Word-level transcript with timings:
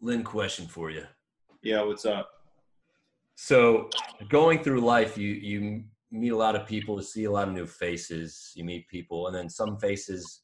Lynn, 0.00 0.22
question 0.24 0.66
for 0.66 0.90
you. 0.90 1.04
Yeah, 1.62 1.82
what's 1.82 2.04
up? 2.04 2.30
So, 3.34 3.90
going 4.28 4.62
through 4.62 4.80
life, 4.80 5.18
you 5.18 5.28
you 5.32 5.84
meet 6.10 6.30
a 6.30 6.36
lot 6.36 6.54
of 6.56 6.66
people, 6.66 6.96
you 6.96 7.02
see 7.02 7.24
a 7.24 7.30
lot 7.30 7.48
of 7.48 7.54
new 7.54 7.66
faces. 7.66 8.52
You 8.54 8.64
meet 8.64 8.88
people, 8.88 9.26
and 9.26 9.36
then 9.36 9.48
some 9.48 9.78
faces, 9.78 10.42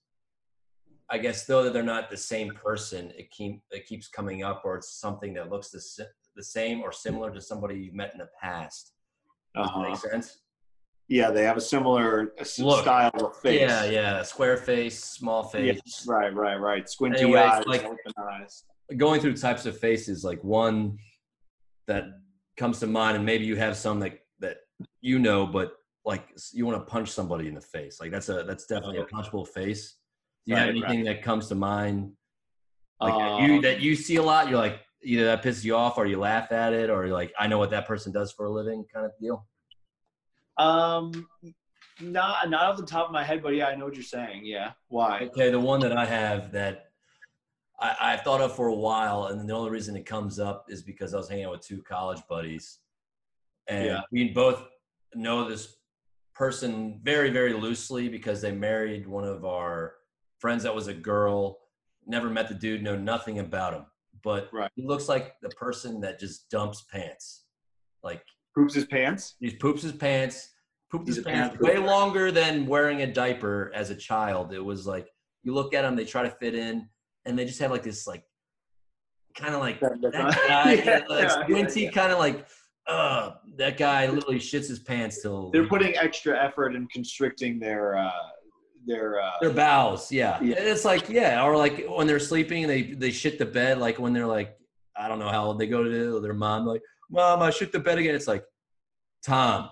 I 1.10 1.18
guess, 1.18 1.46
though 1.46 1.62
that 1.64 1.72
they're 1.72 1.82
not 1.82 2.10
the 2.10 2.16
same 2.16 2.52
person, 2.54 3.12
it 3.16 3.30
keep 3.30 3.62
it 3.70 3.86
keeps 3.86 4.08
coming 4.08 4.42
up, 4.42 4.62
or 4.64 4.76
it's 4.76 4.90
something 5.00 5.32
that 5.34 5.50
looks 5.50 5.70
the 5.70 6.06
the 6.34 6.42
same 6.42 6.80
or 6.80 6.92
similar 6.92 7.30
to 7.30 7.40
somebody 7.40 7.76
you've 7.76 7.94
met 7.94 8.12
in 8.12 8.18
the 8.18 8.28
past. 8.40 8.92
Does 9.54 9.66
Uh-huh. 9.68 9.82
make 9.90 9.96
sense? 9.98 10.38
Yeah, 11.08 11.30
they 11.30 11.44
have 11.44 11.58
a 11.58 11.60
similar 11.60 12.32
Look. 12.58 12.82
style 12.82 13.10
of 13.22 13.36
face. 13.36 13.60
Yeah, 13.60 13.84
yeah. 13.84 14.22
Square 14.22 14.58
face, 14.58 15.02
small 15.04 15.42
face. 15.44 16.06
Right, 16.06 16.34
right, 16.34 16.56
right. 16.56 16.88
Squinty 16.88 17.20
Anyways, 17.20 17.42
eyes, 17.42 17.66
like- 17.66 17.84
open 17.84 18.12
eyes. 18.18 18.64
Going 18.96 19.20
through 19.20 19.36
types 19.36 19.66
of 19.66 19.78
faces, 19.78 20.24
like 20.24 20.42
one 20.42 20.98
that 21.86 22.04
comes 22.56 22.80
to 22.80 22.86
mind, 22.86 23.16
and 23.16 23.26
maybe 23.26 23.44
you 23.44 23.56
have 23.56 23.76
some 23.76 24.00
that 24.00 24.18
that 24.40 24.58
you 25.00 25.18
know, 25.18 25.46
but 25.46 25.72
like 26.04 26.28
you 26.52 26.66
want 26.66 26.78
to 26.78 26.90
punch 26.90 27.10
somebody 27.10 27.48
in 27.48 27.54
the 27.54 27.60
face. 27.60 28.00
Like 28.00 28.10
that's 28.10 28.28
a 28.28 28.44
that's 28.44 28.66
definitely 28.66 28.98
a 28.98 29.06
punchable 29.06 29.46
face. 29.48 29.96
Do 30.46 30.52
you 30.52 30.56
have 30.56 30.68
Right, 30.68 30.76
anything 30.76 31.04
that 31.04 31.22
comes 31.22 31.48
to 31.48 31.54
mind? 31.54 32.12
Like 33.00 33.14
that 33.14 33.40
you 33.40 33.54
Um, 33.54 33.62
that 33.62 33.80
you 33.80 33.96
see 33.96 34.16
a 34.16 34.22
lot, 34.22 34.48
you're 34.48 34.58
like 34.58 34.80
either 35.02 35.24
that 35.24 35.42
pisses 35.42 35.64
you 35.64 35.74
off 35.76 35.98
or 35.98 36.06
you 36.06 36.18
laugh 36.18 36.52
at 36.52 36.72
it 36.72 36.90
or 36.90 37.06
you're 37.06 37.14
like, 37.14 37.32
I 37.38 37.46
know 37.46 37.58
what 37.58 37.70
that 37.70 37.86
person 37.86 38.12
does 38.12 38.32
for 38.32 38.46
a 38.46 38.50
living 38.50 38.84
kind 38.92 39.04
of 39.06 39.12
deal. 39.20 39.46
Um, 40.58 41.26
not 42.00 42.48
not 42.50 42.64
off 42.70 42.76
the 42.76 42.86
top 42.86 43.06
of 43.06 43.12
my 43.12 43.24
head, 43.24 43.42
but 43.42 43.54
yeah, 43.54 43.66
I 43.66 43.74
know 43.74 43.86
what 43.86 43.94
you're 43.94 44.04
saying. 44.04 44.44
Yeah, 44.44 44.72
why? 44.88 45.28
Okay, 45.30 45.50
the 45.50 45.58
one 45.60 45.80
that 45.80 45.96
I 45.96 46.04
have 46.04 46.52
that 46.52 46.91
I, 47.82 47.96
I've 48.12 48.20
thought 48.22 48.40
of 48.40 48.54
for 48.54 48.68
a 48.68 48.74
while, 48.74 49.26
and 49.26 49.48
the 49.48 49.52
only 49.54 49.70
reason 49.70 49.96
it 49.96 50.06
comes 50.06 50.38
up 50.38 50.66
is 50.68 50.82
because 50.82 51.12
I 51.14 51.16
was 51.16 51.28
hanging 51.28 51.46
out 51.46 51.52
with 51.52 51.62
two 51.66 51.82
college 51.82 52.22
buddies, 52.28 52.78
and 53.66 53.86
Yeah. 53.86 54.00
we 54.12 54.30
both 54.32 54.62
know 55.14 55.48
this 55.48 55.76
person 56.34 57.00
very, 57.02 57.30
very 57.30 57.52
loosely 57.52 58.08
because 58.08 58.40
they 58.40 58.52
married 58.52 59.06
one 59.06 59.24
of 59.24 59.44
our 59.44 59.96
friends 60.38 60.62
that 60.62 60.74
was 60.74 60.86
a 60.86 60.94
girl. 60.94 61.58
Never 62.06 62.30
met 62.30 62.48
the 62.48 62.54
dude, 62.54 62.82
know 62.82 62.96
nothing 62.96 63.40
about 63.40 63.74
him, 63.74 63.86
but 64.22 64.48
Right. 64.52 64.70
he 64.76 64.82
looks 64.86 65.08
like 65.08 65.38
the 65.40 65.50
person 65.50 66.00
that 66.00 66.18
just 66.20 66.48
dumps 66.50 66.82
pants, 66.82 67.44
like 68.02 68.24
Poops 68.54 68.74
his 68.74 68.84
pants. 68.86 69.34
he 69.40 69.56
poops 69.56 69.82
his 69.82 69.92
pants, 69.92 70.50
Poops 70.90 71.06
He's 71.06 71.16
his 71.16 71.24
pants 71.24 71.56
pants 71.56 71.62
way 71.66 71.78
longer 71.78 72.30
than 72.30 72.66
wearing 72.66 73.00
a 73.02 73.06
diaper 73.12 73.72
as 73.74 73.90
a 73.90 73.94
child. 73.96 74.52
It 74.52 74.60
was 74.64 74.86
like 74.86 75.08
you 75.42 75.52
look 75.54 75.74
at 75.74 75.84
him, 75.84 75.96
they 75.96 76.04
try 76.04 76.22
to 76.22 76.30
fit 76.30 76.54
in, 76.54 76.88
and 77.24 77.38
they 77.38 77.44
just 77.44 77.58
have 77.60 77.70
like 77.70 77.82
this 77.82 78.06
like 78.06 78.24
kind 79.36 79.54
of 79.54 79.60
like 79.60 79.80
That- 79.80 80.00
guy, 80.48 80.72
Yeah, 80.74 81.00
like 81.08 81.22
yeah, 81.28 81.42
squinty, 81.44 81.82
yeah. 81.82 81.90
kind 81.90 82.12
of 82.12 82.18
like 82.18 82.46
uh 82.86 83.32
that 83.56 83.76
guy 83.76 84.06
literally 84.08 84.38
shits 84.40 84.68
his 84.68 84.78
pants 84.80 85.22
till 85.22 85.50
They're 85.50 85.66
putting 85.68 85.96
extra 85.96 86.36
effort 86.42 86.74
in 86.74 86.86
constricting 86.88 87.58
their 87.60 87.96
uh, 87.96 88.10
their. 88.84 89.20
Uh, 89.22 89.30
their 89.40 89.50
bowels. 89.50 90.10
Yeah. 90.10 90.42
Yeah. 90.42 90.56
it's 90.58 90.84
like 90.84 91.08
yeah, 91.08 91.44
or 91.44 91.56
like 91.56 91.86
when 91.88 92.06
they're 92.08 92.18
sleeping, 92.18 92.66
they 92.66 92.82
they 92.82 93.12
shit 93.12 93.38
the 93.38 93.46
bed. 93.46 93.78
Like 93.78 94.00
when 94.00 94.12
they're 94.12 94.26
like 94.26 94.56
I 94.96 95.06
don't 95.06 95.20
know 95.20 95.28
how 95.28 95.44
old 95.44 95.60
they 95.60 95.68
go 95.68 95.84
to 95.84 96.20
their 96.20 96.34
mom, 96.34 96.66
like 96.66 96.82
mom, 97.08 97.40
I 97.42 97.50
shit 97.50 97.70
the 97.70 97.78
bed 97.78 97.98
again. 97.98 98.14
It's 98.16 98.26
like 98.26 98.44
Tom, 99.24 99.70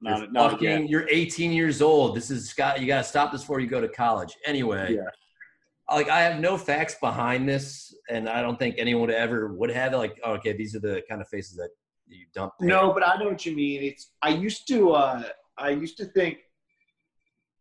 not, 0.00 0.18
you're 0.18 0.30
not 0.32 0.50
fucking, 0.52 0.66
again. 0.68 0.88
you're 0.88 1.08
18 1.08 1.52
years 1.52 1.80
old. 1.80 2.16
This 2.16 2.30
is 2.32 2.48
Scott. 2.50 2.80
You 2.80 2.88
got 2.88 2.98
to 2.98 3.04
stop 3.04 3.30
this 3.30 3.42
before 3.42 3.60
you 3.60 3.68
go 3.68 3.80
to 3.80 3.88
college. 3.88 4.34
Anyway, 4.44 4.96
Yeah. 4.96 5.02
Like 5.90 6.08
I 6.08 6.20
have 6.22 6.40
no 6.40 6.56
facts 6.56 6.96
behind 7.00 7.48
this, 7.48 7.94
and 8.08 8.28
I 8.28 8.42
don't 8.42 8.58
think 8.58 8.76
anyone 8.78 9.10
ever 9.10 9.52
would 9.54 9.70
have. 9.70 9.92
Like, 9.92 10.20
oh, 10.24 10.34
okay, 10.34 10.52
these 10.52 10.74
are 10.74 10.80
the 10.80 11.02
kind 11.08 11.20
of 11.20 11.28
faces 11.28 11.56
that 11.56 11.70
you 12.06 12.26
dump. 12.34 12.54
No, 12.60 12.92
but 12.92 13.06
I 13.06 13.16
know 13.18 13.28
what 13.28 13.44
you 13.46 13.54
mean. 13.54 13.82
It's 13.82 14.10
I 14.22 14.30
used 14.30 14.68
to 14.68 14.92
uh 14.92 15.22
I 15.56 15.70
used 15.70 15.96
to 15.98 16.04
think 16.04 16.38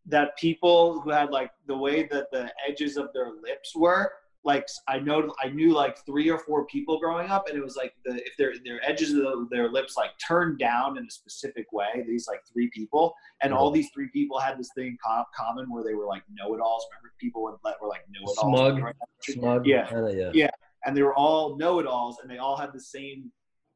that 0.05 0.37
people 0.37 1.01
who 1.01 1.09
had 1.09 1.31
like 1.31 1.51
the 1.67 1.77
way 1.77 2.03
that 2.07 2.31
the 2.31 2.51
edges 2.67 2.97
of 2.97 3.11
their 3.13 3.31
lips 3.41 3.75
were, 3.75 4.11
like 4.43 4.65
I 4.87 4.99
know 4.99 5.33
I 5.43 5.49
knew 5.49 5.73
like 5.73 6.05
three 6.05 6.29
or 6.29 6.39
four 6.39 6.65
people 6.67 6.99
growing 6.99 7.29
up, 7.29 7.47
and 7.49 7.57
it 7.57 7.63
was 7.63 7.75
like 7.75 7.93
the 8.05 8.15
if 8.25 8.37
their 8.37 8.53
their 8.63 8.79
edges 8.87 9.11
of 9.13 9.21
the, 9.21 9.47
their 9.51 9.69
lips 9.69 9.97
like 9.97 10.11
turned 10.25 10.57
down 10.59 10.97
in 10.97 11.05
a 11.05 11.11
specific 11.11 11.71
way. 11.71 12.03
These 12.07 12.27
like 12.27 12.41
three 12.51 12.69
people, 12.73 13.13
and 13.41 13.53
all 13.53 13.71
these 13.71 13.89
three 13.93 14.09
people 14.13 14.39
had 14.39 14.57
this 14.57 14.69
thing 14.75 14.87
in 14.87 14.97
com- 15.05 15.25
common 15.35 15.69
where 15.69 15.83
they 15.83 15.95
were 15.95 16.05
like 16.05 16.23
know-it-alls. 16.31 16.85
Remember, 16.91 17.13
people 17.19 17.43
would 17.43 17.55
let 17.65 17.75
were 17.81 17.89
like 17.89 18.05
know-it-alls. 18.09 18.37
Smug. 18.39 18.93
Smug. 19.21 19.65
Yeah. 19.67 19.89
Uh, 19.91 20.07
yeah. 20.07 20.31
Yeah. 20.33 20.49
and 20.85 20.95
they 20.95 21.03
were 21.03 21.15
all 21.15 21.57
know-it-alls, 21.57 22.19
and 22.21 22.31
they 22.31 22.37
all 22.37 22.55
had 22.55 22.71
the 22.73 22.79
same 22.79 23.31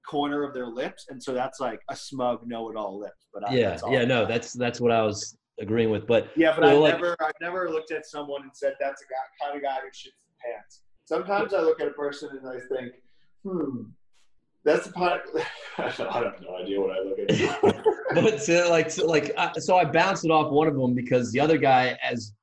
corner 0.08 0.44
of 0.44 0.54
their 0.54 0.68
lips, 0.68 1.08
and 1.10 1.22
so 1.22 1.34
that's 1.34 1.60
like 1.60 1.82
a 1.90 1.96
smug 1.96 2.48
know-it-all 2.48 3.00
lip. 3.00 3.14
But 3.34 3.50
I, 3.50 3.54
Yeah, 3.56 3.78
yeah, 3.90 4.06
no, 4.06 4.26
that's 4.26 4.54
that's 4.54 4.80
what 4.80 4.92
I 4.92 5.02
was 5.02 5.38
agreeing 5.60 5.90
with. 5.92 6.08
But 6.08 6.30
yeah. 6.36 6.54
But 6.56 6.66
I've 6.66 6.78
like- 6.80 6.94
never, 6.96 7.16
I've 7.20 7.40
never 7.42 7.70
looked 7.70 7.92
at 7.92 8.06
someone 8.06 8.44
and 8.44 8.52
said 8.54 8.74
that's 8.80 9.02
a 9.02 9.06
guy, 9.06 9.46
kind 9.46 9.58
of 9.58 9.64
guy 9.64 9.80
who 9.82 9.88
his 9.88 10.12
pants. 10.44 10.81
Sometimes 11.06 11.53
I 11.53 11.62
look 11.62 11.81
at 11.81 11.88
a 11.88 11.91
person 11.91 12.29
and 12.38 12.47
I 12.47 12.59
think, 12.74 12.94
hmm, 13.44 13.84
that's 14.63 14.88
the 14.88 14.94
part. 14.94 15.22
I 15.78 15.84
have 15.90 16.41
no 16.41 16.57
idea 16.57 16.79
what 16.79 16.91
I 16.91 17.02
look 17.02 17.19
at. 17.19 17.84
but 18.16 18.41
so, 18.41 18.69
like 18.69 18.91
so 18.91 19.06
like 19.07 19.31
I, 19.38 19.51
so 19.57 19.78
I 19.78 19.85
bounced 19.85 20.25
it 20.25 20.31
off 20.31 20.51
one 20.51 20.68
of 20.68 20.75
them 20.75 20.94
because 20.94 21.31
the 21.31 21.40
other 21.40 21.57
guy 21.57 21.97
has 22.01 22.34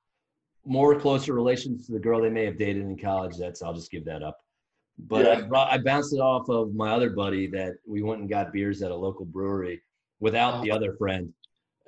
more 0.64 0.98
closer 0.98 1.32
relations 1.32 1.86
to 1.86 1.92
the 1.92 1.98
girl 1.98 2.20
they 2.20 2.30
may 2.30 2.44
have 2.44 2.58
dated 2.58 2.82
in 2.82 2.98
college. 2.98 3.36
That's 3.38 3.62
I'll 3.62 3.74
just 3.74 3.90
give 3.90 4.04
that 4.06 4.22
up. 4.22 4.38
But 5.06 5.26
I, 5.28 5.40
brought, 5.42 5.72
I 5.72 5.78
bounced 5.78 6.12
it 6.12 6.18
off 6.18 6.48
of 6.48 6.74
my 6.74 6.90
other 6.90 7.10
buddy 7.10 7.46
that 7.48 7.74
we 7.86 8.02
went 8.02 8.20
and 8.20 8.28
got 8.28 8.52
beers 8.52 8.82
at 8.82 8.90
a 8.90 8.96
local 8.96 9.24
brewery 9.24 9.80
without 10.18 10.62
the 10.62 10.72
other 10.72 10.94
friend. 10.94 11.32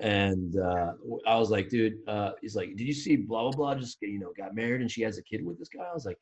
And 0.01 0.57
uh, 0.59 0.93
I 1.27 1.37
was 1.37 1.51
like, 1.51 1.69
dude, 1.69 1.99
uh, 2.09 2.33
he's 2.41 2.57
like, 2.57 2.77
did 2.77 2.87
you 2.87 2.95
see 2.95 3.17
blah 3.17 3.43
blah 3.43 3.53
blah? 3.53 3.75
Just 3.75 3.99
you 4.01 4.19
know, 4.19 4.33
got 4.37 4.55
married 4.55 4.81
and 4.81 4.91
she 4.91 5.03
has 5.03 5.19
a 5.19 5.23
kid 5.23 5.45
with 5.45 5.59
this 5.59 5.69
guy. 5.69 5.85
I 5.85 5.93
was 5.93 6.07
like, 6.07 6.17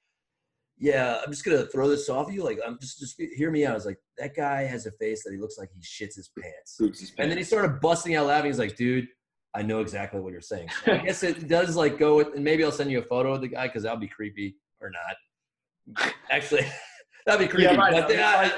yeah, 0.78 1.21
I'm 1.25 1.31
just 1.31 1.44
gonna 1.44 1.66
throw 1.66 1.89
this 1.89 2.09
off 2.09 2.33
you. 2.33 2.43
Like, 2.43 2.59
I'm 2.66 2.78
just 2.81 2.99
just 2.99 3.21
hear 3.37 3.50
me 3.50 3.65
out. 3.65 3.72
I 3.72 3.75
was 3.75 3.87
like, 3.87 3.99
that 4.19 4.34
guy 4.34 4.62
has 4.62 4.87
a 4.87 4.93
face 4.93 5.22
that 5.25 5.33
he 5.33 5.39
looks 5.39 5.59
like 5.59 5.71
he 5.72 5.81
shits 5.81 6.16
his 6.16 6.31
pants. 6.39 6.77
His 6.78 7.12
And 7.19 7.31
then 7.31 7.39
he 7.39 7.44
started 7.44 7.81
busting 7.81 8.16
out 8.16 8.27
laughing. 8.27 8.50
He's 8.50 8.59
like, 8.59 8.77
dude, 8.77 9.06
I 9.55 9.62
know 9.62 9.81
exactly 9.81 10.21
what 10.21 10.33
you're 10.33 10.41
saying. 10.41 10.69
So 10.84 10.93
I 10.95 10.99
guess 10.99 11.22
it 11.22 11.49
does 11.49 11.77
like 11.77 11.99
go 11.99 12.16
with, 12.16 12.34
and 12.34 12.45
maybe 12.45 12.65
I'll 12.65 12.72
send 12.72 12.91
you 12.91 12.99
a 12.99 13.03
photo 13.03 13.34
of 13.34 13.41
the 13.41 13.49
guy 13.49 13.66
because 13.66 13.84
that'll 13.84 13.99
be 13.99 14.09
creepy 14.09 14.56
or 14.81 14.91
not. 14.91 16.12
Actually, 16.31 16.66
that'd 17.27 17.41
be 17.41 17.50
creepy. 17.50 17.72
Yeah, 17.72 17.77
right. 17.77 17.93
but 17.93 18.16
I, 18.16 18.45
I 18.45 18.53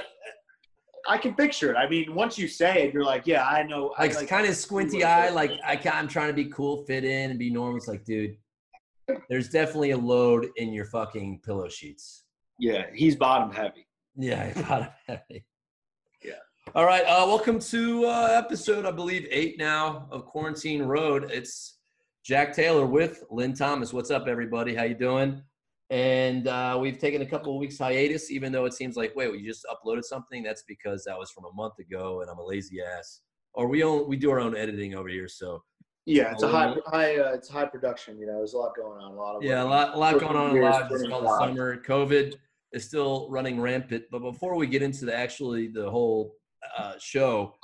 can 1.19 1.35
picture 1.35 1.73
it. 1.73 1.77
I 1.77 1.89
mean, 1.89 2.15
once 2.15 2.39
you 2.39 2.49
say 2.49 2.85
it, 2.85 2.95
you're 2.95 3.05
like, 3.05 3.27
yeah, 3.27 3.47
I 3.47 3.63
know. 3.63 3.95
I 3.99 4.07
like, 4.09 4.29
kind 4.29 4.47
of 4.47 4.55
squinty 4.55 5.05
eye, 5.05 5.31
like 5.31 5.53
I, 5.65 5.81
I'm 5.93 6.09
trying 6.09 6.29
to 6.29 6.35
be 6.35 6.47
cool, 6.47 6.85
fit 6.85 7.05
in, 7.05 7.31
and 7.31 7.39
be 7.39 7.51
normal. 7.51 7.77
It's 7.77 7.89
like, 7.89 8.05
dude, 8.05 8.37
there's 9.29 9.49
definitely 9.49 9.93
a 9.93 9.99
load 9.99 10.49
in 10.57 10.73
your 10.73 10.85
fucking 10.85 11.41
pillow 11.45 11.69
sheets. 11.69 12.25
Yeah, 12.59 12.87
he's 12.95 13.17
bottom 13.17 13.51
heavy. 13.51 13.87
Yeah, 14.17 14.53
I 14.55 14.61
of 14.61 14.89
that. 15.09 15.25
Yeah. 16.23 16.35
All 16.75 16.85
right. 16.85 17.05
Uh, 17.05 17.25
welcome 17.27 17.59
to 17.59 18.05
uh, 18.05 18.29
episode, 18.33 18.85
I 18.85 18.91
believe, 18.91 19.27
eight 19.31 19.59
now 19.59 20.07
of 20.11 20.27
Quarantine 20.27 20.83
Road. 20.83 21.31
It's 21.33 21.79
Jack 22.23 22.53
Taylor 22.55 22.85
with 22.85 23.25
Lynn 23.31 23.55
Thomas. 23.55 23.93
What's 23.93 24.11
up, 24.11 24.29
everybody? 24.29 24.75
How 24.75 24.85
you 24.85 24.95
doing? 24.95 25.43
And 25.91 26.47
uh, 26.47 26.79
we've 26.81 26.99
taken 26.99 27.23
a 27.23 27.27
couple 27.27 27.53
of 27.53 27.59
weeks 27.59 27.77
hiatus, 27.77 28.31
even 28.31 28.53
though 28.53 28.65
it 28.65 28.75
seems 28.75 28.97
like, 28.97 29.15
wait, 29.17 29.33
we 29.33 29.45
just 29.45 29.67
uploaded 29.67 30.05
something. 30.05 30.43
That's 30.43 30.63
because 30.63 31.03
that 31.05 31.19
was 31.19 31.33
from 31.33 31.45
a 31.47 31.53
month 31.53 31.81
ago, 31.81 32.21
and 32.21 32.31
I'm 32.31 32.39
a 32.39 32.45
lazy 32.45 32.79
ass. 32.81 33.23
Or 33.55 33.67
we 33.67 33.83
own 33.83 34.09
we 34.09 34.17
do 34.17 34.31
our 34.31 34.39
own 34.39 34.57
editing 34.57 34.95
over 34.95 35.09
here, 35.09 35.27
so 35.27 35.65
Yeah, 36.07 36.33
it's 36.33 36.45
a 36.45 36.49
high, 36.49 36.77
high, 36.87 37.19
uh, 37.19 37.33
it's 37.33 37.49
high 37.49 37.65
production. 37.65 38.21
You 38.21 38.27
know, 38.27 38.37
there's 38.37 38.53
a 38.53 38.59
lot 38.59 38.77
going 38.77 39.03
on, 39.03 39.13
a 39.13 39.15
lot 39.17 39.37
of 39.37 39.43
Yeah, 39.43 39.65
a 39.65 39.65
lot, 39.65 39.95
a 39.95 39.99
lot 39.99 40.21
going 40.21 40.37
on 40.37 40.55
Years, 40.55 40.63
lives. 40.63 40.93
It's 40.93 41.09
called 41.09 41.25
the 41.25 41.39
summer. 41.41 41.83
COVID 41.83 42.37
is 42.73 42.85
still 42.85 43.29
running 43.29 43.61
rampant. 43.61 44.05
But 44.13 44.21
before 44.21 44.55
we 44.55 44.69
get 44.69 44.83
into 44.83 45.05
the 45.07 45.17
actually 45.17 45.67
the 45.67 45.91
whole 45.91 46.37
uh, 46.79 46.95
show, 47.01 47.57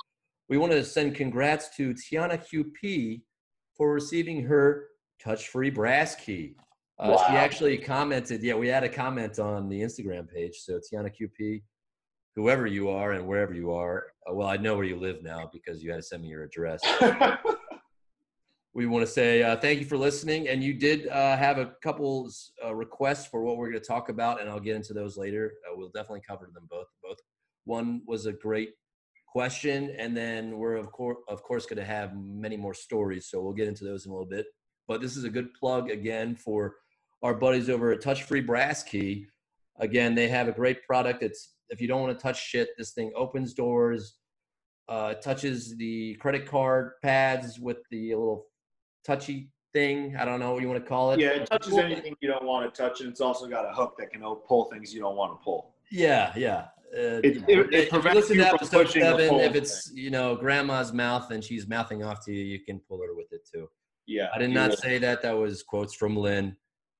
we 0.49 0.57
want 0.57 0.73
to 0.73 0.83
send 0.83 1.15
congrats 1.15 1.75
to 1.77 1.93
Tiana 1.93 2.43
QP 2.45 3.21
for 3.77 3.93
receiving 3.93 4.43
her 4.43 4.87
touch-free 5.23 5.69
brass 5.69 6.15
key. 6.15 6.55
Uh, 6.99 7.17
She 7.27 7.35
actually 7.35 7.77
commented. 7.77 8.41
Yeah, 8.41 8.55
we 8.55 8.67
had 8.67 8.83
a 8.83 8.89
comment 8.89 9.39
on 9.39 9.69
the 9.69 9.81
Instagram 9.81 10.27
page. 10.27 10.57
So 10.57 10.79
Tiana 10.79 11.11
QP, 11.13 11.61
whoever 12.35 12.65
you 12.65 12.89
are 12.89 13.11
and 13.11 13.27
wherever 13.27 13.53
you 13.53 13.71
are. 13.71 14.07
Uh, 14.29 14.33
well, 14.33 14.47
I 14.47 14.57
know 14.57 14.75
where 14.75 14.85
you 14.85 14.97
live 14.97 15.21
now 15.23 15.49
because 15.51 15.83
you 15.83 15.91
had 15.91 15.97
to 15.97 16.03
send 16.03 16.23
me 16.23 16.29
your 16.29 16.43
address 16.43 16.81
we 18.77 18.85
want 18.85 19.03
to 19.03 19.11
say 19.11 19.41
uh, 19.41 19.57
thank 19.57 19.79
you 19.79 19.85
for 19.85 19.97
listening. 19.97 20.49
And 20.49 20.63
you 20.63 20.71
did 20.71 21.07
uh, 21.07 21.35
have 21.35 21.57
a 21.57 21.73
couple 21.81 22.29
uh, 22.63 22.75
requests 22.75 23.25
for 23.25 23.41
what 23.41 23.57
we're 23.57 23.71
going 23.71 23.81
to 23.81 23.87
talk 23.87 24.09
about, 24.09 24.39
and 24.39 24.47
I'll 24.47 24.59
get 24.59 24.75
into 24.75 24.93
those 24.93 25.17
later. 25.17 25.53
Uh, 25.67 25.73
we'll 25.75 25.89
definitely 25.89 26.21
cover 26.27 26.47
them 26.53 26.67
both. 26.69 26.85
Both 27.01 27.17
one 27.65 28.03
was 28.05 28.27
a 28.27 28.33
great 28.33 28.73
question, 29.27 29.95
and 29.97 30.15
then 30.15 30.59
we're 30.59 30.75
of 30.75 30.91
course 30.91 31.17
of 31.27 31.41
course 31.41 31.65
going 31.65 31.79
to 31.79 31.85
have 31.85 32.15
many 32.15 32.55
more 32.55 32.75
stories. 32.75 33.27
So 33.31 33.41
we'll 33.41 33.53
get 33.53 33.67
into 33.67 33.83
those 33.83 34.05
in 34.05 34.11
a 34.11 34.13
little 34.13 34.29
bit. 34.29 34.45
But 34.87 35.01
this 35.01 35.17
is 35.17 35.23
a 35.23 35.29
good 35.29 35.55
plug 35.55 35.89
again 35.89 36.35
for 36.35 36.75
our 37.23 37.33
buddies 37.33 37.69
over 37.69 37.91
at 37.91 38.01
Touch 38.01 38.23
Free 38.23 38.41
Brass 38.41 38.83
Key. 38.83 39.25
Again, 39.79 40.15
they 40.15 40.27
have 40.27 40.47
a 40.47 40.51
great 40.51 40.83
product. 40.83 41.23
It's 41.23 41.53
if 41.69 41.81
you 41.81 41.87
don't 41.87 42.01
want 42.01 42.17
to 42.17 42.21
touch 42.21 42.41
shit, 42.41 42.69
this 42.77 42.91
thing 42.91 43.11
opens 43.15 43.53
doors, 43.53 44.15
uh, 44.87 45.15
touches 45.15 45.75
the 45.77 46.15
credit 46.15 46.45
card 46.45 46.93
pads 47.03 47.59
with 47.59 47.77
the 47.91 48.09
little 48.09 48.45
touchy 49.05 49.49
thing. 49.73 50.15
I 50.17 50.25
don't 50.25 50.39
know 50.39 50.53
what 50.53 50.61
you 50.61 50.69
want 50.69 50.81
to 50.83 50.87
call 50.87 51.11
it. 51.11 51.19
Yeah, 51.19 51.29
it 51.29 51.45
touches 51.47 51.77
anything 51.77 52.15
you 52.21 52.29
don't 52.29 52.45
want 52.45 52.73
to 52.73 52.81
touch, 52.81 53.01
and 53.01 53.09
it's 53.09 53.21
also 53.21 53.47
got 53.47 53.65
a 53.69 53.73
hook 53.73 53.95
that 53.99 54.11
can 54.11 54.21
pull 54.21 54.65
things 54.71 54.93
you 54.93 55.01
don't 55.01 55.15
want 55.15 55.37
to 55.39 55.43
pull. 55.43 55.75
Yeah, 55.91 56.33
yeah. 56.35 56.67
Uh, 56.95 57.19
It- 57.21 57.25
it- 57.25 57.49
it 57.49 57.73
if 57.73 57.83
you 57.85 57.89
prevents 57.89 58.15
listen 58.15 58.37
you 58.37 58.43
to 58.45 58.57
from 58.57 58.67
pushing 58.69 59.01
seven, 59.01 59.35
if 59.41 59.55
it's 59.55 59.91
you 59.93 60.09
know 60.09 60.35
grandma's 60.37 60.93
mouth 60.93 61.31
and 61.31 61.43
she's 61.43 61.67
mouthing 61.67 62.01
off 62.01 62.23
to 62.25 62.33
you, 62.33 62.43
you 62.45 62.59
can 62.61 62.79
pull 62.79 63.01
her 63.01 63.13
with 63.13 63.31
it 63.33 63.45
too. 63.45 63.69
Yeah, 64.05 64.29
I 64.33 64.37
did 64.39 64.51
not 64.51 64.69
will. 64.69 64.77
say 64.77 64.97
that. 64.99 65.21
That 65.21 65.33
was 65.33 65.63
quotes 65.63 65.93
from 65.93 66.15
Lynn. 66.15 66.55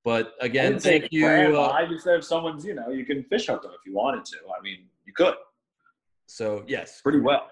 But 0.07 0.35
again, 0.39 0.79
thank 0.79 1.11
you. 1.11 1.27
uh, 1.27 1.67
I 1.67 1.85
just 1.85 2.05
said 2.05 2.15
if 2.15 2.23
someone's, 2.23 2.63
you 2.63 2.73
know, 2.73 2.87
you 2.87 3.03
can 3.03 3.25
fish 3.25 3.47
hook 3.47 3.63
them 3.63 3.71
if 3.77 3.85
you 3.85 3.93
wanted 3.93 4.23
to. 4.23 4.37
I 4.57 4.63
mean, 4.63 4.85
you 5.05 5.11
could 5.11 5.33
so 6.27 6.63
yes, 6.65 7.01
pretty 7.01 7.19
well. 7.19 7.49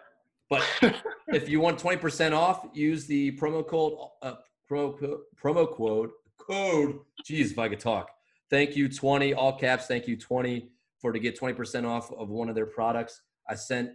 but 0.50 0.64
if 1.28 1.50
you 1.50 1.60
want 1.60 1.78
20% 1.78 2.32
off, 2.32 2.66
use 2.74 3.06
the 3.08 3.36
promo 3.36 3.68
code 3.68 3.98
uh, 4.22 4.36
promo 4.72 5.18
promo 5.44 5.70
code 5.70 6.12
code. 6.38 7.00
Jeez, 7.30 7.52
if 7.52 7.60
I 7.60 7.68
could 7.68 7.82
talk. 7.82 8.10
Thank 8.50 8.78
you 8.78 8.88
20 8.88 9.34
all 9.34 9.60
caps. 9.60 9.88
Thank 9.88 10.08
you 10.08 10.16
20 10.16 10.70
for 11.02 11.12
to 11.12 11.20
get 11.20 11.38
20% 11.38 11.86
off 11.86 12.10
of 12.14 12.30
one 12.30 12.48
of 12.48 12.56
their 12.56 12.68
products. 12.68 13.20
I 13.50 13.56
sent 13.56 13.90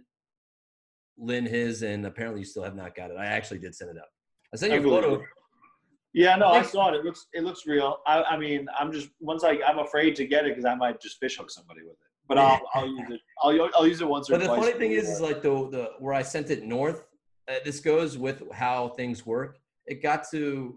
Lynn 1.17 1.47
his, 1.47 1.81
and 1.81 2.05
apparently 2.05 2.41
you 2.41 2.45
still 2.45 2.61
have 2.61 2.75
not 2.75 2.93
got 2.93 3.09
it. 3.09 3.17
I 3.17 3.25
actually 3.25 3.57
did 3.57 3.73
send 3.73 3.89
it 3.89 3.97
up. 3.97 4.09
I 4.53 4.57
sent 4.57 4.71
you 4.71 4.79
a 4.81 4.83
photo. 4.83 5.23
Yeah, 6.13 6.35
no, 6.35 6.47
I 6.47 6.61
saw 6.61 6.89
it. 6.89 6.95
It 6.95 7.05
looks 7.05 7.27
it 7.33 7.43
looks 7.43 7.65
real. 7.65 7.99
I, 8.05 8.23
I 8.23 8.37
mean, 8.37 8.67
I'm 8.77 8.91
just 8.91 9.09
once 9.19 9.43
I 9.43 9.59
I'm 9.65 9.79
afraid 9.79 10.15
to 10.17 10.25
get 10.25 10.45
it 10.45 10.49
because 10.49 10.65
I 10.65 10.75
might 10.75 11.01
just 11.01 11.19
fish 11.19 11.37
hook 11.37 11.49
somebody 11.49 11.81
with 11.83 11.93
it. 11.93 11.97
But 12.27 12.37
I'll 12.37 12.61
I'll 12.73 12.87
use 12.87 13.09
it. 13.09 13.21
I'll 13.41 13.69
I'll 13.75 13.87
use 13.87 14.01
it 14.01 14.07
once 14.07 14.29
or 14.29 14.33
But 14.33 14.41
the 14.41 14.47
funny 14.47 14.73
thing 14.73 14.91
is, 14.91 15.07
is 15.07 15.21
like 15.21 15.41
the 15.41 15.69
the 15.69 15.91
where 15.99 16.13
I 16.13 16.21
sent 16.21 16.49
it 16.49 16.63
north. 16.63 17.05
Uh, 17.47 17.55
this 17.65 17.79
goes 17.79 18.17
with 18.17 18.43
how 18.53 18.89
things 18.89 19.25
work. 19.25 19.57
It 19.87 20.03
got 20.03 20.29
to 20.31 20.75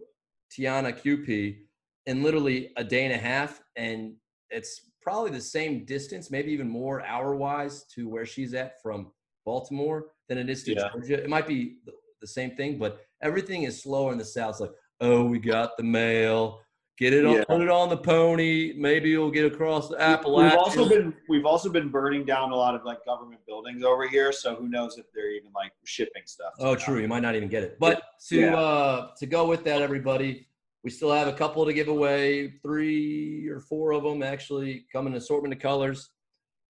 Tiana 0.52 0.92
QP 0.98 1.58
in 2.06 2.22
literally 2.22 2.70
a 2.76 2.84
day 2.84 3.04
and 3.04 3.12
a 3.12 3.18
half, 3.18 3.60
and 3.76 4.14
it's 4.50 4.90
probably 5.02 5.30
the 5.30 5.40
same 5.40 5.84
distance, 5.84 6.30
maybe 6.30 6.50
even 6.52 6.68
more 6.68 7.04
hour 7.04 7.34
wise, 7.34 7.84
to 7.94 8.08
where 8.08 8.24
she's 8.24 8.54
at 8.54 8.80
from 8.80 9.12
Baltimore 9.44 10.06
than 10.28 10.38
it 10.38 10.48
is 10.48 10.62
to 10.64 10.74
Yeah. 10.74 10.88
Georgia. 10.90 11.22
It 11.22 11.28
might 11.28 11.46
be 11.46 11.76
the, 11.84 11.92
the 12.20 12.26
same 12.26 12.56
thing, 12.56 12.78
but 12.78 13.04
everything 13.22 13.64
is 13.64 13.82
slower 13.82 14.12
in 14.12 14.18
the 14.18 14.24
south. 14.24 14.50
It's 14.52 14.60
like, 14.60 14.70
oh, 15.00 15.24
we 15.24 15.38
got 15.38 15.76
the 15.76 15.82
mail. 15.82 16.60
Get 16.96 17.12
it 17.12 17.26
on, 17.26 17.34
Yeah. 17.34 17.44
put 17.44 17.60
it 17.60 17.68
on 17.68 17.88
the 17.88 17.96
pony. 17.96 18.72
Maybe 18.76 19.10
you'll 19.10 19.30
get 19.32 19.44
across 19.44 19.88
the 19.88 20.00
Appalachian. 20.00 20.50
We've 20.52 20.58
also 20.60 20.88
been 20.88 21.14
we've 21.28 21.44
also 21.44 21.68
been 21.68 21.88
burning 21.88 22.24
down 22.24 22.52
a 22.52 22.54
lot 22.54 22.76
of 22.76 22.84
like 22.84 23.04
government 23.04 23.40
buildings 23.46 23.82
over 23.82 24.06
here. 24.06 24.30
So 24.30 24.54
who 24.54 24.68
knows 24.68 24.96
if 24.96 25.06
they're 25.12 25.32
even 25.32 25.50
like 25.52 25.72
shipping 25.84 26.22
stuff? 26.24 26.52
Oh, 26.60 26.76
true. 26.76 27.00
You 27.00 27.08
might 27.08 27.22
not 27.22 27.34
even 27.34 27.48
get 27.48 27.64
it. 27.64 27.78
But 27.80 28.00
to 28.28 28.36
Yeah. 28.38 28.54
uh, 28.56 29.10
to 29.18 29.26
go 29.26 29.48
with 29.48 29.64
that, 29.64 29.82
everybody, 29.82 30.46
we 30.84 30.90
still 30.90 31.10
have 31.10 31.26
a 31.26 31.32
couple 31.32 31.64
to 31.66 31.72
give 31.72 31.88
away. 31.88 32.50
Three 32.62 33.48
or 33.48 33.58
four 33.58 33.92
of 33.92 34.04
them 34.04 34.22
actually 34.22 34.86
come 34.92 35.08
in 35.08 35.14
assortment 35.14 35.52
of 35.52 35.58
colors. 35.60 36.10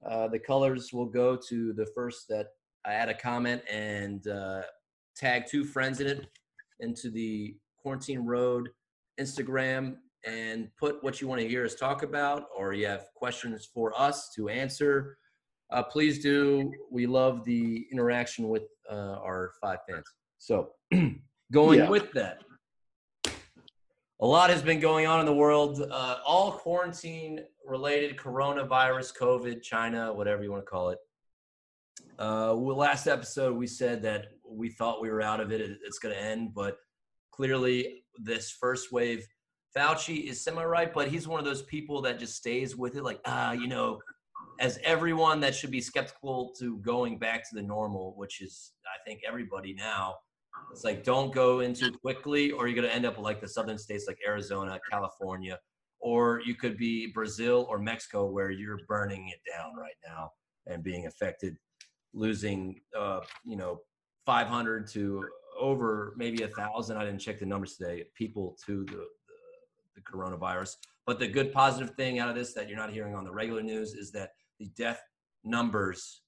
Uh, 0.06 0.29
the 0.29 0.38
colors 0.38 0.91
will 0.91 1.06
go 1.06 1.37
to 1.37 1.75
the 1.75 1.87
first 1.94 2.29
that 2.29 2.47
I 2.87 2.94
add 2.94 3.11
a 3.11 3.15
comment 3.15 3.62
and 3.71 4.26
uh, 4.26 4.62
tag 5.15 5.44
two 5.47 5.65
friends 5.65 6.00
in 6.00 6.06
it 6.06 6.26
into 6.81 7.11
the 7.11 7.56
Quarantine 7.84 8.20
Road 8.20 8.70
Instagram 9.20 9.96
and 10.26 10.69
put 10.78 11.04
what 11.04 11.20
you 11.20 11.28
want 11.28 11.38
to 11.42 11.46
hear 11.46 11.66
us 11.66 11.75
talk 11.75 12.02
about, 12.02 12.46
or 12.56 12.72
you 12.72 12.86
have 12.86 13.08
questions 13.14 13.69
for 13.72 13.92
us 14.00 14.31
to 14.34 14.48
answer. 14.48 15.19
Uh, 15.70 15.82
please 15.82 16.22
do. 16.22 16.72
We 16.90 17.06
love 17.06 17.44
the 17.44 17.86
interaction 17.92 18.48
with 18.48 18.62
uh, 18.90 19.19
our 19.22 19.52
five 19.60 19.81
fans. 19.86 20.06
So, 20.38 20.70
going 21.52 21.81
Yeah. 21.81 21.90
with 21.90 22.10
that, 22.12 22.38
a 24.20 24.26
lot 24.26 24.48
has 24.48 24.62
been 24.62 24.80
going 24.80 25.06
on 25.06 25.20
in 25.20 25.26
the 25.26 25.34
world, 25.34 25.82
uh, 25.82 26.16
all 26.26 26.52
quarantine 26.52 27.40
related 27.66 28.16
coronavirus, 28.16 29.14
COVID, 29.19 29.60
China, 29.62 30.10
whatever 30.10 30.42
you 30.42 30.50
want 30.50 30.64
to 30.64 30.70
call 30.70 30.88
it. 30.88 30.98
Uh, 32.19 32.54
well, 32.56 32.76
last 32.76 33.06
episode, 33.06 33.54
we 33.56 33.66
said 33.66 34.00
that 34.02 34.28
we 34.48 34.70
thought 34.70 35.02
we 35.02 35.10
were 35.10 35.20
out 35.20 35.40
of 35.40 35.52
it. 35.52 35.60
it 35.60 35.78
it's 35.84 35.98
going 35.98 36.14
to 36.14 36.20
end, 36.22 36.54
but 36.54 36.78
clearly, 37.34 38.04
this 38.16 38.50
first 38.50 38.92
wave, 38.92 39.26
Fauci 39.76 40.25
is 40.25 40.42
semi 40.42 40.64
right, 40.64 40.92
but 40.92 41.08
he's 41.08 41.26
one 41.26 41.40
of 41.40 41.44
those 41.44 41.62
people 41.62 42.00
that 42.02 42.19
just 42.19 42.36
stays 42.36 42.76
with 42.76 42.96
it, 42.96 43.02
like, 43.02 43.20
ah, 43.26 43.52
you 43.52 43.66
know, 43.66 43.98
as 44.60 44.78
everyone 44.84 45.40
that 45.40 45.54
should 45.54 45.70
be 45.70 45.81
skeptical 45.81 46.52
to 46.58 46.78
going 46.78 47.19
back 47.19 47.48
to 47.48 47.56
the 47.56 47.62
normal, 47.62 48.14
which 48.16 48.40
is, 48.40 48.72
I 48.86 49.02
think, 49.08 49.22
everybody 49.26 49.75
now. 49.75 50.14
It's 50.70 50.84
like 50.84 51.02
don't 51.02 51.34
go 51.34 51.60
in 51.60 51.75
too 51.75 51.90
quickly, 51.90 52.52
or 52.52 52.69
you're 52.69 52.76
going 52.76 52.88
to 52.88 52.94
end 52.94 53.04
up 53.04 53.19
like 53.19 53.40
the 53.40 53.48
southern 53.48 53.78
states, 53.78 54.04
like 54.06 54.19
Arizona, 54.25 54.78
California, 54.88 55.58
or 55.98 56.40
you 56.44 56.54
could 56.54 56.76
be 56.76 57.08
Brazil 57.08 57.66
or 57.69 57.78
Mexico, 57.78 58.26
where 58.26 58.52
you're 58.52 58.78
burning 58.87 59.28
it 59.28 59.40
down 59.50 59.75
right 59.76 59.96
now 60.06 60.30
and 60.69 60.84
being 60.84 61.06
affected, 61.06 61.56
losing, 62.12 62.80
uh, 62.96 63.20
you 63.44 63.56
know, 63.56 63.80
500 64.26 64.87
to 64.92 65.25
over 65.58 66.14
maybe 66.16 66.42
a 66.42 66.48
thousand. 66.48 66.96
I 66.96 67.04
didn't 67.04 67.20
check 67.20 67.38
the 67.38 67.46
numbers 67.46 67.76
today. 67.76 68.04
People 68.16 68.56
to 68.66 68.84
the, 68.84 68.92
the 68.92 69.04
the 69.94 70.00
coronavirus. 70.00 70.76
But 71.06 71.18
the 71.18 71.28
good 71.28 71.52
positive 71.52 71.94
thing 71.96 72.18
out 72.18 72.28
of 72.28 72.34
this 72.34 72.54
that 72.54 72.68
you're 72.68 72.78
not 72.78 72.92
hearing 72.92 73.14
on 73.14 73.24
the 73.24 73.32
regular 73.32 73.62
news 73.62 73.94
is 73.94 74.10
that 74.12 74.30
the 74.58 74.66
death 74.76 75.00
numbers 75.44 76.22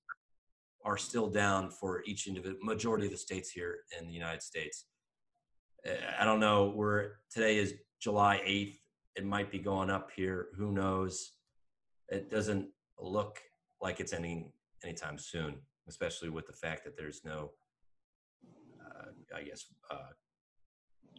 are 0.85 0.97
still 0.97 1.29
down 1.29 1.71
for 1.71 2.03
each 2.07 2.27
individual 2.27 2.59
majority 2.63 3.07
of 3.07 3.13
the 3.13 3.19
states 3.19 3.51
here 3.51 3.79
in 3.99 4.07
the 4.07 4.13
United 4.13 4.43
States. 4.43 4.85
Uh, 5.87 5.93
I 6.19 6.25
don't 6.25 6.41
know. 6.41 6.73
We're 6.75 7.13
today 7.31 7.57
is 7.59 7.75
July 8.01 8.41
8th. 8.47 8.79
It 9.17 9.25
might 9.25 9.51
be 9.51 9.59
going 9.59 9.91
up 9.91 10.11
here. 10.15 10.49
Who 10.57 10.73
knows? 10.73 11.33
It 12.09 12.31
doesn't 12.31 12.69
look 13.01 13.41
like 13.81 13.99
it's 13.99 14.13
ending 14.13 14.53
anytime 14.85 15.19
soon, 15.19 15.57
especially 15.89 16.29
with 16.29 16.47
the 16.47 16.53
fact 16.53 16.85
that 16.85 16.97
there's 16.97 17.23
no, 17.25 17.51
I 19.37 19.43
guess, 19.43 19.67
uh, 19.91 19.97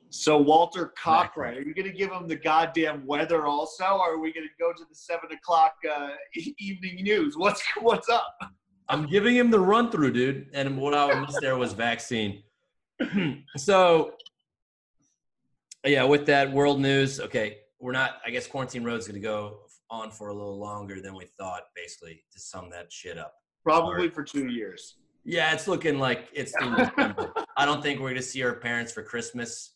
So 0.09 0.37
Walter 0.37 0.93
Cochran, 1.01 1.55
are 1.57 1.61
you 1.61 1.73
going 1.73 1.89
to 1.89 1.95
give 1.95 2.11
him 2.11 2.27
the 2.27 2.35
goddamn 2.35 3.05
weather 3.05 3.45
also, 3.45 3.85
or 3.85 4.13
are 4.13 4.19
we 4.19 4.33
going 4.33 4.47
to 4.47 4.53
go 4.59 4.71
to 4.73 4.83
the 4.89 4.95
seven 4.95 5.31
o'clock 5.31 5.75
uh, 5.89 6.09
evening 6.57 7.03
news? 7.03 7.37
What's 7.37 7.61
what's 7.81 8.09
up? 8.09 8.35
I'm 8.89 9.05
giving 9.05 9.35
him 9.35 9.51
the 9.51 9.59
run 9.59 9.91
through, 9.91 10.13
dude. 10.13 10.47
And 10.53 10.77
what 10.77 10.93
I 10.93 11.19
missed 11.19 11.39
there 11.41 11.57
was 11.57 11.73
vaccine. 11.73 12.43
so, 13.57 14.13
yeah, 15.85 16.03
with 16.03 16.25
that 16.27 16.51
world 16.51 16.79
news, 16.79 17.19
okay, 17.19 17.57
we're 17.79 17.91
not. 17.91 18.17
I 18.25 18.31
guess 18.31 18.47
quarantine 18.47 18.83
road's 18.83 19.05
is 19.05 19.11
going 19.11 19.21
to 19.21 19.27
go 19.27 19.59
on 19.89 20.09
for 20.09 20.29
a 20.29 20.33
little 20.33 20.57
longer 20.57 21.01
than 21.01 21.15
we 21.15 21.25
thought. 21.37 21.63
Basically, 21.75 22.23
to 22.31 22.39
sum 22.39 22.69
that 22.71 22.91
shit 22.91 23.17
up. 23.17 23.33
Probably 23.63 24.09
for 24.09 24.23
two 24.23 24.47
years. 24.47 24.95
Yeah, 25.29 25.53
it's 25.53 25.67
looking 25.67 25.99
like 25.99 26.29
it's. 26.33 26.53
I 26.61 27.65
don't 27.65 27.83
think 27.83 27.99
we're 27.99 28.07
going 28.07 28.15
to 28.15 28.21
see 28.21 28.41
our 28.43 28.53
parents 28.55 28.93
for 28.93 29.03
Christmas. 29.03 29.73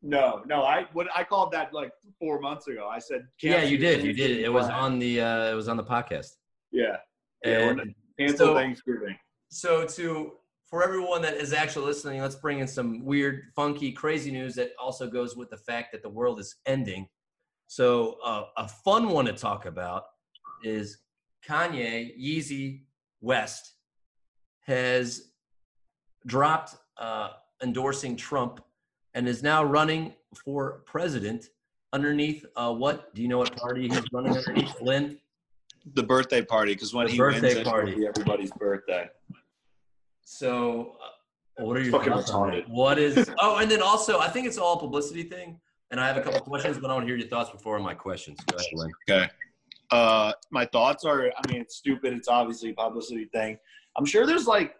No, 0.00 0.42
no. 0.46 0.62
I 0.62 0.86
what 0.94 1.06
I 1.14 1.22
called 1.22 1.52
that 1.52 1.74
like 1.74 1.92
four 2.18 2.40
months 2.40 2.66
ago. 2.66 2.88
I 2.90 2.98
said, 2.98 3.26
Yeah, 3.42 3.62
you 3.62 3.76
did. 3.76 4.02
You 4.02 4.14
did. 4.14 4.38
It 4.38 4.48
was 4.52 4.68
on 4.68 4.98
the. 4.98 5.20
uh 5.20 5.50
It 5.52 5.54
was 5.54 5.68
on 5.68 5.76
the 5.76 5.84
podcast. 5.84 6.28
Yeah, 6.72 6.96
Yeah, 7.44 7.68
And 7.70 7.94
cancel 8.18 8.38
So- 8.38 8.54
Thanksgiving. 8.54 9.16
so 9.50 9.86
to 9.86 10.32
for 10.66 10.82
everyone 10.82 11.22
that 11.22 11.34
is 11.34 11.52
actually 11.52 11.86
listening 11.86 12.20
let's 12.20 12.34
bring 12.34 12.58
in 12.58 12.66
some 12.66 13.04
weird 13.04 13.42
funky 13.54 13.92
crazy 13.92 14.32
news 14.32 14.56
that 14.56 14.70
also 14.80 15.08
goes 15.08 15.36
with 15.36 15.48
the 15.50 15.56
fact 15.58 15.92
that 15.92 16.02
the 16.02 16.08
world 16.08 16.40
is 16.40 16.56
ending 16.66 17.06
so 17.68 18.16
uh, 18.24 18.42
a 18.56 18.66
fun 18.84 19.08
one 19.10 19.26
to 19.26 19.32
talk 19.32 19.64
about 19.66 20.02
is 20.64 20.98
kanye 21.48 22.10
yeezy 22.20 22.82
west 23.20 23.75
has 24.66 25.28
dropped 26.26 26.76
uh, 26.98 27.30
endorsing 27.62 28.16
trump 28.16 28.60
and 29.14 29.28
is 29.28 29.42
now 29.42 29.62
running 29.64 30.12
for 30.44 30.82
president 30.86 31.50
underneath 31.92 32.44
uh, 32.56 32.72
what 32.72 33.14
do 33.14 33.22
you 33.22 33.28
know 33.28 33.38
what 33.38 33.54
party 33.56 33.88
he's 33.88 34.02
running 34.12 34.36
underneath 34.36 34.80
lynn 34.80 35.18
The 35.94 36.02
birthday 36.02 36.42
party, 36.42 36.72
because 36.74 36.92
when 36.92 37.06
The 37.06 37.12
he 37.12 37.18
birthday 37.18 37.40
wins, 37.54 37.56
it, 37.58 37.64
party. 37.66 37.94
be 37.94 38.06
everybody's 38.06 38.50
birthday. 38.50 39.08
So, 40.24 40.96
uh, 41.58 41.64
what 41.64 41.76
are 41.76 41.80
your 41.82 41.92
Fucking 41.92 42.12
thoughts 42.12 42.30
on 42.30 42.50
retarded. 42.50 42.64
that? 42.66 42.68
What 42.68 42.98
is? 42.98 43.30
Oh, 43.38 43.56
and 43.58 43.70
then 43.70 43.80
also, 43.82 44.18
I 44.18 44.28
think 44.28 44.46
it's 44.48 44.58
all 44.58 44.74
a 44.74 44.80
publicity 44.80 45.22
thing. 45.22 45.60
And 45.92 46.00
I 46.00 46.08
have 46.08 46.16
a 46.16 46.20
couple 46.22 46.40
questions, 46.40 46.78
but 46.78 46.90
I 46.90 46.94
want 46.94 47.04
to 47.04 47.08
hear 47.08 47.16
your 47.16 47.28
thoughts 47.28 47.50
before 47.50 47.78
my 47.78 47.94
questions. 47.94 48.36
Go 48.50 48.56
ahead. 48.58 48.90
Okay. 49.08 49.32
Uh, 49.92 50.32
my 50.50 50.64
thoughts 50.66 51.04
are, 51.04 51.30
I 51.38 51.52
mean, 51.52 51.60
it's 51.60 51.76
stupid. 51.76 52.12
It's 52.12 52.26
obviously 52.26 52.70
a 52.70 52.74
publicity 52.74 53.26
thing. 53.26 53.56
I'm 53.96 54.04
sure 54.04 54.26
there's 54.26 54.46
like 54.46 54.74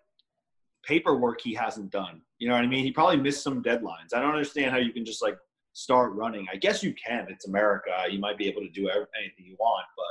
paperwork 0.85 1.40
he 1.40 1.54
hasn't 1.54 1.90
done. 1.90 2.20
You 2.38 2.49
know 2.49 2.54
what 2.54 2.64
I 2.64 2.66
mean? 2.66 2.85
He 2.85 2.92
probably 2.92 3.16
missed 3.16 3.42
some 3.42 3.62
deadlines. 3.62 4.14
I 4.14 4.20
don't 4.20 4.30
understand 4.30 4.70
how 4.70 4.78
you 4.78 4.92
can 4.92 5.04
just 5.04 5.23
like 5.23 5.37
start 5.73 6.12
running. 6.14 6.46
I 6.52 6.56
guess 6.56 6.82
you 6.82 6.94
can. 6.94 7.26
It's 7.28 7.46
America. 7.46 7.90
You 8.11 8.18
might 8.18 8.38
be 8.38 8.49
able 8.49 8.62
to 8.62 8.70
do 8.70 8.88
anything 8.88 9.44
you 9.44 9.56
want, 9.58 9.87
but 9.96 10.04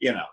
you 0.00 0.12
know, 0.12 0.24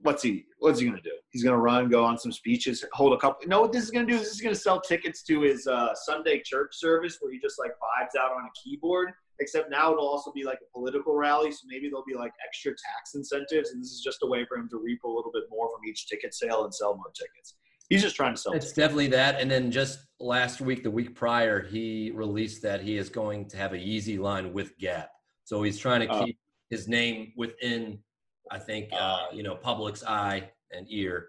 what's 0.00 0.22
he 0.22 0.44
what's 0.58 0.80
he 0.80 0.86
gonna 0.86 1.00
do? 1.02 1.12
He's 1.30 1.42
gonna 1.42 1.58
run, 1.58 1.88
go 1.88 2.04
on 2.04 2.18
some 2.18 2.32
speeches, 2.32 2.84
hold 2.92 3.12
a 3.12 3.18
couple. 3.18 3.42
You 3.42 3.48
know 3.48 3.60
what 3.60 3.72
this 3.72 3.84
is 3.84 3.90
gonna 3.90 4.06
do? 4.06 4.18
This 4.18 4.32
is 4.32 4.40
gonna 4.40 4.54
sell 4.54 4.80
tickets 4.80 5.22
to 5.24 5.40
his 5.40 5.66
uh, 5.66 5.94
Sunday 5.94 6.40
church 6.44 6.74
service 6.74 7.18
where 7.20 7.32
he 7.32 7.38
just 7.38 7.58
like 7.58 7.72
vibes 7.72 8.18
out 8.20 8.32
on 8.32 8.44
a 8.44 8.52
keyboard. 8.62 9.10
Except 9.40 9.70
now 9.70 9.92
it'll 9.92 10.08
also 10.08 10.32
be 10.32 10.42
like 10.44 10.58
a 10.60 10.72
political 10.76 11.14
rally, 11.14 11.52
so 11.52 11.60
maybe 11.66 11.88
there'll 11.88 12.04
be 12.04 12.14
like 12.16 12.32
extra 12.46 12.72
tax 12.72 13.14
incentives, 13.14 13.70
and 13.70 13.80
this 13.80 13.90
is 13.92 14.00
just 14.04 14.18
a 14.22 14.26
way 14.26 14.44
for 14.46 14.56
him 14.56 14.68
to 14.70 14.78
reap 14.78 15.02
a 15.04 15.08
little 15.08 15.30
bit 15.32 15.44
more 15.50 15.68
from 15.70 15.86
each 15.88 16.08
ticket 16.08 16.34
sale 16.34 16.64
and 16.64 16.74
sell 16.74 16.96
more 16.96 17.10
tickets. 17.14 17.54
He's 17.88 18.02
just 18.02 18.16
trying 18.16 18.34
to 18.34 18.40
sell. 18.40 18.52
It's 18.52 18.66
tickets. 18.66 18.76
definitely 18.76 19.06
that. 19.08 19.40
And 19.40 19.50
then 19.50 19.70
just 19.70 20.00
last 20.20 20.60
week, 20.60 20.82
the 20.82 20.90
week 20.90 21.14
prior, 21.14 21.62
he 21.62 22.10
released 22.14 22.62
that 22.62 22.82
he 22.82 22.96
is 22.98 23.08
going 23.08 23.48
to 23.50 23.56
have 23.56 23.72
a 23.72 23.78
Yeezy 23.78 24.18
line 24.18 24.52
with 24.52 24.76
Gap. 24.78 25.10
So 25.44 25.62
he's 25.62 25.78
trying 25.78 26.06
to 26.06 26.08
Oh. 26.14 26.24
keep 26.24 26.38
his 26.68 26.86
name 26.88 27.32
within, 27.36 28.02
I 28.50 28.58
think, 28.58 28.90
uh, 28.92 29.26
you 29.32 29.42
know, 29.42 29.54
public's 29.54 30.04
eye 30.04 30.50
and 30.70 30.86
ear. 30.90 31.28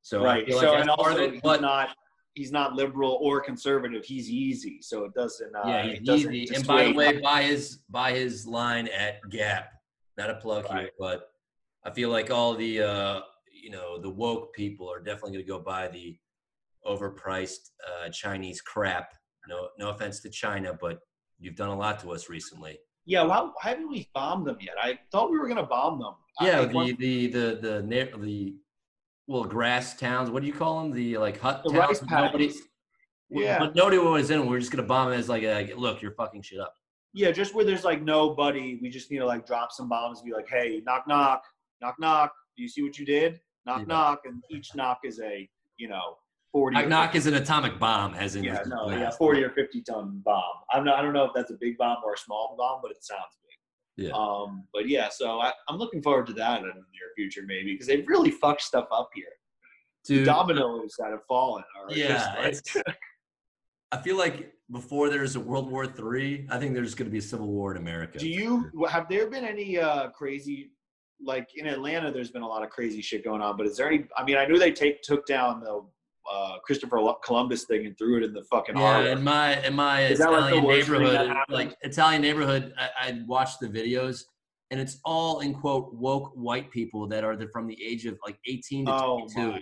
So 0.00 0.24
right. 0.24 0.48
like 0.48 0.60
So 0.60 0.74
and 0.74 0.88
part 0.88 1.12
also 1.12 1.22
it, 1.24 1.42
but 1.42 1.60
not 1.60 1.90
he's 2.34 2.52
not 2.52 2.74
liberal 2.74 3.18
or 3.20 3.40
conservative. 3.40 4.04
He's 4.04 4.30
Yeezy, 4.30 4.82
so 4.82 5.04
it 5.04 5.14
doesn't. 5.14 5.54
Uh, 5.54 5.62
yeah, 5.66 5.82
he's 5.86 6.00
doesn't 6.00 6.34
easy. 6.34 6.54
And 6.54 6.66
by 6.66 6.84
the 6.84 6.92
way, 6.92 7.20
by 7.20 7.42
his 7.42 7.78
by 7.90 8.12
his 8.12 8.46
line 8.46 8.88
at 8.88 9.20
Gap. 9.30 9.70
Not 10.18 10.30
a 10.30 10.34
plug 10.34 10.66
here, 10.68 10.90
but 10.98 11.30
I 11.84 11.90
feel 11.90 12.10
like 12.10 12.30
all 12.30 12.54
the 12.54 12.82
uh, 12.82 13.20
you 13.52 13.70
know 13.70 13.98
the 14.00 14.10
woke 14.10 14.52
people 14.54 14.90
are 14.92 15.00
definitely 15.00 15.32
going 15.32 15.44
to 15.46 15.48
go 15.50 15.58
buy 15.58 15.88
the 15.88 16.18
overpriced 16.86 17.70
uh, 17.86 18.08
Chinese 18.10 18.60
crap. 18.60 19.14
No, 19.48 19.68
no 19.78 19.90
offense 19.90 20.20
to 20.20 20.30
China, 20.30 20.76
but 20.80 21.00
you've 21.38 21.56
done 21.56 21.70
a 21.70 21.76
lot 21.76 21.98
to 22.00 22.12
us 22.12 22.28
recently. 22.28 22.78
yeah, 23.06 23.22
why, 23.24 23.48
haven't 23.60 23.88
we 23.90 24.08
bombed 24.14 24.46
them 24.46 24.56
yet? 24.60 24.74
I 24.80 24.98
thought 25.10 25.30
we 25.30 25.38
were 25.38 25.48
gonna 25.48 25.66
bomb 25.66 25.98
them. 25.98 26.14
Yeah, 26.40 26.60
I- 26.60 26.64
the 26.66 26.92
the 26.98 27.26
the 27.26 27.82
the 27.82 28.16
the 28.18 28.54
well 29.26 29.44
grass 29.44 29.96
towns. 29.96 30.30
What 30.30 30.42
do 30.42 30.46
you 30.48 30.52
call 30.54 30.82
them? 30.82 30.92
The 30.92 31.18
like 31.18 31.38
hut 31.40 31.62
The 31.64 31.70
towns. 31.72 32.02
Nobody. 32.10 32.52
Yeah. 33.30 33.58
but 33.58 33.74
nobody 33.74 33.98
was 33.98 34.30
in. 34.30 34.40
'em. 34.40 34.46
We're 34.46 34.58
just 34.58 34.70
gonna 34.70 34.82
bomb 34.86 35.12
it 35.12 35.16
as 35.16 35.28
like, 35.28 35.42
a, 35.42 35.72
look, 35.74 36.02
you're 36.02 36.12
fucking 36.12 36.42
shit 36.42 36.60
up. 36.60 36.74
Yeah, 37.14 37.30
just 37.30 37.54
where 37.54 37.64
there's 37.64 37.84
like 37.84 38.02
nobody, 38.02 38.78
we 38.82 38.88
just 38.90 39.10
need 39.10 39.18
to 39.18 39.26
like 39.26 39.46
drop 39.46 39.70
some 39.72 39.88
bombs 39.88 40.20
and 40.20 40.26
be 40.26 40.34
like, 40.34 40.48
hey, 40.48 40.82
knock 40.84 41.06
knock, 41.06 41.42
knock 41.80 41.96
knock. 41.98 42.32
Do 42.56 42.62
you 42.62 42.68
see 42.68 42.82
what 42.82 42.98
you 42.98 43.06
did? 43.06 43.40
Knock 43.64 43.80
Yeah. 43.80 43.84
knock, 43.86 44.22
and 44.24 44.42
each 44.50 44.74
knock 44.74 45.00
is 45.04 45.20
a 45.20 45.48
you 45.78 45.88
know 45.88 46.18
forty. 46.52 46.74
Knock 46.74 46.84
or 46.84 46.88
knock 46.88 47.14
is 47.14 47.26
an 47.26 47.34
atomic 47.34 47.78
bomb, 47.78 48.14
as 48.14 48.36
in 48.36 48.44
Yeah, 48.44 48.62
no, 48.66 48.90
yeah, 48.90 49.10
forty 49.10 49.42
or 49.42 49.50
fifty 49.50 49.82
ton 49.82 50.20
bomb. 50.24 50.42
I'm 50.70 50.84
not. 50.84 50.98
I 50.98 51.02
don't 51.02 51.12
know 51.14 51.24
if 51.24 51.32
that's 51.34 51.50
a 51.50 51.56
big 51.60 51.78
bomb 51.78 51.98
or 52.04 52.14
a 52.14 52.18
small 52.18 52.54
bomb, 52.58 52.80
but 52.82 52.90
it 52.90 53.02
sounds 53.04 53.36
big. 53.42 53.51
Yeah. 53.96 54.12
Um, 54.12 54.66
but 54.72 54.88
yeah, 54.88 55.08
so 55.10 55.40
I, 55.40 55.52
I'm 55.68 55.76
looking 55.76 56.02
forward 56.02 56.26
to 56.28 56.32
that 56.34 56.60
in 56.60 56.68
the 56.68 56.72
near 56.72 57.10
future, 57.14 57.42
maybe 57.46 57.72
because 57.72 57.86
they've 57.86 58.06
really 58.08 58.30
fucked 58.30 58.62
stuff 58.62 58.86
up 58.90 59.10
here. 59.14 59.26
The 60.08 60.24
dominoes 60.24 60.94
that 60.98 61.10
have 61.10 61.24
fallen 61.28 61.62
are 61.78 61.94
Yeah, 61.94 62.48
just 62.48 62.74
like, 62.74 62.96
I 63.92 63.98
feel 63.98 64.16
like 64.16 64.52
before 64.70 65.10
there's 65.10 65.36
a 65.36 65.40
World 65.40 65.70
War 65.70 65.86
Three, 65.86 66.46
I 66.50 66.58
think 66.58 66.74
there's 66.74 66.94
going 66.94 67.06
to 67.06 67.12
be 67.12 67.18
a 67.18 67.22
civil 67.22 67.46
war 67.46 67.70
in 67.70 67.76
America. 67.76 68.18
Do 68.18 68.28
you 68.28 68.70
have 68.88 69.08
there 69.08 69.28
been 69.28 69.44
any 69.44 69.78
uh, 69.78 70.08
crazy 70.08 70.72
like 71.24 71.50
in 71.54 71.66
Atlanta? 71.66 72.10
There's 72.10 72.30
been 72.30 72.42
a 72.42 72.48
lot 72.48 72.64
of 72.64 72.70
crazy 72.70 73.02
shit 73.02 73.22
going 73.22 73.42
on, 73.42 73.56
but 73.56 73.66
is 73.66 73.76
there 73.76 73.86
any? 73.86 74.06
I 74.16 74.24
mean, 74.24 74.38
I 74.38 74.46
knew 74.46 74.58
they 74.58 74.72
take 74.72 75.02
took 75.02 75.26
down 75.26 75.60
the 75.60 75.84
uh, 76.30 76.58
Christopher 76.64 77.00
Columbus 77.24 77.64
thing 77.64 77.86
and 77.86 77.96
threw 77.98 78.18
it 78.18 78.24
in 78.24 78.32
the 78.32 78.44
fucking 78.44 78.76
Yeah, 78.76 78.98
harbor. 78.98 79.08
in 79.08 79.22
my 79.22 79.64
in 79.64 79.74
my 79.74 80.02
Is 80.06 80.20
like, 80.20 80.28
Italian 80.28 80.64
that 80.64 80.68
neighborhood, 80.68 81.36
like 81.48 81.76
Italian 81.82 82.22
neighborhood, 82.22 82.74
I, 82.78 83.08
I 83.08 83.22
watched 83.26 83.60
the 83.60 83.68
videos, 83.68 84.22
and 84.70 84.80
it's 84.80 84.98
all 85.04 85.40
in 85.40 85.54
quote 85.54 85.92
woke 85.94 86.32
white 86.34 86.70
people 86.70 87.08
that 87.08 87.24
are 87.24 87.36
the, 87.36 87.48
from 87.48 87.66
the 87.66 87.78
age 87.84 88.06
of 88.06 88.18
like 88.24 88.38
18 88.46 88.86
to 88.86 88.92
oh 88.94 89.28
22. 89.34 89.50
my! 89.50 89.60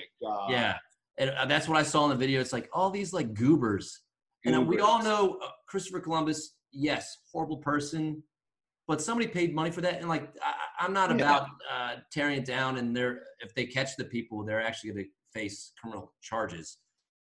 Yeah, 0.51 0.77
and 1.19 1.31
uh, 1.31 1.47
that's 1.47 1.69
what 1.69 1.79
I 1.79 1.83
saw 1.83 2.05
in 2.05 2.11
the 2.11 2.17
video. 2.17 2.41
It's 2.41 2.53
like 2.53 2.69
all 2.73 2.91
these 2.91 3.13
like 3.13 3.33
goobers, 3.35 4.01
and 4.45 4.55
uh, 4.57 4.61
we 4.61 4.81
all 4.81 5.03
know 5.03 5.39
uh, 5.43 5.49
Christopher 5.69 6.01
Columbus. 6.01 6.57
Yes, 6.73 7.19
horrible 7.33 7.57
person, 7.57 8.23
but 8.87 9.01
somebody 9.01 9.27
paid 9.29 9.55
money 9.55 9.71
for 9.73 9.81
that, 9.81 9.95
and 9.99 10.09
like 10.09 10.29
I, 10.43 10.85
I'm 10.85 10.93
not 10.93 11.11
Yeah. 11.11 11.25
about 11.25 11.49
uh, 11.73 11.95
tearing 12.13 12.39
it 12.39 12.45
down. 12.45 12.77
And 12.77 12.95
they're 12.97 13.23
if 13.41 13.55
they 13.55 13.67
catch 13.67 13.97
the 13.97 14.05
people, 14.05 14.45
they're 14.45 14.63
actually 14.63 14.93
going 14.93 15.05
to 15.07 15.11
face 15.33 15.73
criminal 15.81 16.13
charges. 16.23 16.79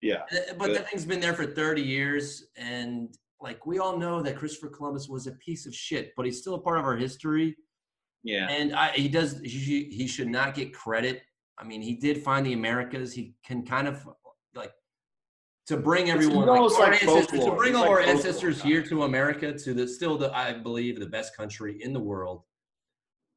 Yeah, 0.00 0.22
Uh, 0.32 0.54
But 0.58 0.72
that 0.74 0.88
thing's 0.90 1.04
been 1.04 1.20
there 1.20 1.34
for 1.34 1.44
30 1.46 1.82
years, 1.82 2.48
and 2.56 3.12
like 3.40 3.66
we 3.66 3.78
all 3.78 3.96
know 3.98 4.22
that 4.22 4.36
Christopher 4.36 4.68
Columbus 4.68 5.08
was 5.08 5.26
a 5.26 5.32
piece 5.32 5.66
of 5.66 5.74
shit, 5.74 6.12
but 6.16 6.24
he's 6.26 6.38
still 6.40 6.54
a 6.54 6.60
part 6.60 6.78
of 6.78 6.84
our 6.84 6.96
history. 6.96 7.56
yeah. 8.22 8.48
And 8.48 8.74
I, 8.74 8.88
he 8.92 9.08
does 9.08 9.40
he, 9.40 9.48
should- 9.48 9.92
he 9.92 10.06
should 10.06 10.28
not 10.28 10.54
get 10.54 10.72
credit. 10.74 11.22
I 11.58 11.64
mean, 11.64 11.82
he 11.82 11.94
did 11.96 12.22
find 12.22 12.46
the 12.46 12.52
Americas. 12.52 13.12
He 13.12 13.34
can 13.44 13.64
kind 13.66 13.88
of 13.88 14.08
like 14.54 14.72
to 15.66 15.76
bring 15.76 16.10
everyone 16.10 16.48
almost 16.48 16.78
our 16.80 16.90
like 16.92 17.02
ancestors, 17.02 17.44
to 17.44 17.50
bring 17.52 17.74
all 17.74 17.82
like 17.82 17.90
our 17.90 18.00
ancestors 18.00 18.62
here 18.62 18.82
to 18.84 19.02
America 19.02 19.52
to 19.52 19.74
the 19.74 19.86
still 19.88 20.16
the 20.16 20.32
I 20.36 20.52
believe 20.52 20.98
the 21.00 21.06
best 21.06 21.36
country 21.36 21.82
in 21.82 21.92
the 21.92 22.00
world. 22.00 22.44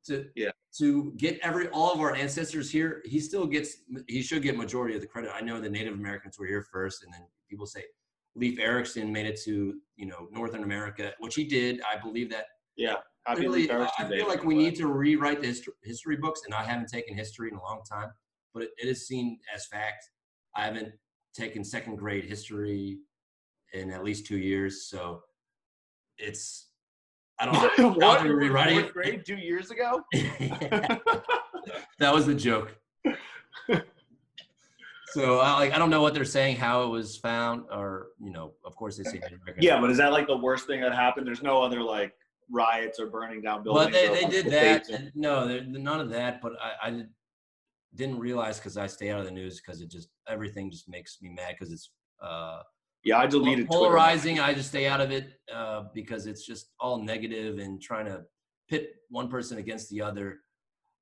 To 0.06 0.26
Yeah. 0.36 0.51
To 0.78 1.14
get 1.18 1.40
every 1.44 1.68
all 1.70 1.94
of 1.94 2.00
our 2.00 2.16
ancestors 2.16 2.72
here, 2.72 3.02
he 3.06 3.20
still 3.20 3.46
gets 3.46 3.78
he 4.08 4.22
should 4.22 4.42
get 4.42 4.58
majority 4.58 4.96
of 4.96 5.02
the 5.02 5.08
credit. 5.08 5.32
I 5.34 5.42
know 5.42 5.60
the 5.60 5.70
Native 5.70 5.94
Americans 5.94 6.40
were 6.40 6.46
here 6.46 6.66
first, 6.72 7.04
and 7.04 7.14
then 7.14 7.22
people 7.50 7.66
say 7.66 7.84
Leif 8.36 8.60
Erikson 8.60 9.12
made 9.12 9.26
it 9.26 9.40
to 9.44 9.76
you 9.98 10.06
know 10.06 10.28
Northern 10.32 10.64
America, 10.64 11.14
which 11.20 11.36
he 11.36 11.44
did. 11.44 11.82
I 11.82 12.00
believe 12.00 12.30
that 12.32 12.46
yeah. 12.78 12.96
I 13.28 13.36
believe 13.36 13.70
I 13.70 13.88
feel 14.10 14.28
like 14.28 14.44
we 14.44 14.56
need 14.56 14.76
to 14.78 14.88
rewrite 14.88 15.42
the 15.42 15.48
history, 15.48 15.74
history 15.84 16.16
books, 16.16 16.42
and 16.46 16.56
I 16.56 16.64
haven't 16.64 16.90
taken 16.90 17.16
history 17.16 17.50
in 17.50 17.56
a 17.56 17.62
long 17.62 17.82
time, 17.88 18.10
but 18.54 18.64
it, 18.64 18.70
it 18.82 18.88
is 18.88 19.08
seen 19.08 19.38
as 19.54 19.68
fact. 19.68 20.10
I 20.56 20.64
haven't 20.64 20.92
taken 21.36 21.64
second 21.64 21.98
grade 21.98 22.26
history 22.26 22.98
in 23.74 23.92
at 23.92 24.04
least 24.04 24.26
two 24.26 24.40
years, 24.40 24.88
so 24.90 25.22
it's 26.18 26.71
I 27.42 27.46
don't 27.46 27.78
know. 27.80 27.90
what? 28.08 28.20
how 28.20 28.24
to 28.24 28.36
rewriting 28.36 28.76
Fourth 28.76 28.88
it. 28.90 28.94
grade 28.94 29.26
two 29.26 29.36
years 29.38 29.72
ago? 29.72 30.04
that 32.00 32.14
was 32.14 32.26
the 32.28 32.36
joke. 32.36 32.76
So 35.14 35.40
I 35.40 35.54
like 35.56 35.74
I 35.74 35.78
don't 35.78 35.90
know 35.90 36.02
what 36.02 36.14
they're 36.14 36.24
saying, 36.24 36.56
how 36.56 36.84
it 36.84 36.88
was 36.88 37.18
found, 37.18 37.66
or 37.72 38.08
you 38.24 38.32
know, 38.32 38.54
of 38.64 38.76
course 38.78 38.96
they 38.98 39.04
say 39.04 39.20
Yeah, 39.60 39.82
but 39.82 39.90
is 39.90 39.98
that 39.98 40.14
like 40.14 40.28
the 40.28 40.38
worst 40.38 40.68
thing 40.68 40.80
that 40.82 40.94
happened? 40.94 41.28
There's 41.28 41.44
no 41.44 41.62
other 41.62 41.82
like 41.82 42.14
riots 42.50 42.98
or 43.00 43.08
burning 43.08 43.42
down 43.42 43.64
buildings. 43.64 43.88
But 43.88 43.94
they, 43.94 44.08
they 44.08 44.30
did 44.30 44.46
that. 44.54 44.88
and- 44.90 45.06
and 45.08 45.12
no, 45.16 45.48
there- 45.48 45.64
none 45.64 46.00
of 46.00 46.10
that. 46.12 46.42
But 46.42 46.54
I, 46.62 46.88
I 46.88 46.92
did, 46.92 47.10
didn't 47.96 48.20
realize 48.20 48.58
because 48.58 48.78
I 48.78 48.88
stay 48.88 49.10
out 49.10 49.20
of 49.20 49.26
the 49.26 49.32
news 49.32 49.60
because 49.60 49.82
it 49.82 49.90
just 49.90 50.08
everything 50.30 50.72
just 50.72 50.88
makes 50.88 51.18
me 51.22 51.30
mad 51.30 51.56
because 51.60 51.74
it's 51.74 51.90
uh, 52.24 52.62
Yeah, 53.04 53.18
I 53.18 53.28
deleted 53.28 53.66
Twitter. 53.68 53.80
polarizing. 53.86 54.40
I 54.40 54.54
just 54.54 54.70
stay 54.70 54.88
out 54.88 55.02
of 55.02 55.12
it 55.12 55.34
uh, 55.54 55.84
because 55.94 56.28
it's 56.28 56.46
just 56.46 56.70
all 56.80 57.02
negative 57.02 57.58
and 57.60 57.82
trying 57.82 58.06
to 58.06 58.22
pit 58.70 58.96
one 59.10 59.28
person 59.28 59.58
against 59.58 59.90
the 59.90 60.02
other. 60.02 60.40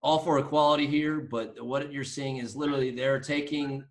All 0.01 0.19
for 0.19 0.39
equality 0.39 0.87
here, 0.87 1.19
but 1.19 1.61
what 1.63 1.91
you're 1.91 2.05
seeing 2.05 2.37
is 2.37 2.55
literally 2.55 2.91
they're 2.91 3.19
taking. 3.19 3.83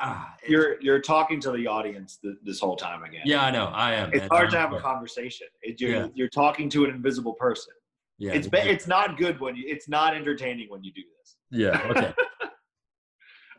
Ah, 0.00 0.34
You're 0.48 0.80
you're 0.82 0.98
talking 1.00 1.38
to 1.40 1.52
the 1.52 1.68
audience 1.68 2.16
th- 2.20 2.34
this 2.42 2.58
whole 2.58 2.74
time 2.74 3.04
again. 3.04 3.20
yeah, 3.24 3.44
I 3.44 3.50
know, 3.52 3.66
I 3.66 3.92
am. 3.92 4.10
It's 4.12 4.26
hard 4.26 4.50
to 4.50 4.58
have 4.58 4.72
a 4.72 4.80
conversation. 4.80 5.46
It, 5.62 5.80
you're, 5.80 5.90
Yeah. 5.92 6.06
you're 6.14 6.28
talking 6.30 6.68
to 6.70 6.84
an 6.84 6.90
invisible 6.90 7.34
person. 7.34 7.74
Yeah, 8.18 8.32
it's 8.32 8.48
it's 8.52 8.88
not 8.88 9.16
good 9.18 9.38
when 9.38 9.54
you. 9.54 9.64
It's 9.68 9.88
not 9.88 10.16
entertaining 10.16 10.68
when 10.68 10.82
you 10.82 10.92
do 10.92 11.02
this. 11.20 11.36
yeah. 11.52 11.80
Okay. 11.90 12.12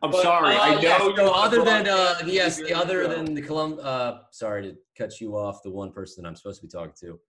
I'm 0.03 0.11
But, 0.11 0.21
sorry. 0.21 0.55
uh, 0.55 0.59
I 0.59 0.75
know. 0.75 0.81
yes, 0.81 1.01
you're 1.01 1.15
so 1.15 1.33
other 1.33 1.63
than 1.63 1.87
uh, 1.87 2.15
yes, 2.25 2.57
the 2.57 2.73
other 2.73 3.03
go. 3.03 3.15
than 3.15 3.33
the 3.33 3.41
Colum. 3.41 3.79
Uh, 3.81 4.19
sorry 4.31 4.61
to 4.63 4.75
cut 4.97 5.21
you 5.21 5.37
off. 5.37 5.63
The 5.63 5.71
one 5.71 5.93
person 5.93 6.25
I'm 6.25 6.35
supposed 6.35 6.59
to 6.59 6.67
be 6.67 6.71
talking 6.71 6.93
to. 6.99 7.19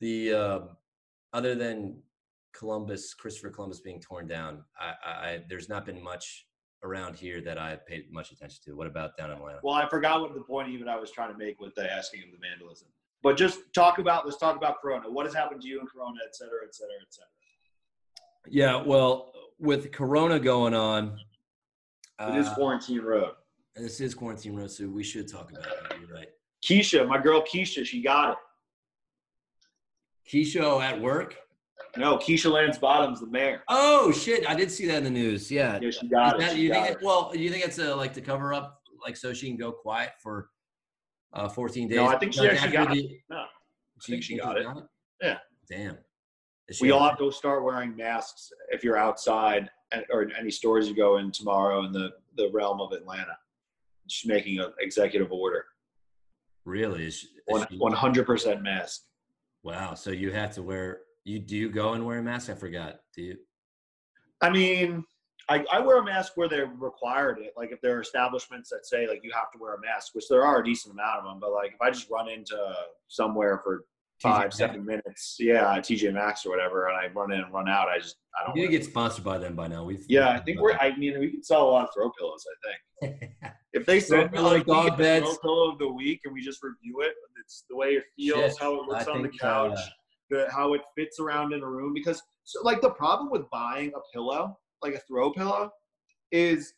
The 0.00 0.32
uh, 0.34 0.60
other 1.32 1.54
than 1.54 2.02
Columbus, 2.52 3.14
Christopher 3.14 3.50
Columbus 3.50 3.80
being 3.80 4.00
torn 4.00 4.26
down. 4.26 4.64
I, 4.78 4.94
I, 5.06 5.10
I 5.10 5.40
there's 5.48 5.68
not 5.68 5.86
been 5.86 6.02
much 6.02 6.46
around 6.82 7.14
here 7.14 7.40
that 7.40 7.56
I 7.56 7.76
paid 7.76 8.12
much 8.12 8.32
attention 8.32 8.58
to. 8.64 8.76
What 8.76 8.88
about 8.88 9.16
down 9.16 9.30
in 9.30 9.36
Atlanta? 9.36 9.60
Well, 9.62 9.74
I 9.74 9.88
forgot 9.88 10.20
what 10.20 10.34
the 10.34 10.40
point 10.40 10.68
even 10.70 10.88
I 10.88 10.96
was 10.96 11.12
trying 11.12 11.32
to 11.32 11.38
make 11.38 11.60
with 11.60 11.74
the 11.76 11.90
asking 11.90 12.22
of 12.24 12.32
the 12.32 12.38
vandalism. 12.46 12.88
But 13.22 13.36
just 13.36 13.60
talk 13.74 13.98
about. 13.98 14.24
Let's 14.26 14.38
talk 14.38 14.56
about 14.56 14.82
Corona. 14.82 15.08
What 15.08 15.24
has 15.24 15.34
happened 15.36 15.62
to 15.62 15.68
you 15.68 15.78
in 15.80 15.86
Corona, 15.86 16.18
et 16.26 16.34
cetera, 16.34 16.58
et 16.66 16.74
cetera, 16.74 16.94
et 17.00 17.06
cetera. 17.10 17.28
Yeah, 18.48 18.82
well, 18.82 19.32
with 19.60 19.92
Corona 19.92 20.38
going 20.40 20.74
on, 20.74 21.16
It 22.20 22.36
is 22.36 22.46
uh, 22.48 22.54
quarantine 22.54 23.00
road. 23.02 23.32
this 23.76 24.00
is 24.00 24.14
quarantine 24.14 24.54
road, 24.56 24.70
so 24.70 24.86
we 24.88 25.02
should 25.02 25.28
talk 25.30 25.50
about 25.50 25.66
it. 25.66 25.98
You're 26.00 26.14
right. 26.16 26.28
Keisha, 26.64 27.06
my 27.06 27.18
girl 27.18 27.42
Keisha, 27.42 27.84
she 27.84 28.00
got 28.02 28.32
it. 28.32 28.38
Keisha 30.30 30.82
at 30.82 31.00
work. 31.00 31.36
No, 31.96 32.16
Keisha 32.16 32.50
Lance 32.50 32.78
Bottoms, 32.78 33.20
the 33.20 33.26
mayor. 33.26 33.62
Oh 33.68 34.10
shit! 34.12 34.48
I 34.48 34.54
did 34.54 34.70
see 34.70 34.86
that 34.86 34.98
in 34.98 35.04
the 35.04 35.10
news. 35.10 35.50
Yeah, 35.50 35.78
Yeah, 35.80 35.90
she 35.90 36.08
got 36.08 36.40
Is 36.40 36.52
it. 36.52 36.54
She 36.56 36.62
you 36.62 36.68
got 36.72 36.84
think? 36.86 36.96
it. 36.96 37.00
It, 37.00 37.04
well, 37.04 37.32
you 37.34 37.50
think 37.50 37.64
it's 37.64 37.78
a, 37.78 37.94
like 37.94 38.14
to 38.14 38.20
cover 38.20 38.54
up, 38.54 38.80
like 39.04 39.16
so 39.16 39.32
she 39.32 39.48
can 39.48 39.56
go 39.56 39.70
quiet 39.72 40.10
for 40.20 40.50
uh, 41.34 41.48
14 41.48 41.88
days? 41.88 41.96
No, 41.96 42.06
I 42.06 42.16
think 42.18 42.32
she 42.32 42.40
Like, 42.40 42.52
actually 42.52 42.72
got 42.72 42.90
the- 42.92 43.18
No, 43.30 43.44
She, 44.00 44.12
think 44.12 44.22
she 44.24 44.38
got 44.38 44.56
she 44.56 44.62
it. 44.62 44.84
Yeah. 45.20 45.38
Damn. 45.68 45.98
We 46.80 46.92
all 46.92 47.06
have 47.06 47.18
to 47.18 47.30
start 47.30 47.62
wearing 47.64 47.94
masks 47.96 48.50
if 48.70 48.82
you're 48.82 48.96
outside 48.96 49.68
or 50.10 50.30
any 50.38 50.50
stores 50.50 50.88
you 50.88 50.96
go 50.96 51.18
in 51.18 51.30
tomorrow 51.30 51.84
in 51.84 51.92
the, 51.92 52.10
the 52.36 52.50
realm 52.52 52.80
of 52.80 52.92
Atlanta. 52.92 53.36
She's 54.06 54.28
making 54.28 54.58
an 54.58 54.72
executive 54.80 55.32
order. 55.32 55.64
really 56.64 57.06
is 57.06 57.18
she, 57.18 57.28
is 57.48 57.66
one 57.78 57.92
hundred 57.92 58.26
percent 58.26 58.62
mask. 58.62 59.02
wow. 59.62 59.94
So 59.94 60.10
you 60.10 60.32
have 60.32 60.52
to 60.54 60.62
wear. 60.62 61.00
You 61.24 61.38
do 61.38 61.56
you 61.56 61.70
go 61.70 61.94
and 61.94 62.04
wear 62.04 62.18
a 62.18 62.22
mask? 62.22 62.50
I 62.50 62.54
forgot. 62.54 63.00
Do 63.14 63.22
you? 63.22 63.36
I 64.42 64.50
mean, 64.50 65.04
I, 65.48 65.64
I 65.72 65.80
wear 65.80 65.98
a 66.00 66.04
mask 66.04 66.32
where 66.36 66.48
they 66.48 66.60
required 66.60 67.38
it. 67.38 67.54
Like 67.56 67.70
if 67.72 67.80
there 67.80 67.96
are 67.96 68.00
establishments 68.02 68.68
that 68.70 68.84
say 68.84 69.08
like 69.08 69.22
you 69.24 69.30
have 69.32 69.50
to 69.52 69.58
wear 69.58 69.74
a 69.74 69.80
mask, 69.80 70.14
which 70.14 70.28
there 70.28 70.44
are 70.44 70.60
a 70.60 70.64
decent 70.64 70.92
amount 70.92 71.20
of 71.20 71.24
them. 71.24 71.40
But 71.40 71.52
like 71.52 71.72
if 71.72 71.80
I 71.80 71.90
just 71.90 72.10
run 72.10 72.28
into 72.28 72.58
somewhere 73.08 73.60
for 73.64 73.84
five, 74.24 74.50
TJ 74.50 74.54
seven 74.54 74.84
minutes, 74.84 75.36
yeah, 75.38 75.78
TJ 75.78 76.12
Maxx 76.12 76.44
or 76.46 76.50
whatever, 76.50 76.88
and 76.88 76.96
I 76.96 77.06
run 77.14 77.32
in 77.32 77.40
and 77.40 77.52
run 77.52 77.68
out, 77.68 77.88
I 77.88 77.98
just 77.98 78.16
I 78.40 78.46
don't. 78.46 78.56
You 78.56 78.68
get 78.68 78.84
sponsored 78.84 79.24
by 79.24 79.38
them 79.38 79.54
by 79.54 79.68
now. 79.68 79.84
We've 79.84 80.04
Yeah, 80.08 80.30
I 80.30 80.40
think 80.40 80.60
we're. 80.60 80.74
I 80.74 80.96
mean, 80.96 81.18
we 81.20 81.30
can 81.30 81.42
sell 81.42 81.68
a 81.68 81.70
lot 81.70 81.88
of 81.88 81.94
throw 81.94 82.10
pillows. 82.18 82.44
I 83.02 83.06
think 83.06 83.34
if 83.72 83.86
they 83.86 84.00
send 84.00 84.32
me 84.32 84.38
like 84.38 84.66
dog 84.66 84.92
we 84.92 85.04
beds. 85.04 85.26
throw 85.26 85.36
pillow 85.36 85.72
of 85.72 85.78
the 85.78 85.88
week 85.88 86.20
and 86.24 86.34
we 86.34 86.40
just 86.40 86.62
review 86.62 87.02
it, 87.02 87.14
it's 87.40 87.64
the 87.68 87.76
way 87.76 87.90
it 87.90 88.04
feels, 88.16 88.52
Shit, 88.52 88.60
how 88.60 88.74
it 88.74 88.88
looks 88.88 89.06
I 89.06 89.12
on 89.12 89.22
the 89.22 89.28
think, 89.28 89.40
couch, 89.40 89.78
uh, 89.78 89.88
the 90.30 90.46
how 90.50 90.74
it 90.74 90.80
fits 90.96 91.20
around 91.20 91.52
in 91.52 91.62
a 91.62 91.68
room. 91.68 91.92
Because 91.94 92.22
so, 92.44 92.62
like 92.62 92.80
the 92.80 92.90
problem 92.90 93.30
with 93.30 93.48
buying 93.50 93.92
a 93.94 94.00
pillow, 94.12 94.58
like 94.82 94.94
a 94.94 95.00
throw 95.00 95.32
pillow, 95.32 95.70
is 96.32 96.74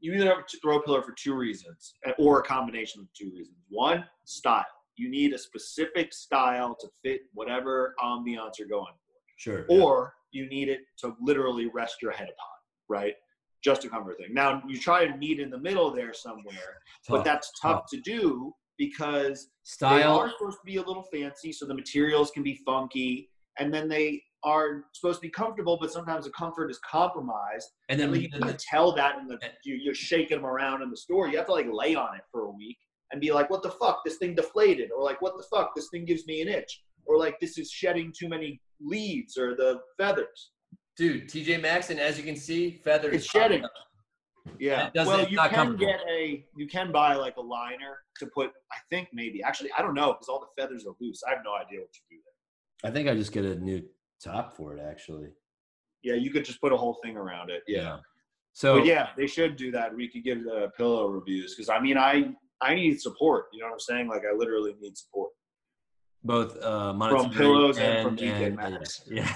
you 0.00 0.12
either 0.12 0.26
have 0.26 0.38
a 0.38 0.58
throw 0.62 0.80
pillow 0.80 1.00
for 1.02 1.14
two 1.18 1.34
reasons, 1.34 1.94
or 2.18 2.40
a 2.40 2.42
combination 2.42 3.00
of 3.00 3.08
two 3.18 3.30
reasons. 3.34 3.56
One, 3.68 4.04
style. 4.24 4.64
You 5.00 5.08
need 5.08 5.32
a 5.32 5.38
specific 5.38 6.12
style 6.12 6.76
to 6.78 6.88
fit 7.02 7.22
whatever 7.32 7.94
ambiance 8.04 8.58
you're 8.58 8.68
going 8.68 8.92
for 9.06 9.14
Sure. 9.38 9.64
yeah. 9.70 9.82
or 9.82 10.12
you 10.30 10.46
need 10.46 10.68
it 10.68 10.80
to 10.98 11.16
literally 11.22 11.66
rest 11.72 11.96
your 12.02 12.12
head 12.12 12.28
upon, 12.28 12.56
right? 12.90 13.14
Just 13.64 13.84
a 13.86 13.88
comfort 13.88 14.18
thing. 14.18 14.34
Now 14.34 14.62
you 14.68 14.78
try 14.78 15.06
to 15.06 15.16
meet 15.16 15.40
in 15.40 15.48
the 15.48 15.58
middle 15.58 15.90
there 15.90 16.12
somewhere, 16.12 16.72
but 17.08 17.24
that's 17.24 17.50
tough 17.60 17.84
to 17.92 18.00
do 18.00 18.54
because 18.76 19.48
they 19.80 20.02
are 20.02 20.30
supposed 20.30 20.58
to 20.58 20.66
be 20.66 20.76
a 20.76 20.82
little 20.82 21.02
fancy, 21.10 21.50
so 21.52 21.64
the 21.66 21.74
materials 21.74 22.30
can 22.30 22.42
be 22.42 22.60
funky, 22.66 23.30
and 23.58 23.72
then 23.72 23.88
they 23.88 24.22
are 24.44 24.84
supposed 24.92 25.18
to 25.20 25.26
be 25.26 25.30
comfortable, 25.30 25.78
but 25.80 25.90
sometimes 25.90 26.24
the 26.26 26.30
comfort 26.32 26.70
is 26.70 26.78
compromised. 26.78 27.68
and 27.88 28.00
And 28.00 28.00
then 28.00 28.12
like, 28.12 28.22
you 28.32 28.40
can't 28.40 28.58
tell 28.58 28.92
that 28.92 29.18
in 29.18 29.26
the 29.26 29.38
you, 29.64 29.76
you're 29.76 29.94
shaking 29.94 30.38
them 30.38 30.46
around 30.46 30.82
in 30.82 30.90
the 30.90 30.96
store. 30.96 31.28
You 31.28 31.36
have 31.38 31.46
to 31.46 31.52
like 31.52 31.66
lay 31.70 31.94
on 31.94 32.14
it 32.16 32.22
for 32.30 32.42
a 32.42 32.50
week 32.50 32.78
and 33.12 33.20
be 33.20 33.32
like, 33.32 33.50
"What 33.50 33.62
the 33.62 33.70
fuck? 33.70 34.02
This 34.04 34.16
thing 34.16 34.34
deflated," 34.34 34.90
or 34.90 35.02
like, 35.02 35.20
"What 35.20 35.36
the 35.36 35.44
fuck? 35.54 35.74
This 35.74 35.88
thing 35.90 36.04
gives 36.04 36.26
me 36.26 36.42
an 36.42 36.48
itch," 36.48 36.82
or 37.06 37.18
like, 37.18 37.38
"This 37.40 37.58
is 37.58 37.70
shedding 37.70 38.12
too 38.16 38.28
many 38.28 38.60
leaves 38.80 39.36
or 39.36 39.54
the 39.54 39.80
feathers." 39.98 40.52
dude, 41.00 41.28
TJ 41.28 41.60
Maxx, 41.62 41.90
and 41.90 41.98
as 41.98 42.18
you 42.18 42.24
can 42.24 42.36
see, 42.36 42.72
feathers. 42.84 43.14
It's 43.14 43.24
shedding. 43.24 43.64
Yeah. 44.58 44.90
It 44.94 45.06
Well, 45.06 45.26
you 45.26 45.38
can 45.38 45.76
get 45.76 46.00
a 46.10 46.44
you 46.56 46.66
can 46.66 46.92
buy 46.92 47.14
like 47.14 47.36
a 47.36 47.40
liner 47.40 47.98
to 48.18 48.26
put. 48.26 48.50
I 48.70 48.76
think 48.90 49.08
maybe 49.12 49.42
actually 49.42 49.70
I 49.76 49.82
don't 49.82 49.94
know 49.94 50.12
because 50.12 50.28
all 50.28 50.40
the 50.40 50.60
feathers 50.60 50.86
are 50.86 50.94
loose. 51.00 51.22
I 51.26 51.30
have 51.30 51.40
no 51.44 51.54
idea 51.54 51.80
what 51.80 51.90
you 51.96 52.16
do 52.16 52.22
there. 52.24 52.90
I 52.90 52.92
think 52.92 53.08
I 53.08 53.14
just 53.14 53.32
get 53.32 53.44
a 53.44 53.54
new 53.56 53.82
top 54.22 54.56
for 54.56 54.76
it 54.76 54.80
actually. 54.80 55.28
Yeah, 56.02 56.14
you 56.14 56.30
could 56.30 56.44
just 56.44 56.60
put 56.60 56.72
a 56.72 56.76
whole 56.76 56.98
thing 57.02 57.16
around 57.16 57.50
it. 57.50 57.62
Yeah. 57.66 57.98
So 58.52 58.78
But 58.78 58.86
yeah, 58.86 59.08
they 59.16 59.26
should 59.26 59.56
do 59.56 59.70
that. 59.72 59.94
We 59.94 60.08
could 60.08 60.24
give 60.24 60.44
the 60.44 60.70
pillow 60.76 61.08
reviews 61.08 61.54
because 61.54 61.68
I 61.68 61.78
mean, 61.80 61.96
I 61.96 62.32
I 62.62 62.74
need 62.74 63.00
support. 63.00 63.46
You 63.52 63.60
know 63.60 63.66
what 63.66 63.74
I'm 63.74 63.80
saying? 63.80 64.08
Like 64.08 64.22
I 64.30 64.34
literally 64.36 64.74
need 64.80 64.96
support. 64.96 65.30
both 66.22 66.62
uh, 66.62 66.92
monetary 66.92 67.34
pillows 67.34 67.78
and 67.78 68.02
from 68.06 68.16
TJ 68.16 68.54
Maxx. 68.56 69.02
Yeah. 69.10 69.32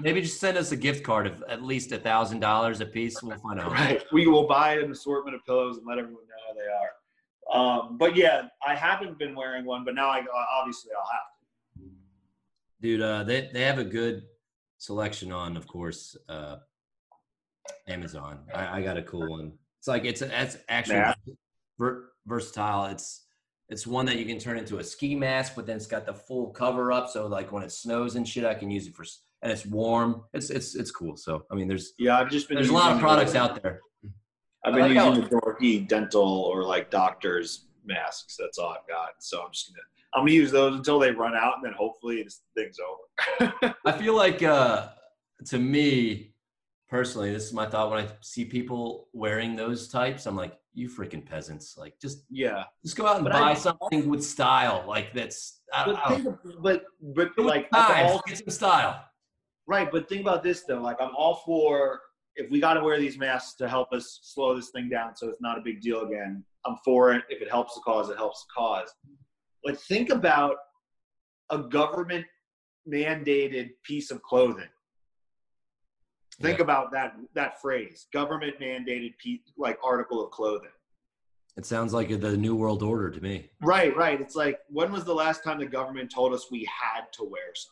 Maybe 0.00 0.20
just 0.22 0.40
send 0.40 0.58
us 0.58 0.72
a 0.72 0.76
gift 0.76 1.04
card 1.04 1.28
of 1.28 1.44
at 1.48 1.62
least 1.62 1.92
a 1.92 1.98
thousand 1.98 2.40
dollars 2.40 2.80
a 2.80 2.86
piece. 2.86 3.22
We'll 3.22 3.38
find 3.38 3.60
out. 3.60 3.70
Right. 3.70 4.02
We 4.12 4.26
will 4.26 4.48
buy 4.48 4.74
an 4.78 4.90
assortment 4.90 5.36
of 5.36 5.44
pillows 5.46 5.76
and 5.78 5.86
let 5.86 5.98
everyone 5.98 6.24
know 6.24 6.34
how 6.48 6.54
they 6.54 6.66
are. 6.66 6.90
Um, 7.54 7.96
but 7.96 8.16
yeah, 8.16 8.48
I 8.66 8.74
haven't 8.74 9.20
been 9.20 9.36
wearing 9.36 9.64
one, 9.64 9.84
but 9.84 9.94
now 9.94 10.08
I 10.08 10.24
obviously 10.58 10.90
I'll 10.98 11.08
have 11.12 11.20
to. 11.84 11.90
Dude, 12.80 13.00
uh, 13.02 13.22
they 13.22 13.50
they 13.52 13.62
have 13.62 13.78
a 13.78 13.84
good 13.84 14.24
selection 14.78 15.30
on, 15.30 15.56
of 15.56 15.68
course, 15.68 16.16
uh, 16.28 16.56
Amazon. 17.86 18.40
I, 18.52 18.78
I 18.78 18.82
got 18.82 18.96
a 18.96 19.02
cool 19.02 19.28
one. 19.30 19.52
It's 19.84 19.88
like 19.88 20.06
it's 20.06 20.22
it's 20.22 20.56
actually 20.70 20.94
Yeah. 20.96 21.12
ver- 21.78 22.08
versatile. 22.24 22.86
It's 22.86 23.26
it's 23.68 23.86
one 23.86 24.06
that 24.06 24.16
you 24.16 24.24
can 24.24 24.38
turn 24.38 24.56
into 24.56 24.78
a 24.78 24.84
ski 24.84 25.14
mask, 25.14 25.52
but 25.54 25.66
then 25.66 25.76
it's 25.76 25.86
got 25.86 26.06
the 26.06 26.14
full 26.14 26.52
cover 26.52 26.90
up. 26.90 27.10
So 27.10 27.26
like 27.26 27.52
when 27.52 27.62
it 27.62 27.70
snows 27.70 28.16
and 28.16 28.26
shit, 28.26 28.46
I 28.46 28.54
can 28.54 28.70
use 28.70 28.86
it 28.86 28.94
for, 28.94 29.04
and 29.42 29.52
it's 29.52 29.66
warm. 29.66 30.24
It's 30.32 30.48
it's 30.48 30.74
it's 30.74 30.90
cool. 30.90 31.18
So 31.18 31.44
I 31.52 31.54
mean, 31.54 31.68
there's 31.68 31.92
Yeah, 31.98 32.18
I've 32.18 32.30
just 32.30 32.48
been. 32.48 32.54
there's 32.56 32.70
a 32.70 32.72
lot 32.72 32.92
of 32.92 32.98
products 32.98 33.32
the- 33.32 33.40
out 33.40 33.62
there. 33.62 33.80
I've 34.64 34.72
been 34.72 34.84
like 34.88 34.96
how- 34.96 35.10
using 35.10 35.24
the 35.24 35.28
dorky 35.36 35.86
dental 35.86 36.22
or 36.50 36.64
like 36.64 36.90
doctors 36.90 37.66
masks. 37.84 38.38
That's 38.40 38.56
all 38.56 38.70
I've 38.70 38.88
got. 38.88 39.10
So 39.22 39.42
I'm 39.42 39.52
just 39.52 39.68
gonna 39.70 39.82
I'm 40.14 40.22
gonna 40.22 40.30
use 40.32 40.50
those 40.50 40.76
until 40.76 40.98
they 40.98 41.10
run 41.10 41.34
out, 41.34 41.56
and 41.56 41.64
then 41.66 41.74
hopefully 41.74 42.22
this 42.22 42.40
thing's 42.56 42.78
over. 42.80 43.74
I 43.84 43.92
feel 43.92 44.16
like 44.16 44.42
uh, 44.42 44.88
to 45.48 45.58
me 45.58 46.30
personally, 46.88 47.32
this 47.32 47.44
is 47.44 47.52
my 47.52 47.66
thought 47.66 47.90
when 47.90 48.04
I 48.04 48.08
see 48.20 48.44
people 48.44 49.08
wearing 49.12 49.56
those 49.56 49.88
types. 49.88 50.26
I'm 50.26 50.36
like, 50.36 50.54
you 50.74 50.88
freaking 50.88 51.24
peasants! 51.24 51.76
Like 51.78 51.94
just 52.00 52.24
yeah, 52.30 52.64
just 52.84 52.96
go 52.96 53.06
out 53.06 53.16
and 53.16 53.24
But 53.24 53.32
buy 53.34 53.50
I- 53.50 53.54
something 53.54 54.08
with 54.08 54.24
style. 54.24 54.84
Like 54.86 55.12
that's 55.14 55.60
I, 55.72 55.84
but 55.86 55.96
I 56.04 56.14
of, 56.14 56.38
but 56.62 56.84
but 57.14 57.30
like 57.38 57.68
all- 57.72 58.22
get 58.26 58.38
some 58.38 58.48
style. 58.50 59.04
right. 59.66 59.90
But 59.90 60.08
think 60.08 60.20
about 60.22 60.42
this 60.42 60.62
though. 60.64 60.80
Like 60.80 60.96
I'm 61.00 61.14
all 61.16 61.36
for 61.46 62.00
if 62.36 62.50
we 62.50 62.58
got 62.58 62.74
to 62.74 62.82
wear 62.82 62.98
these 62.98 63.16
masks 63.16 63.54
to 63.58 63.68
help 63.68 63.92
us 63.92 64.18
slow 64.22 64.56
this 64.56 64.70
thing 64.70 64.88
down, 64.88 65.14
so 65.14 65.28
it's 65.28 65.40
not 65.40 65.56
a 65.56 65.60
big 65.60 65.80
deal 65.80 66.00
again. 66.02 66.42
I'm 66.66 66.76
for 66.84 67.12
it. 67.12 67.22
If 67.28 67.40
it 67.40 67.48
helps 67.50 67.74
the 67.76 67.80
cause, 67.82 68.10
it 68.10 68.16
helps 68.16 68.44
the 68.44 68.48
cause. 68.56 68.92
But 69.62 69.78
think 69.80 70.10
about 70.10 70.56
a 71.50 71.58
government 71.58 72.26
mandated 72.92 73.70
piece 73.84 74.10
of 74.10 74.20
clothing. 74.22 74.68
Think 76.40 76.58
Yeah. 76.58 76.64
about 76.64 76.90
that 76.92 77.16
that 77.34 77.60
phrase, 77.60 78.06
government 78.12 78.58
mandated 78.60 79.14
like 79.56 79.78
article 79.84 80.24
of 80.24 80.30
clothing. 80.30 80.70
It 81.56 81.64
sounds 81.64 81.92
like 81.92 82.08
the 82.20 82.36
new 82.36 82.56
world 82.56 82.82
order 82.82 83.10
to 83.10 83.20
me. 83.20 83.50
Right, 83.62 83.96
right. 83.96 84.20
It's 84.20 84.34
like 84.34 84.58
when 84.68 84.90
was 84.90 85.04
the 85.04 85.14
last 85.14 85.44
time 85.44 85.58
the 85.58 85.66
government 85.66 86.10
told 86.12 86.32
us 86.34 86.50
we 86.50 86.64
had 86.64 87.12
to 87.12 87.24
wear 87.24 87.54
something? 87.54 87.70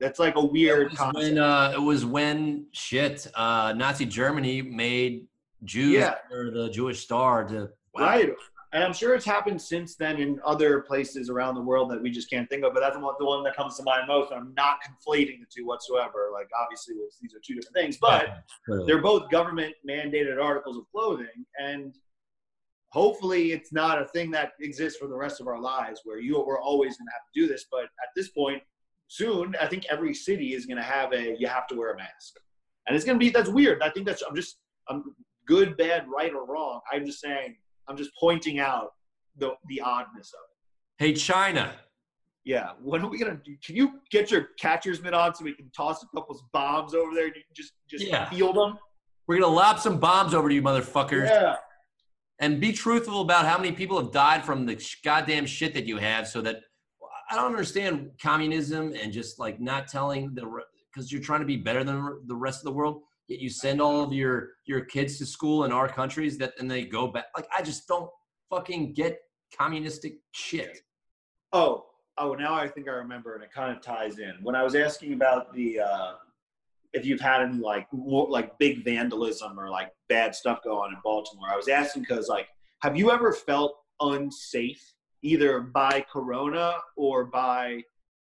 That's 0.00 0.18
like 0.18 0.36
a 0.36 0.44
weird 0.44 0.86
It 0.86 0.90
was 0.90 0.98
concept. 0.98 1.24
when 1.24 1.38
uh, 1.38 1.72
it 1.74 1.80
was 1.80 2.04
when 2.04 2.66
shit 2.72 3.26
uh, 3.34 3.72
Nazi 3.74 4.04
Germany 4.04 4.60
made 4.60 5.26
Jews 5.62 5.92
Yeah. 5.94 6.16
or 6.30 6.50
the 6.50 6.68
Jewish 6.68 7.00
star 7.00 7.44
to 7.48 7.70
Right. 7.96 8.34
And 8.74 8.82
I'm 8.82 8.92
sure 8.92 9.14
it's 9.14 9.24
happened 9.24 9.62
since 9.62 9.94
then 9.94 10.18
in 10.18 10.40
other 10.44 10.80
places 10.80 11.30
around 11.30 11.54
the 11.54 11.62
world 11.62 11.90
that 11.92 12.02
we 12.02 12.10
just 12.10 12.28
can't 12.28 12.50
think 12.50 12.64
of. 12.64 12.74
But 12.74 12.80
that's 12.80 12.96
the 12.96 13.24
one, 13.24 13.44
that 13.44 13.54
comes 13.54 13.76
to 13.76 13.84
mind 13.84 14.08
most. 14.08 14.32
I'm 14.32 14.52
not 14.56 14.78
conflating 14.82 15.38
the 15.38 15.46
two 15.48 15.64
whatsoever. 15.64 16.30
Like 16.32 16.48
obviously 16.60 16.96
these 17.22 17.34
are 17.34 17.40
two 17.46 17.54
different 17.54 17.74
things, 17.76 17.96
but 17.96 18.42
Clearly. 18.66 18.86
they're 18.86 19.00
both 19.00 19.30
government 19.30 19.74
mandated 19.88 20.42
articles 20.42 20.76
of 20.76 20.84
clothing 20.90 21.46
and 21.58 21.94
hopefully 22.94 23.50
it's 23.50 23.72
not 23.72 24.00
a 24.00 24.06
thing 24.06 24.30
that 24.30 24.52
exists 24.60 24.98
for 24.98 25.08
the 25.08 25.16
rest 25.16 25.40
of 25.40 25.48
our 25.48 25.60
lives 25.60 26.02
where 26.04 26.20
you 26.20 26.42
we're 26.46 26.60
always 26.60 26.96
going 26.96 27.06
to 27.08 27.12
have 27.12 27.22
to 27.32 27.40
do 27.40 27.48
this 27.48 27.66
but 27.68 27.82
at 27.82 28.10
this 28.14 28.28
point 28.28 28.62
soon 29.08 29.54
i 29.60 29.66
think 29.66 29.84
every 29.90 30.14
city 30.14 30.54
is 30.54 30.64
going 30.64 30.76
to 30.76 30.82
have 30.82 31.12
a 31.12 31.34
you 31.36 31.48
have 31.48 31.66
to 31.66 31.74
wear 31.74 31.92
a 31.92 31.96
mask 31.96 32.34
and 32.86 32.94
it's 32.94 33.04
going 33.04 33.18
to 33.18 33.24
be 33.24 33.30
that's 33.30 33.50
weird 33.50 33.82
i 33.82 33.90
think 33.90 34.06
that's 34.06 34.22
i'm 34.22 34.36
just 34.36 34.58
i'm 34.88 35.02
good 35.44 35.76
bad 35.76 36.06
right 36.08 36.32
or 36.32 36.46
wrong 36.46 36.80
i'm 36.92 37.04
just 37.04 37.20
saying 37.20 37.56
i'm 37.88 37.96
just 37.96 38.10
pointing 38.18 38.58
out 38.58 38.90
the 39.36 39.52
the 39.68 39.80
oddness 39.80 40.32
of 40.32 40.40
it. 40.40 41.04
Hey 41.04 41.12
China, 41.12 41.74
yeah 42.44 42.70
when 42.82 43.02
are 43.02 43.08
we 43.08 43.18
going 43.18 43.36
to 43.36 43.42
do 43.42 43.56
can 43.64 43.76
you 43.76 44.00
get 44.10 44.30
your 44.30 44.48
catcher's 44.60 45.02
mitt 45.02 45.14
on 45.14 45.34
so 45.34 45.44
we 45.44 45.54
can 45.54 45.70
toss 45.76 46.02
a 46.02 46.06
couple 46.16 46.40
bombs 46.52 46.94
over 46.94 47.14
there 47.14 47.26
and 47.26 47.34
you 47.36 47.42
can 47.42 47.54
just 47.54 47.72
just 47.88 48.06
Yeah. 48.06 48.28
feel 48.30 48.52
them? 48.52 48.78
We're 49.26 49.40
gonna 49.40 49.54
lob 49.54 49.78
some 49.80 49.98
bombs 49.98 50.34
over 50.34 50.48
to 50.50 50.54
you, 50.54 50.62
motherfuckers. 50.62 51.28
yeah. 51.28 51.56
And 52.40 52.60
be 52.60 52.72
truthful 52.72 53.22
about 53.22 53.46
how 53.46 53.56
many 53.56 53.72
people 53.72 53.96
have 53.98 54.12
died 54.12 54.44
from 54.44 54.66
the 54.66 54.76
goddamn 55.02 55.46
shit 55.46 55.72
that 55.74 55.86
you 55.86 55.96
have 55.98 56.26
so 56.28 56.40
that 56.42 56.56
i 57.30 57.34
don't 57.36 57.46
understand 57.46 58.10
communism 58.22 58.92
and 59.00 59.12
just 59.12 59.38
like 59.38 59.60
not 59.60 59.88
telling 59.88 60.34
the 60.34 60.42
because 60.92 61.10
you're 61.10 61.22
trying 61.22 61.40
to 61.40 61.46
be 61.46 61.56
better 61.56 61.82
than 61.82 62.20
the 62.26 62.36
rest 62.36 62.60
of 62.60 62.64
the 62.64 62.72
world 62.72 63.02
yet 63.28 63.40
you 63.40 63.48
send 63.48 63.80
all 63.80 64.02
of 64.02 64.12
your 64.12 64.50
your 64.66 64.84
kids 64.84 65.18
to 65.18 65.26
school 65.26 65.64
in 65.64 65.72
our 65.72 65.88
countries 65.88 66.38
that 66.38 66.52
and 66.58 66.70
they 66.70 66.84
go 66.84 67.06
back 67.06 67.26
like 67.36 67.48
i 67.56 67.62
just 67.62 67.86
don't 67.88 68.10
fucking 68.50 68.92
get 68.92 69.18
communistic 69.56 70.14
shit 70.32 70.80
Oh, 71.54 71.84
oh, 72.18 72.34
now 72.34 72.52
I 72.52 72.66
think 72.66 72.88
I 72.88 72.92
remember, 72.92 73.36
and 73.36 73.44
it 73.44 73.52
kind 73.52 73.74
of 73.74 73.80
ties 73.80 74.18
in. 74.18 74.34
When 74.42 74.56
I 74.56 74.64
was 74.64 74.74
asking 74.74 75.12
about 75.12 75.54
the, 75.54 75.78
uh, 75.78 76.14
if 76.92 77.06
you've 77.06 77.20
had 77.20 77.42
any 77.42 77.58
like 77.58 77.86
like 77.92 78.58
big 78.58 78.84
vandalism 78.84 79.58
or 79.58 79.70
like 79.70 79.92
bad 80.08 80.34
stuff 80.34 80.58
go 80.64 80.82
on 80.82 80.92
in 80.92 80.98
Baltimore, 81.04 81.48
I 81.48 81.56
was 81.56 81.68
asking 81.68 82.02
because 82.02 82.28
like, 82.28 82.48
have 82.82 82.96
you 82.96 83.12
ever 83.12 83.32
felt 83.32 83.76
unsafe 84.00 84.94
either 85.22 85.60
by 85.60 86.04
Corona 86.12 86.74
or 86.96 87.24
by 87.26 87.82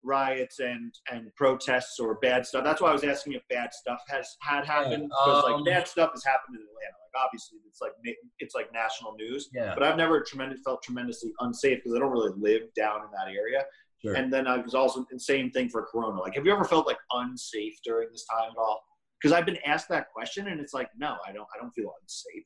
riots 0.04 0.60
and 0.60 0.94
and 1.12 1.34
protests 1.36 2.00
or 2.00 2.16
bad 2.16 2.46
stuff. 2.46 2.64
That's 2.64 2.82
why 2.82 2.90
I 2.90 2.94
was 2.94 3.04
asking 3.04 3.34
if 3.34 3.42
bad 3.50 3.74
stuff 3.74 4.02
has 4.08 4.36
had 4.42 4.66
happened 4.66 5.10
because 5.10 5.44
um, 5.46 5.52
like 5.52 5.66
bad 5.66 5.88
stuff 5.88 6.12
has 6.14 6.24
happened 6.24 6.56
in 6.56 6.62
Atlanta. 6.62 6.96
Like 7.04 7.24
obviously 7.26 7.60
it's 7.68 7.82
like 7.82 7.92
it's 8.40 8.56
like 8.56 8.72
national 8.74 9.16
news. 9.16 9.50
Yeah. 9.54 9.74
But 9.74 9.84
I've 9.84 9.98
never 9.98 10.22
tremendous 10.22 10.62
felt 10.64 10.82
tremendously 10.84 11.32
unsafe 11.40 11.80
because 11.80 11.96
I 11.96 12.00
don't 12.00 12.12
really 12.12 12.34
live 12.38 12.74
down 12.76 13.02
in 13.02 13.08
that 13.12 13.34
area. 13.34 13.64
Sure. 14.02 14.14
And 14.14 14.32
then 14.32 14.48
I 14.48 14.58
was 14.58 14.74
also 14.74 15.06
the 15.12 15.20
same 15.20 15.52
thing 15.52 15.70
for 15.70 15.86
Corona. 15.86 16.22
Like, 16.22 16.36
have 16.36 16.46
you 16.46 16.54
ever 16.54 16.64
felt 16.64 16.88
like 16.88 16.98
unsafe 17.12 17.76
during 17.84 18.10
this 18.12 18.26
time 18.32 18.52
at 18.52 18.58
all? 18.58 18.82
Because 19.20 19.34
I've 19.36 19.46
been 19.46 19.58
asked 19.66 19.90
that 19.90 20.10
question, 20.14 20.48
and 20.48 20.62
it's 20.62 20.74
like, 20.74 20.88
no, 20.98 21.18
I 21.28 21.34
don't. 21.34 21.48
I 21.54 21.62
don't 21.62 21.72
feel 21.72 21.94
unsafe. 22.02 22.46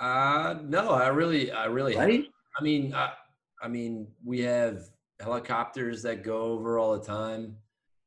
Uh, 0.00 0.56
no, 0.64 0.90
I 0.90 1.06
really, 1.08 1.52
I 1.52 1.66
really, 1.66 1.96
Right? 1.96 2.26
I 2.58 2.62
mean, 2.62 2.92
I, 2.94 3.12
I 3.62 3.68
mean, 3.68 4.08
we 4.24 4.40
have 4.40 4.82
helicopters 5.24 6.02
that 6.02 6.22
go 6.22 6.42
over 6.42 6.78
all 6.78 6.92
the 6.98 7.04
time. 7.04 7.56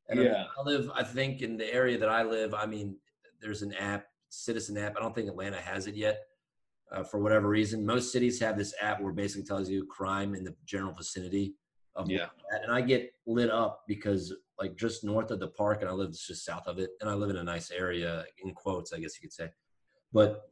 And 0.08 0.20
Yeah. 0.22 0.46
I 0.58 0.62
live, 0.62 0.90
I 0.94 1.02
think, 1.04 1.42
in 1.42 1.56
the 1.56 1.72
area 1.72 1.98
that 1.98 2.08
I 2.08 2.22
live. 2.22 2.54
I 2.54 2.64
mean, 2.66 2.96
there's 3.40 3.62
an 3.62 3.74
app, 3.74 4.06
Citizen 4.30 4.76
app. 4.78 4.94
I 4.96 5.00
don't 5.00 5.14
think 5.14 5.28
Atlanta 5.28 5.56
has 5.58 5.86
it 5.86 5.94
yet, 5.94 6.18
uh, 6.92 7.02
for 7.02 7.18
whatever 7.18 7.48
reason. 7.48 7.84
Most 7.84 8.12
cities 8.12 8.38
have 8.40 8.56
this 8.58 8.74
app 8.80 9.00
where 9.00 9.12
basically 9.12 9.44
tells 9.44 9.68
you 9.68 9.86
crime 9.86 10.34
in 10.34 10.44
the 10.44 10.54
general 10.64 10.92
vicinity 10.92 11.54
of 11.94 12.10
Yeah. 12.10 12.28
that. 12.50 12.62
And 12.62 12.72
I 12.72 12.80
get 12.82 13.12
lit 13.26 13.50
up 13.50 13.84
because, 13.86 14.34
like, 14.58 14.76
just 14.76 15.02
north 15.02 15.30
of 15.30 15.40
the 15.40 15.48
park, 15.48 15.80
and 15.80 15.90
I 15.90 15.92
live 15.94 16.12
just 16.12 16.44
south 16.44 16.66
of 16.66 16.78
it, 16.78 16.90
and 17.00 17.08
I 17.08 17.14
live 17.14 17.30
in 17.30 17.36
a 17.36 17.44
nice 17.44 17.70
area, 17.70 18.24
in 18.42 18.54
quotes, 18.54 18.92
I 18.92 18.98
guess 19.00 19.16
you 19.16 19.22
could 19.22 19.32
say. 19.32 19.50
But 20.12 20.50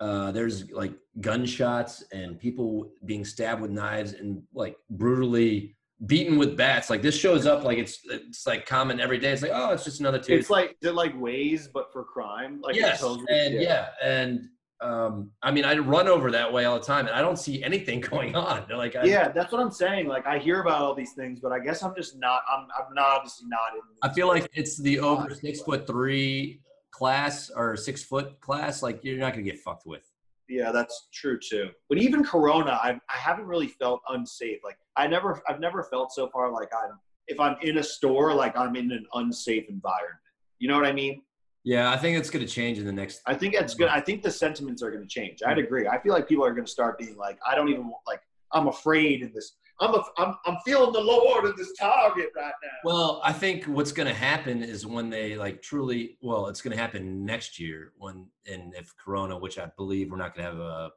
uh, 0.00 0.32
there's 0.32 0.70
like 0.70 0.94
gunshots 1.20 2.02
and 2.12 2.38
people 2.38 2.90
being 3.04 3.22
stabbed 3.22 3.60
with 3.60 3.70
knives 3.70 4.14
and 4.14 4.42
like 4.54 4.74
brutally 4.88 5.76
beaten 6.06 6.38
with 6.38 6.56
bats. 6.56 6.90
Like 6.90 7.02
this 7.02 7.16
shows 7.16 7.46
up 7.46 7.64
like 7.64 7.78
it's 7.78 8.00
it's 8.04 8.46
like 8.46 8.66
common 8.66 9.00
every 9.00 9.18
day. 9.18 9.32
It's 9.32 9.42
like 9.42 9.52
oh, 9.54 9.72
it's 9.72 9.84
just 9.84 10.00
another 10.00 10.18
dude. 10.18 10.40
It's 10.40 10.50
like 10.50 10.76
it 10.82 10.94
like 10.94 11.14
Waze, 11.16 11.68
but 11.72 11.92
for 11.92 12.04
crime. 12.04 12.60
Like 12.62 12.76
yes, 12.76 13.02
and 13.02 13.60
yeah. 13.60 13.88
and 14.02 14.48
um, 14.80 15.30
I 15.42 15.50
mean 15.50 15.64
I 15.64 15.76
run 15.76 16.08
over 16.08 16.30
that 16.30 16.50
way 16.50 16.64
all 16.64 16.78
the 16.78 16.84
time, 16.84 17.06
and 17.06 17.14
I 17.14 17.20
don't 17.20 17.38
see 17.38 17.62
anything 17.62 18.00
going 18.12 18.34
on. 18.34 18.64
They're 18.66 18.76
like 18.76 18.96
I, 18.96 19.04
yeah, 19.04 19.28
that's 19.28 19.52
what 19.52 19.60
I'm 19.60 19.70
saying. 19.70 20.08
Like 20.08 20.26
I 20.26 20.38
hear 20.38 20.60
about 20.60 20.80
all 20.80 20.94
these 20.94 21.12
things, 21.12 21.40
but 21.40 21.52
I 21.52 21.58
guess 21.58 21.82
I'm 21.82 21.94
just 21.94 22.18
not. 22.18 22.42
I'm. 22.50 22.66
I'm 22.78 22.94
not 22.94 23.08
obviously 23.16 23.48
not 23.48 23.74
in. 23.74 23.80
I 24.02 24.12
feel 24.12 24.28
like 24.28 24.48
it's 24.54 24.78
the 24.78 25.00
over 25.00 25.34
six 25.34 25.60
foot 25.60 25.86
three 25.86 26.60
class 26.90 27.50
or 27.54 27.76
six 27.76 28.02
foot 28.02 28.40
class. 28.40 28.82
Like 28.82 29.04
you're 29.04 29.18
not 29.18 29.32
gonna 29.32 29.42
get 29.42 29.58
fucked 29.58 29.86
with. 29.86 30.09
Yeah, 30.50 30.72
that's 30.72 31.08
true 31.14 31.38
too. 31.38 31.68
But 31.88 31.98
even 31.98 32.24
Corona, 32.24 32.72
I 32.82 32.90
I 33.08 33.16
haven't 33.16 33.46
really 33.46 33.68
felt 33.68 34.00
unsafe. 34.08 34.58
Like 34.64 34.76
I 34.96 35.06
never, 35.06 35.40
I've 35.48 35.60
never 35.60 35.84
felt 35.84 36.12
so 36.12 36.28
far 36.28 36.50
like 36.50 36.70
I'm. 36.74 36.98
If 37.28 37.38
I'm 37.38 37.56
in 37.62 37.78
a 37.78 37.82
store, 37.82 38.34
like 38.34 38.56
I'm 38.56 38.74
in 38.74 38.90
an 38.90 39.06
unsafe 39.14 39.68
environment. 39.68 40.18
You 40.58 40.66
know 40.66 40.74
what 40.74 40.86
I 40.86 40.92
mean? 40.92 41.22
Yeah, 41.62 41.92
I 41.92 41.96
think 41.96 42.18
it's 42.18 42.30
gonna 42.30 42.48
change 42.48 42.78
in 42.78 42.84
the 42.84 42.92
next. 42.92 43.20
I 43.26 43.34
think 43.34 43.54
that's 43.54 43.74
good. 43.74 43.88
I 43.88 44.00
think 44.00 44.22
the 44.24 44.30
sentiments 44.32 44.82
are 44.82 44.90
going 44.90 45.02
to 45.02 45.08
change. 45.08 45.38
I'd 45.46 45.58
mm. 45.58 45.64
agree. 45.64 45.86
I 45.86 46.00
feel 46.00 46.12
like 46.12 46.26
people 46.26 46.44
are 46.44 46.52
going 46.52 46.64
to 46.64 46.70
start 46.70 46.98
being 46.98 47.16
like, 47.16 47.38
I 47.48 47.54
don't 47.54 47.68
even 47.68 47.92
like. 48.08 48.20
I'm 48.52 48.66
afraid 48.66 49.22
in 49.22 49.32
this. 49.32 49.52
I'm 49.80 49.94
a, 49.94 50.02
I'm 50.18 50.34
I'm 50.44 50.56
feeling 50.64 50.92
the 50.92 51.00
Lord 51.00 51.46
in 51.46 51.54
this 51.56 51.72
target 51.78 52.30
right 52.36 52.52
now. 52.62 52.68
Well, 52.84 53.20
I 53.24 53.32
think 53.32 53.64
what's 53.64 53.92
going 53.92 54.08
to 54.08 54.14
happen 54.14 54.62
is 54.62 54.86
when 54.86 55.08
they 55.08 55.36
like 55.36 55.62
truly, 55.62 56.18
well, 56.20 56.48
it's 56.48 56.60
going 56.60 56.76
to 56.76 56.80
happen 56.80 57.24
next 57.24 57.58
year 57.58 57.92
when, 57.96 58.28
and 58.50 58.74
if 58.74 58.94
Corona, 59.02 59.38
which 59.38 59.58
I 59.58 59.70
believe 59.76 60.10
we're 60.10 60.18
not 60.18 60.34
going 60.34 60.46
to 60.46 60.52
have 60.52 60.60
a, 60.60 60.90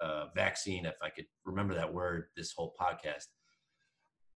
a 0.00 0.24
vaccine, 0.34 0.86
if 0.86 0.96
I 1.02 1.10
could 1.10 1.26
remember 1.44 1.74
that 1.74 1.92
word 1.92 2.24
this 2.36 2.52
whole 2.52 2.74
podcast. 2.80 3.26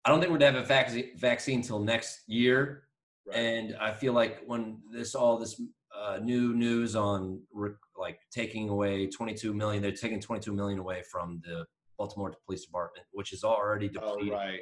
I 0.04 0.10
don't 0.10 0.20
think 0.20 0.30
we're 0.30 0.38
going 0.38 0.52
to 0.52 0.60
have 0.60 0.64
a 0.64 0.68
vaccine 0.68 1.16
vaccine 1.16 1.62
till 1.62 1.80
next 1.80 2.28
year. 2.28 2.84
Right. 3.26 3.38
And 3.38 3.76
I 3.80 3.92
feel 3.92 4.12
like 4.12 4.42
when 4.46 4.78
this 4.92 5.14
all 5.14 5.38
this 5.38 5.60
uh, 5.98 6.18
new 6.22 6.54
news 6.54 6.94
on 6.94 7.40
re- 7.52 7.70
like 7.96 8.20
taking 8.30 8.68
away 8.68 9.06
22 9.06 9.54
million, 9.54 9.82
they're 9.82 9.92
taking 9.92 10.20
22 10.20 10.52
million 10.52 10.78
away 10.78 11.02
from 11.10 11.40
the 11.44 11.64
Baltimore 11.98 12.35
Police 12.46 12.64
Department, 12.64 13.07
which 13.12 13.33
is 13.33 13.44
already 13.44 13.90
oh 13.98 14.00
depleted. 14.16 14.33
right. 14.33 14.61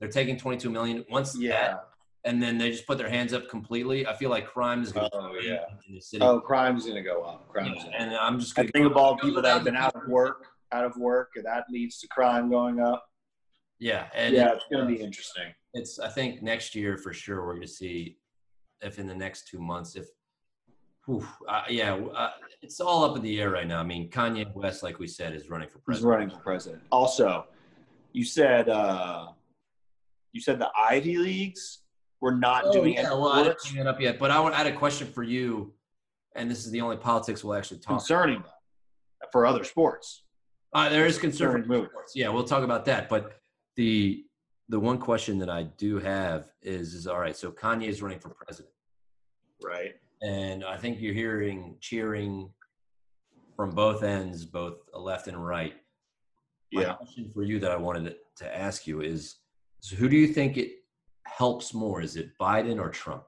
They're 0.00 0.08
taking 0.08 0.36
22 0.36 0.70
million. 0.70 1.04
Once 1.10 1.32
that 1.32 1.40
Yeah. 1.42 1.76
and 2.24 2.42
then 2.42 2.58
they 2.58 2.70
just 2.70 2.86
put 2.86 2.98
their 2.98 3.08
hands 3.08 3.32
up 3.32 3.48
completely. 3.48 4.06
I 4.06 4.14
feel 4.14 4.30
like 4.30 4.46
crime 4.46 4.82
is 4.82 4.92
going 4.92 5.10
to 5.10 5.16
Oh, 5.16 5.34
yeah. 5.40 5.64
in 5.88 5.94
the 5.94 6.00
city. 6.00 6.22
Oh, 6.24 6.40
crime's 6.40 6.84
going 6.84 6.96
to 6.96 7.02
go 7.02 7.22
up. 7.22 7.48
Crime's. 7.48 7.82
Yeah, 7.84 7.90
and 7.98 8.14
I'm 8.14 8.38
just 8.40 8.54
going 8.54 8.68
think 8.68 8.86
of 8.86 8.96
all 8.96 9.16
people 9.16 9.40
that 9.42 9.52
have 9.52 9.64
been 9.64 9.76
out 9.76 9.94
of 9.94 10.08
work, 10.08 10.46
out 10.72 10.84
of 10.84 10.96
work, 10.96 11.30
and 11.36 11.44
that 11.44 11.64
leads 11.70 11.98
to 12.00 12.08
crime 12.08 12.50
going 12.50 12.80
up. 12.80 13.04
Yeah, 13.78 14.08
and 14.14 14.34
yeah, 14.34 14.52
it's 14.54 14.64
going 14.70 14.86
to 14.86 14.92
be 14.94 15.00
interesting. 15.02 15.52
it's. 15.74 15.98
I 15.98 16.08
think 16.08 16.42
next 16.42 16.74
year 16.74 16.96
for 16.96 17.12
sure 17.12 17.44
we're 17.44 17.54
going 17.54 17.66
to 17.66 17.72
see 17.72 18.18
if 18.80 18.98
in 18.98 19.06
the 19.06 19.14
next 19.14 19.48
two 19.48 19.58
months 19.60 19.96
if. 19.96 20.06
Whew, 21.06 21.26
uh, 21.48 21.62
yeah, 21.68 21.94
uh, 21.94 22.30
it's 22.62 22.80
all 22.80 23.04
up 23.04 23.16
in 23.16 23.22
the 23.22 23.40
air 23.40 23.50
right 23.50 23.66
now. 23.66 23.78
I 23.80 23.82
mean, 23.82 24.08
Kanye 24.10 24.52
West, 24.54 24.82
like 24.82 24.98
we 24.98 25.06
said, 25.06 25.34
is 25.34 25.50
running 25.50 25.68
for 25.68 25.78
He's 25.78 25.84
president. 25.84 26.10
running 26.10 26.30
for 26.30 26.38
president. 26.38 26.82
Also, 26.90 27.46
you 28.12 28.24
said 28.24 28.68
uh, 28.68 29.28
you 30.32 30.40
said 30.40 30.58
the 30.58 30.70
Ivy 30.78 31.18
Leagues 31.18 31.80
were 32.20 32.34
not 32.34 32.64
Oh, 32.66 32.72
doing 32.72 32.94
yeah, 32.94 33.10
well, 33.10 33.28
I 33.28 33.42
didn't 33.42 33.60
sports 33.60 33.72
bring 33.72 33.84
that 33.84 33.90
up 33.90 34.00
yet, 34.00 34.18
but 34.18 34.30
I, 34.30 34.40
would- 34.40 34.54
I 34.54 34.56
had 34.58 34.66
a 34.66 34.72
question 34.76 35.06
for 35.06 35.22
you, 35.22 35.74
and 36.36 36.50
this 36.50 36.64
is 36.64 36.70
the 36.70 36.80
only 36.80 36.96
politics 36.96 37.44
we'll 37.44 37.54
actually 37.58 37.80
talk. 37.80 37.98
concerning 37.98 38.40
them 38.40 38.50
for 39.30 39.44
other 39.46 39.62
sports. 39.64 40.22
Uh, 40.72 40.88
there 40.88 41.06
is 41.06 41.18
concern 41.18 41.50
Concerning 41.52 41.66
for 41.66 41.72
move. 41.82 41.88
sports. 41.90 42.12
Yeah, 42.16 42.30
we'll 42.30 42.44
talk 42.44 42.64
about 42.64 42.86
that. 42.86 43.08
But 43.10 43.38
the 43.76 44.24
the 44.70 44.80
one 44.80 44.96
question 44.96 45.38
that 45.40 45.50
I 45.50 45.64
do 45.64 45.98
have 45.98 46.48
is 46.62 46.94
is 46.94 47.06
all 47.06 47.20
right. 47.20 47.36
So 47.36 47.50
Kanye 47.52 47.88
is 47.88 48.00
running 48.00 48.18
for 48.18 48.30
president, 48.30 48.72
Right. 49.62 49.94
And 50.24 50.64
I 50.64 50.76
think 50.76 51.00
you're 51.00 51.14
hearing 51.14 51.76
cheering 51.80 52.50
from 53.56 53.70
both 53.70 54.02
ends, 54.02 54.44
both 54.44 54.78
left 54.92 55.28
and 55.28 55.44
right. 55.44 55.74
My 56.72 56.82
Yeah. 56.82 56.94
question 56.94 57.30
for 57.32 57.42
you 57.42 57.58
that 57.60 57.70
I 57.70 57.76
wanted 57.76 58.16
to, 58.36 58.56
ask 58.56 58.86
you 58.86 59.00
is: 59.00 59.36
so 59.80 59.94
who 59.96 60.08
do 60.08 60.16
you 60.16 60.26
think 60.26 60.56
it 60.56 60.72
helps 61.24 61.72
more? 61.72 62.00
Is 62.00 62.16
it 62.16 62.36
Biden 62.38 62.80
or 62.80 62.88
Trump? 62.90 63.24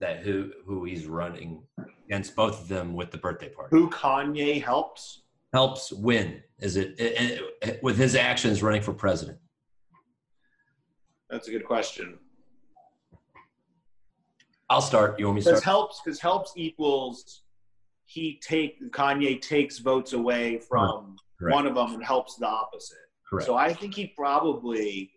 That 0.00 0.18
who 0.20 0.52
who 0.66 0.84
he's 0.84 1.06
running 1.06 1.62
against 2.06 2.34
both 2.34 2.60
of 2.60 2.68
them 2.68 2.94
with 2.94 3.10
the 3.10 3.18
birthday 3.18 3.48
party 3.48 3.76
Who 3.76 3.88
Kanye 3.90 4.62
helps? 4.62 5.22
helps 5.52 5.92
win? 5.92 6.42
Is 6.60 6.76
it, 6.76 6.98
it, 7.00 7.40
it 7.62 7.82
with 7.82 7.96
his 7.96 8.14
actions 8.14 8.62
running 8.62 8.82
for 8.82 8.92
president? 8.92 9.38
That's 11.28 11.48
a 11.48 11.50
good 11.50 11.64
question. 11.64 12.18
I'll 14.70 14.80
start. 14.80 15.18
You 15.18 15.26
want 15.26 15.36
me 15.36 15.42
to 15.42 15.48
start? 15.48 15.64
helps 15.64 16.00
because 16.02 16.20
helps 16.20 16.52
equals 16.56 17.42
he 18.06 18.40
take 18.42 18.80
Kanye 18.92 19.40
takes 19.42 19.78
votes 19.78 20.12
away 20.12 20.58
from 20.58 21.16
Correct. 21.38 21.54
one 21.54 21.66
of 21.66 21.74
them 21.74 21.92
and 21.94 22.04
helps 22.04 22.36
the 22.36 22.46
opposite. 22.46 22.96
Correct. 23.28 23.46
So 23.46 23.56
I 23.56 23.72
think 23.72 23.94
he 23.94 24.06
probably, 24.16 25.10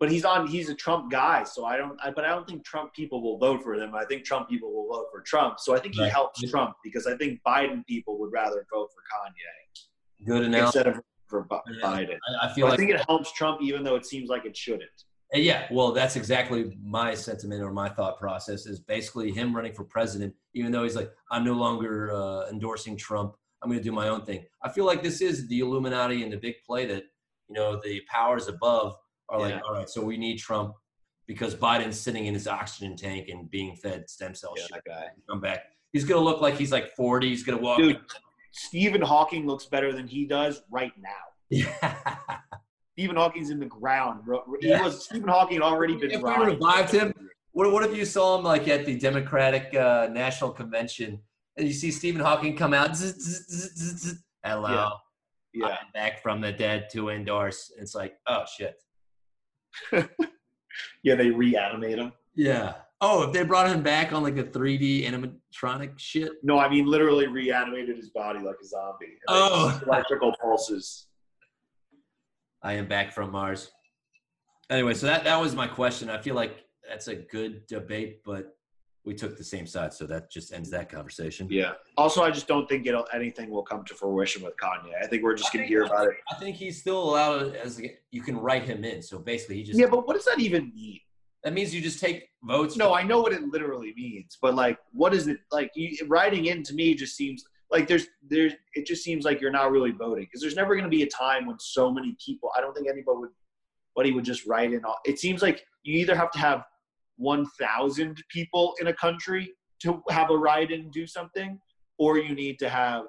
but 0.00 0.10
he's 0.10 0.24
on. 0.24 0.46
He's 0.46 0.68
a 0.68 0.74
Trump 0.74 1.10
guy, 1.10 1.42
so 1.44 1.64
I 1.64 1.76
don't. 1.76 1.98
I, 2.02 2.10
but 2.12 2.24
I 2.24 2.28
don't 2.28 2.46
think 2.48 2.64
Trump 2.64 2.94
people 2.94 3.22
will 3.22 3.38
vote 3.38 3.62
for 3.62 3.74
him. 3.74 3.94
I 3.94 4.04
think 4.04 4.24
Trump 4.24 4.48
people 4.48 4.72
will 4.72 4.88
vote 4.88 5.06
for 5.12 5.20
Trump. 5.20 5.58
So 5.60 5.74
I 5.76 5.80
think 5.80 5.94
he 5.96 6.02
Right. 6.02 6.12
helps 6.12 6.40
Trump 6.50 6.74
because 6.84 7.06
I 7.06 7.16
think 7.16 7.40
Biden 7.46 7.84
people 7.86 8.18
would 8.20 8.32
rather 8.32 8.66
vote 8.72 8.88
for 8.94 9.02
Kanye 9.12 10.26
Good 10.26 10.44
analysis. 10.44 10.76
instead 10.76 10.86
of 10.96 11.02
for 11.28 11.44
Biden. 11.46 11.82
I, 11.84 12.46
I 12.48 12.52
feel 12.54 12.66
I 12.66 12.70
like 12.70 12.78
think 12.78 12.90
it 12.90 13.04
helps 13.08 13.32
Trump, 13.32 13.62
even 13.62 13.82
though 13.82 13.96
it 13.96 14.06
seems 14.06 14.28
like 14.28 14.44
it 14.44 14.56
shouldn't. 14.56 14.90
Yeah. 15.34 15.66
Well, 15.70 15.92
that's 15.92 16.16
exactly 16.16 16.76
my 16.84 17.14
sentiment 17.14 17.62
or 17.62 17.72
my 17.72 17.88
thought 17.88 18.18
process 18.18 18.66
is 18.66 18.80
basically 18.80 19.32
him 19.32 19.54
running 19.54 19.72
for 19.72 19.84
president, 19.84 20.34
even 20.54 20.72
though 20.72 20.82
he's 20.82 20.96
like, 20.96 21.10
I'm 21.30 21.44
no 21.44 21.54
longer 21.54 22.12
uh, 22.12 22.48
endorsing 22.50 22.96
Trump. 22.96 23.36
I'm 23.62 23.70
going 23.70 23.78
to 23.78 23.84
do 23.84 23.92
my 23.92 24.08
own 24.08 24.24
thing. 24.24 24.44
I 24.62 24.68
feel 24.70 24.84
like 24.84 25.02
this 25.02 25.20
is 25.20 25.48
the 25.48 25.60
Illuminati 25.60 26.22
and 26.22 26.32
the 26.32 26.36
big 26.36 26.56
play 26.66 26.84
that 26.86 27.04
you 27.48 27.54
know 27.54 27.80
the 27.82 28.00
powers 28.10 28.48
above 28.48 28.96
are 29.28 29.40
like, 29.40 29.62
all 29.66 29.74
right, 29.74 29.88
so 29.88 30.04
we 30.04 30.16
need 30.16 30.36
Trump 30.38 30.74
because 31.26 31.54
Biden's 31.54 31.98
sitting 31.98 32.26
in 32.26 32.34
his 32.34 32.46
oxygen 32.46 32.96
tank 32.96 33.28
and 33.28 33.50
being 33.50 33.76
fed 33.76 34.10
stem 34.10 34.34
cell 34.34 34.54
shit. 34.56 34.68
that 34.70 34.84
guy. 34.84 35.06
Come 35.28 35.40
back. 35.40 35.64
He's 35.92 36.04
going 36.04 36.20
to 36.20 36.24
look 36.24 36.40
like 36.40 36.54
he's 36.54 36.72
like 36.72 36.94
40. 36.96 37.28
He's 37.28 37.42
going 37.44 37.58
to 37.58 37.64
walk. 37.64 37.78
Dude, 37.78 38.00
Stephen 38.52 39.00
Hawking 39.00 39.46
looks 39.46 39.66
better 39.66 39.92
than 39.92 40.06
he 40.06 40.26
does 40.26 40.62
right 40.70 40.92
now. 40.98 41.10
Yeah. 41.54 42.38
Stephen 42.92 43.16
Hawking's 43.16 43.50
in 43.50 43.58
the 43.58 43.66
ground. 43.66 44.22
He 44.60 44.68
Yeah. 44.68 44.82
was 44.82 45.04
Stephen 45.06 45.28
Hawking 45.28 45.54
had 45.60 45.62
already 45.62 45.96
been. 45.96 46.10
If 46.10 46.22
we 46.22 46.34
revived 46.34 46.92
him, 46.92 47.12
What, 47.52 47.70
what 47.72 47.84
if 47.84 47.96
you 47.96 48.04
saw 48.04 48.38
him 48.38 48.44
like 48.44 48.68
at 48.68 48.84
the 48.86 48.96
Democratic 48.98 49.74
uh, 49.74 50.08
National 50.10 50.50
Convention 50.50 51.20
and 51.56 51.66
you 51.66 51.72
see 51.74 51.90
Stephen 51.90 52.20
Hawking 52.20 52.56
come 52.56 52.72
out? 52.74 52.94
zzz, 52.96 53.14
zzz, 53.14 53.74
zzz, 53.76 54.14
Hello, 54.44 54.90
Yeah. 55.54 55.66
I'm 55.68 55.76
back 55.94 56.22
from 56.22 56.40
the 56.40 56.52
dead 56.52 56.88
to 56.92 57.10
endorse. 57.10 57.72
It's 57.78 57.94
like, 57.94 58.16
oh 58.26 58.44
shit. 58.56 58.76
Yeah, 61.02 61.16
they 61.16 61.28
reanimate 61.30 61.98
him. 61.98 62.12
Yeah. 62.34 62.74
Oh, 63.02 63.24
if 63.24 63.32
they 63.32 63.42
brought 63.44 63.68
him 63.68 63.82
back 63.82 64.12
on 64.14 64.22
like 64.22 64.38
a 64.38 64.44
3D 64.44 65.04
animatronic 65.06 65.98
shit. 65.98 66.32
No, 66.42 66.58
I 66.58 66.68
mean 66.70 66.86
literally 66.86 67.26
reanimated 67.26 67.96
his 67.96 68.08
body 68.10 68.38
like 68.38 68.54
a 68.62 68.64
zombie. 68.66 69.06
And 69.06 69.18
Oh. 69.28 69.80
electrical 69.86 70.34
pulses. 70.40 71.08
I 72.62 72.74
am 72.74 72.86
back 72.86 73.12
from 73.12 73.32
Mars. 73.32 73.70
Anyway, 74.70 74.94
so 74.94 75.06
that 75.06 75.24
that 75.24 75.40
was 75.40 75.54
my 75.54 75.66
question. 75.66 76.08
I 76.08 76.18
feel 76.18 76.34
like 76.34 76.64
that's 76.88 77.08
a 77.08 77.16
good 77.16 77.66
debate, 77.66 78.22
but 78.24 78.56
we 79.04 79.14
took 79.14 79.36
the 79.36 79.44
same 79.44 79.66
side, 79.66 79.92
so 79.92 80.06
that 80.06 80.30
just 80.30 80.52
ends 80.52 80.70
that 80.70 80.88
conversation. 80.88 81.48
Yeah. 81.50 81.72
Also, 81.96 82.22
I 82.22 82.30
just 82.30 82.46
don't 82.46 82.68
think 82.68 82.86
it'll, 82.86 83.06
anything 83.12 83.50
will 83.50 83.64
come 83.64 83.84
to 83.86 83.94
fruition 83.94 84.44
with 84.44 84.56
Kanye. 84.56 84.92
I 85.02 85.08
think 85.08 85.24
we're 85.24 85.34
just 85.34 85.52
going 85.52 85.64
to 85.64 85.68
hear 85.68 85.82
about 85.82 86.06
it. 86.06 86.14
I 86.30 86.36
think 86.36 86.54
he's 86.54 86.80
still 86.80 87.02
allowed 87.02 87.56
as 87.56 87.82
you 88.12 88.22
can 88.22 88.36
write 88.36 88.62
him 88.62 88.84
in. 88.84 89.02
So 89.02 89.18
basically, 89.18 89.56
he 89.56 89.62
just 89.64 89.78
Yeah, 89.78 89.86
but 89.86 90.06
what 90.06 90.14
does 90.14 90.24
that 90.26 90.38
even 90.38 90.72
mean? 90.74 91.00
that 91.42 91.52
means 91.52 91.74
you 91.74 91.80
just 91.80 91.98
take 91.98 92.28
votes. 92.44 92.76
No, 92.76 92.94
I 92.94 93.02
know 93.02 93.20
what 93.20 93.32
it 93.32 93.42
literally 93.42 93.92
means, 93.96 94.38
but 94.40 94.54
like, 94.54 94.78
what 94.92 95.12
is 95.12 95.26
it 95.26 95.38
like? 95.50 95.70
You, 95.74 96.06
writing 96.06 96.46
in 96.46 96.62
to 96.64 96.74
me 96.74 96.94
just 96.94 97.16
seems 97.16 97.44
like 97.72 97.88
there's 97.88 98.06
there's 98.28 98.52
it 98.74 98.86
just 98.86 99.02
seems 99.02 99.24
like 99.24 99.40
you're 99.40 99.50
not 99.50 99.72
really 99.72 99.90
voting 99.90 100.24
because 100.24 100.42
there's 100.42 100.54
never 100.54 100.74
going 100.74 100.84
to 100.84 100.94
be 100.94 101.02
a 101.02 101.08
time 101.08 101.46
when 101.46 101.58
so 101.58 101.90
many 101.90 102.14
people. 102.24 102.52
I 102.56 102.60
don't 102.60 102.74
think 102.74 102.86
anybody 102.86 103.18
would, 103.96 104.06
he 104.06 104.12
would 104.12 104.24
just 104.24 104.46
write 104.46 104.72
in. 104.72 104.84
All, 104.84 104.98
it 105.04 105.18
seems 105.18 105.42
like 105.42 105.64
you 105.82 105.98
either 105.98 106.14
have 106.14 106.30
to 106.32 106.38
have 106.38 106.64
1,000 107.16 108.22
people 108.28 108.74
in 108.80 108.88
a 108.88 108.92
country 108.94 109.52
to 109.80 110.02
have 110.10 110.30
a 110.30 110.36
ride 110.36 110.70
and 110.70 110.92
do 110.92 111.06
something, 111.06 111.58
or 111.98 112.18
you 112.18 112.34
need 112.34 112.58
to 112.58 112.68
have 112.68 113.04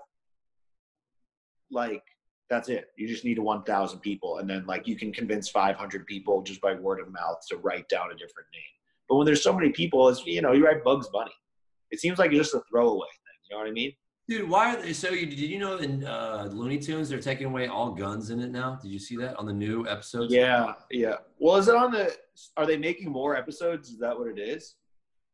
like 1.69 2.03
that's 2.49 2.69
it. 2.69 2.85
You 2.97 3.07
just 3.07 3.25
need 3.25 3.39
a 3.39 3.41
1,000 3.41 3.99
people, 3.99 4.37
and 4.37 4.49
then 4.49 4.65
like 4.65 4.87
you 4.87 4.95
can 4.95 5.11
convince 5.11 5.49
500 5.49 6.05
people 6.07 6.41
just 6.41 6.61
by 6.61 6.73
word 6.73 7.01
of 7.01 7.11
mouth 7.11 7.39
to 7.49 7.57
write 7.57 7.89
down 7.89 8.11
a 8.11 8.15
different 8.15 8.47
name. 8.53 8.63
But 9.09 9.17
when 9.17 9.25
there's 9.25 9.43
so 9.43 9.53
many 9.53 9.71
people, 9.71 10.07
it's 10.07 10.25
you 10.25 10.41
know 10.41 10.53
you 10.53 10.65
write 10.65 10.85
Bugs 10.85 11.09
Bunny. 11.11 11.33
It 11.91 11.99
seems 11.99 12.17
like 12.17 12.31
it's 12.31 12.39
just 12.39 12.55
a 12.55 12.61
throwaway 12.71 13.07
thing. 13.07 13.39
You 13.49 13.55
know 13.55 13.61
what 13.61 13.69
I 13.69 13.73
mean? 13.73 13.91
Dude, 14.29 14.49
why 14.49 14.73
are 14.73 14.81
they 14.81 14.93
so? 14.93 15.09
You, 15.09 15.25
did 15.25 15.37
you 15.39 15.59
know 15.59 15.77
in 15.77 16.05
uh, 16.05 16.47
Looney 16.51 16.79
Tunes 16.79 17.09
they're 17.09 17.19
taking 17.19 17.47
away 17.47 17.67
all 17.67 17.91
guns 17.91 18.29
in 18.29 18.39
it 18.39 18.51
now? 18.51 18.79
Did 18.81 18.89
you 18.91 18.99
see 18.99 19.17
that 19.17 19.35
on 19.37 19.45
the 19.45 19.51
new 19.53 19.85
episodes? 19.87 20.33
Yeah, 20.33 20.73
yeah. 20.91 21.15
Well, 21.39 21.57
is 21.57 21.67
it 21.67 21.75
on 21.75 21.91
the? 21.91 22.15
Are 22.55 22.65
they 22.65 22.77
making 22.77 23.11
more 23.11 23.35
episodes? 23.35 23.89
Is 23.89 23.99
that 23.99 24.17
what 24.17 24.27
it 24.27 24.39
is? 24.39 24.75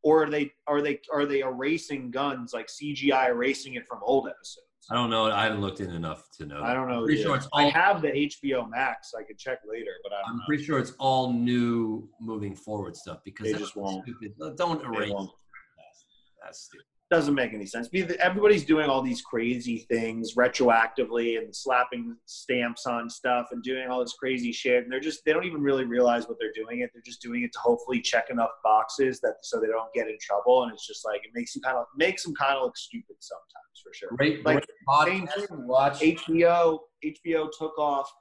Or 0.01 0.23
are 0.23 0.29
they 0.29 0.51
are 0.65 0.81
they 0.81 1.01
are 1.13 1.25
they 1.27 1.41
erasing 1.41 2.09
guns 2.09 2.51
like 2.53 2.67
CGI 2.67 3.29
erasing 3.29 3.75
it 3.75 3.85
from 3.87 3.99
old 4.01 4.27
episodes? 4.27 4.65
I 4.89 4.95
don't 4.95 5.11
know. 5.11 5.25
I 5.29 5.43
haven't 5.43 5.61
looked 5.61 5.81
in 5.81 5.91
enough 5.91 6.23
to 6.39 6.47
know. 6.47 6.63
I 6.63 6.73
don't 6.73 6.89
know. 6.89 7.03
Pretty 7.03 7.19
either. 7.19 7.27
sure 7.27 7.35
it's 7.35 7.47
all. 7.51 7.59
I 7.59 7.69
have 7.69 8.01
the 8.01 8.07
HBO 8.07 8.67
Max. 8.67 9.13
I 9.15 9.21
could 9.21 9.37
check 9.37 9.59
later, 9.69 9.91
but 10.01 10.13
I 10.13 10.21
don't 10.21 10.31
I'm 10.31 10.37
know. 10.37 10.43
pretty 10.47 10.63
sure 10.63 10.79
it's 10.79 10.93
all 10.97 11.31
new 11.31 12.09
moving 12.19 12.55
forward 12.55 12.95
stuff 12.95 13.19
because 13.23 13.51
They 13.51 13.59
just 13.59 13.75
won't. 13.75 14.03
Stupid. 14.03 14.33
Don't 14.57 14.83
erase. 14.83 15.11
won't. 15.11 15.29
That's, 15.77 16.05
that's 16.43 16.59
stupid. 16.61 16.85
Doesn't 17.09 17.33
make 17.33 17.53
any 17.53 17.65
sense. 17.65 17.89
Everybody's 18.19 18.63
doing 18.63 18.87
all 18.87 19.01
these 19.01 19.21
crazy 19.21 19.79
things 19.89 20.35
retroactively 20.35 21.39
and 21.39 21.55
slapping 21.55 22.15
stamps 22.25 22.85
on 22.85 23.09
stuff 23.09 23.47
and 23.51 23.63
doing 23.63 23.89
all 23.89 23.99
this 23.99 24.13
crazy 24.13 24.51
shit. 24.51 24.83
And 24.83 24.91
they're 24.91 24.99
just 24.99 25.25
they 25.25 25.33
don't 25.33 25.45
even 25.45 25.61
really 25.61 25.85
realize 25.85 26.27
what 26.27 26.37
they're 26.39 26.53
doing 26.53 26.81
it. 26.81 26.91
They're 26.93 27.01
just 27.03 27.21
doing 27.21 27.41
it 27.43 27.51
to 27.53 27.59
hopefully 27.59 27.99
check 27.99 28.29
enough 28.29 28.51
boxes 28.63 29.19
that 29.21 29.35
so 29.41 29.59
they 29.59 29.67
don't 29.67 29.91
get 29.93 30.07
in 30.07 30.17
trouble. 30.21 30.63
And 30.63 30.71
it's 30.73 30.85
just 30.85 31.03
like 31.03 31.21
it 31.23 31.31
makes 31.33 31.55
you 31.55 31.61
kind 31.61 31.77
of 31.77 31.85
makes 31.97 32.23
them 32.23 32.35
kind 32.35 32.55
of 32.55 32.63
look 32.63 32.77
stupid 32.77 33.15
sometimes 33.19 33.81
for 33.83 33.91
sure. 33.93 34.09
Great, 34.15 34.45
Like, 34.45 34.65
great 34.95 35.07
same 35.07 35.27
podcast 35.27 35.33
to 35.33 35.47
thing. 35.47 35.67
watch. 35.67 35.99
HBO 36.01 36.79
HBO 37.03 37.49
took 37.57 37.77
off. 37.79 38.11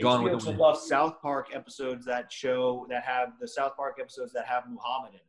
Gone 0.00 0.20
HBO 0.20 0.34
with 0.34 0.44
the 0.44 0.52
took 0.52 0.60
off 0.60 0.78
South 0.78 1.20
Park 1.20 1.48
episodes 1.52 2.04
that 2.06 2.30
show 2.30 2.86
that 2.90 3.02
have 3.02 3.30
the 3.40 3.48
South 3.48 3.74
Park 3.76 3.96
episodes 4.00 4.32
that 4.34 4.46
have 4.46 4.64
Muhammad 4.68 5.14
in 5.14 5.16
it. 5.16 5.22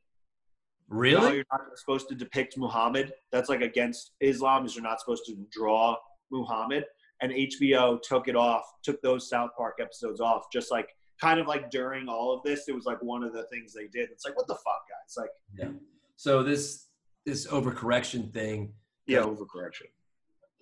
Really? 0.89 1.35
you're 1.35 1.45
not 1.51 1.61
supposed 1.77 2.07
to 2.09 2.15
depict 2.15 2.57
Muhammad. 2.57 3.13
That's 3.31 3.49
like 3.49 3.61
against 3.61 4.13
Islam. 4.21 4.65
Is 4.65 4.75
you're 4.75 4.83
not 4.83 4.99
supposed 4.99 5.25
to 5.25 5.35
draw 5.51 5.97
Muhammad. 6.31 6.85
And 7.21 7.31
HBO 7.31 7.99
took 8.01 8.27
it 8.27 8.35
off, 8.35 8.63
took 8.83 9.01
those 9.01 9.27
South 9.27 9.49
Park 9.57 9.77
episodes 9.81 10.21
off, 10.21 10.45
just 10.53 10.71
like 10.71 10.89
kind 11.19 11.39
of 11.39 11.47
like 11.47 11.71
during 11.71 12.07
all 12.07 12.33
of 12.33 12.43
this. 12.43 12.67
It 12.67 12.75
was 12.75 12.85
like 12.85 13.01
one 13.01 13.23
of 13.23 13.33
the 13.33 13.43
things 13.51 13.73
they 13.73 13.87
did. 13.87 14.09
It's 14.11 14.23
like, 14.23 14.37
what 14.37 14.47
the 14.47 14.53
fuck, 14.55 14.83
guys? 14.87 15.15
Like, 15.17 15.29
Yeah. 15.57 15.69
So 16.15 16.43
this 16.43 16.87
this 17.25 17.45
overcorrection 17.47 18.31
thing. 18.33 18.73
yeah, 19.05 19.19
overcorrection. 19.19 19.87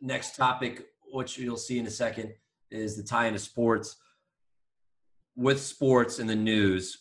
Next 0.01 0.35
topic, 0.35 0.87
which 1.11 1.37
you'll 1.37 1.57
see 1.57 1.77
in 1.77 1.85
a 1.87 1.91
second, 1.91 2.33
is 2.71 2.97
the 2.97 3.03
tie 3.03 3.27
into 3.27 3.39
sports. 3.39 3.97
With 5.35 5.61
sports 5.61 6.19
and 6.19 6.29
the 6.29 6.35
news, 6.35 6.97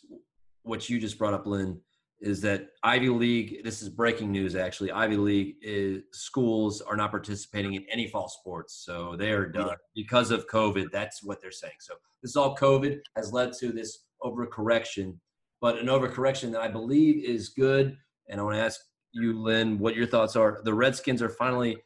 what 0.62 0.88
you 0.90 0.98
just 1.00 1.18
brought 1.18 1.34
up, 1.34 1.46
Lynn, 1.46 1.80
is 2.20 2.40
that 2.40 2.68
Ivy 2.82 3.08
League. 3.08 3.64
This 3.64 3.82
is 3.82 3.88
breaking 3.88 4.32
news. 4.32 4.56
Actually, 4.56 4.92
Ivy 4.92 5.16
League 5.16 5.56
is 5.60 6.02
schools 6.12 6.80
are 6.80 6.96
not 6.96 7.10
participating 7.10 7.74
in 7.74 7.84
any 7.90 8.08
fall 8.08 8.28
sports, 8.28 8.82
so 8.84 9.14
they 9.16 9.30
are 9.32 9.46
done 9.46 9.76
because 9.94 10.30
of 10.30 10.46
COVID. 10.48 10.90
That's 10.92 11.22
what 11.22 11.40
they're 11.40 11.50
saying. 11.50 11.74
So 11.80 11.94
this 12.22 12.30
is 12.30 12.36
all 12.36 12.56
COVID 12.56 12.98
has 13.16 13.32
led 13.32 13.52
to 13.60 13.72
this 13.72 14.04
overcorrection, 14.22 15.16
but 15.60 15.78
an 15.78 15.86
overcorrection 15.86 16.52
that 16.52 16.60
I 16.60 16.68
believe 16.68 17.24
is 17.24 17.50
good. 17.50 17.96
And 18.28 18.40
I 18.40 18.42
want 18.42 18.56
to 18.56 18.62
ask 18.62 18.80
you, 19.12 19.38
Lynn, 19.38 19.78
what 19.78 19.94
your 19.94 20.06
thoughts 20.06 20.34
are. 20.36 20.60
The 20.64 20.74
Redskins 20.74 21.20
are 21.20 21.28
finally 21.28 21.76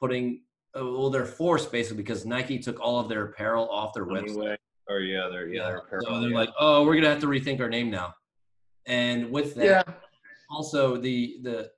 putting 0.00 0.42
uh, 0.78 0.84
well, 0.84 1.10
they're 1.10 1.24
forced 1.24 1.72
basically 1.72 2.02
because 2.02 2.26
Nike 2.26 2.58
took 2.58 2.80
all 2.80 3.00
of 3.00 3.08
their 3.08 3.26
apparel 3.26 3.68
off 3.70 3.94
their 3.94 4.06
website. 4.06 4.28
Anyway, 4.30 4.56
or 4.88 5.00
yeah, 5.00 5.28
they're 5.30 5.48
yeah, 5.48 5.78
they're 5.90 6.00
So 6.02 6.20
they're 6.20 6.30
yeah. 6.30 6.36
like, 6.36 6.50
oh, 6.58 6.84
we're 6.84 6.94
gonna 6.94 7.08
have 7.08 7.20
to 7.20 7.26
rethink 7.26 7.60
our 7.60 7.68
name 7.68 7.90
now. 7.90 8.14
And 8.88 9.30
with 9.30 9.54
that, 9.56 9.64
yeah, 9.64 9.94
also 10.50 10.96
the 10.96 11.36
the 11.42 11.70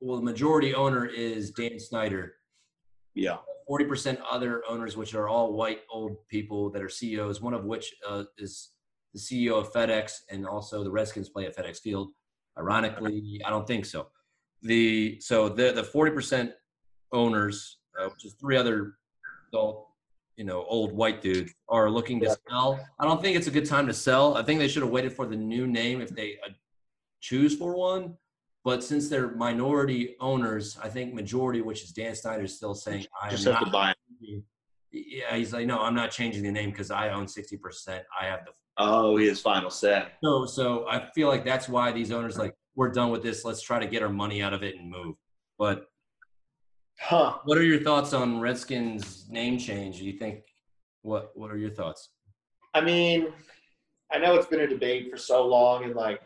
well, 0.00 0.18
the 0.18 0.24
majority 0.24 0.74
owner 0.74 1.06
is 1.06 1.50
Dan 1.50 1.78
Snyder. 1.78 2.34
yeah, 3.14 3.36
Forty 3.68 3.84
percent 3.84 4.18
other 4.28 4.62
owners, 4.68 4.96
which 4.96 5.14
are 5.14 5.28
all 5.28 5.52
white 5.52 5.80
old 5.92 6.16
people 6.28 6.70
that 6.70 6.82
are 6.82 6.88
CEOs. 6.88 7.40
One 7.40 7.54
of 7.54 7.64
which 7.64 7.94
uh, 8.08 8.24
is 8.38 8.70
the 9.12 9.20
CEO 9.20 9.58
of 9.60 9.72
FedEx, 9.72 10.22
and 10.30 10.46
also 10.46 10.82
the 10.82 10.90
Redskins 10.90 11.28
play 11.28 11.46
at 11.46 11.56
FedEx 11.56 11.78
Field. 11.78 12.08
Ironically, 12.58 13.40
I 13.44 13.50
don't 13.50 13.66
think 13.66 13.84
so. 13.84 14.08
The 14.62 15.20
so 15.20 15.50
the 15.50 15.72
the 15.72 15.84
forty 15.84 16.10
percent 16.10 16.52
owners, 17.12 17.78
uh, 18.00 18.08
which 18.08 18.24
is 18.24 18.34
three 18.40 18.56
other 18.56 18.94
adult, 19.48 19.83
you 20.36 20.44
know, 20.44 20.64
old 20.64 20.92
white 20.92 21.22
dudes, 21.22 21.52
are 21.68 21.90
looking 21.90 22.20
to 22.20 22.26
Yeah. 22.26 22.34
sell. 22.48 22.86
I 22.98 23.04
don't 23.04 23.22
think 23.22 23.36
it's 23.36 23.46
a 23.46 23.50
good 23.50 23.66
time 23.66 23.86
to 23.86 23.94
sell. 23.94 24.36
I 24.36 24.42
think 24.42 24.58
they 24.60 24.68
should 24.68 24.82
have 24.82 24.90
waited 24.90 25.12
for 25.12 25.26
the 25.26 25.36
new 25.36 25.66
name 25.66 26.00
if 26.00 26.10
they 26.10 26.38
uh, 26.44 26.50
choose 27.20 27.56
for 27.56 27.74
one. 27.76 28.16
But 28.64 28.82
since 28.82 29.08
they're 29.10 29.28
minority 29.36 30.16
owners, 30.20 30.78
I 30.82 30.88
think 30.88 31.12
majority, 31.12 31.60
which 31.60 31.82
is 31.84 31.92
Dan 31.92 32.14
Snyder, 32.14 32.44
is 32.44 32.56
still 32.56 32.74
saying 32.74 33.06
I 33.22 33.28
just 33.30 33.46
am 33.46 33.52
have 33.52 33.60
not 33.62 33.66
to 33.66 33.72
buy 33.72 33.90
it. 34.20 34.42
Yeah, 34.90 35.36
he's 35.36 35.52
like, 35.52 35.66
no, 35.66 35.80
I'm 35.80 35.94
not 35.94 36.10
changing 36.12 36.42
the 36.42 36.50
name 36.52 36.70
because 36.70 36.90
I 36.90 37.10
own 37.10 37.26
60%. 37.26 38.02
I 38.18 38.24
have 38.26 38.44
the 38.46 38.52
Oh, 38.76 39.16
his 39.16 39.40
final 39.40 39.70
say. 39.70 40.04
so 40.22 40.46
so 40.46 40.88
I 40.88 41.08
feel 41.14 41.28
like 41.28 41.44
that's 41.44 41.68
why 41.68 41.92
these 41.92 42.10
owners 42.10 42.36
like 42.38 42.54
we're 42.74 42.90
done 42.90 43.10
with 43.10 43.22
this. 43.22 43.44
Let's 43.44 43.62
try 43.62 43.78
to 43.78 43.86
get 43.86 44.02
our 44.02 44.08
money 44.08 44.42
out 44.42 44.52
of 44.52 44.64
it 44.64 44.74
and 44.76 44.90
move. 44.90 45.14
But 45.58 45.86
Huh. 47.00 47.38
what 47.44 47.58
are 47.58 47.62
your 47.62 47.80
thoughts 47.80 48.12
on 48.12 48.40
Redskins 48.40 49.26
name 49.28 49.58
change? 49.58 49.98
Do 49.98 50.04
you 50.04 50.14
think 50.18 50.42
what 51.02 51.32
what 51.34 51.50
are 51.50 51.56
your 51.56 51.70
thoughts? 51.70 52.10
I 52.72 52.80
mean, 52.80 53.28
I 54.12 54.18
know 54.18 54.34
it's 54.34 54.46
been 54.46 54.60
a 54.60 54.66
debate 54.66 55.10
for 55.10 55.16
so 55.16 55.46
long, 55.46 55.84
and 55.84 55.94
like 55.94 56.20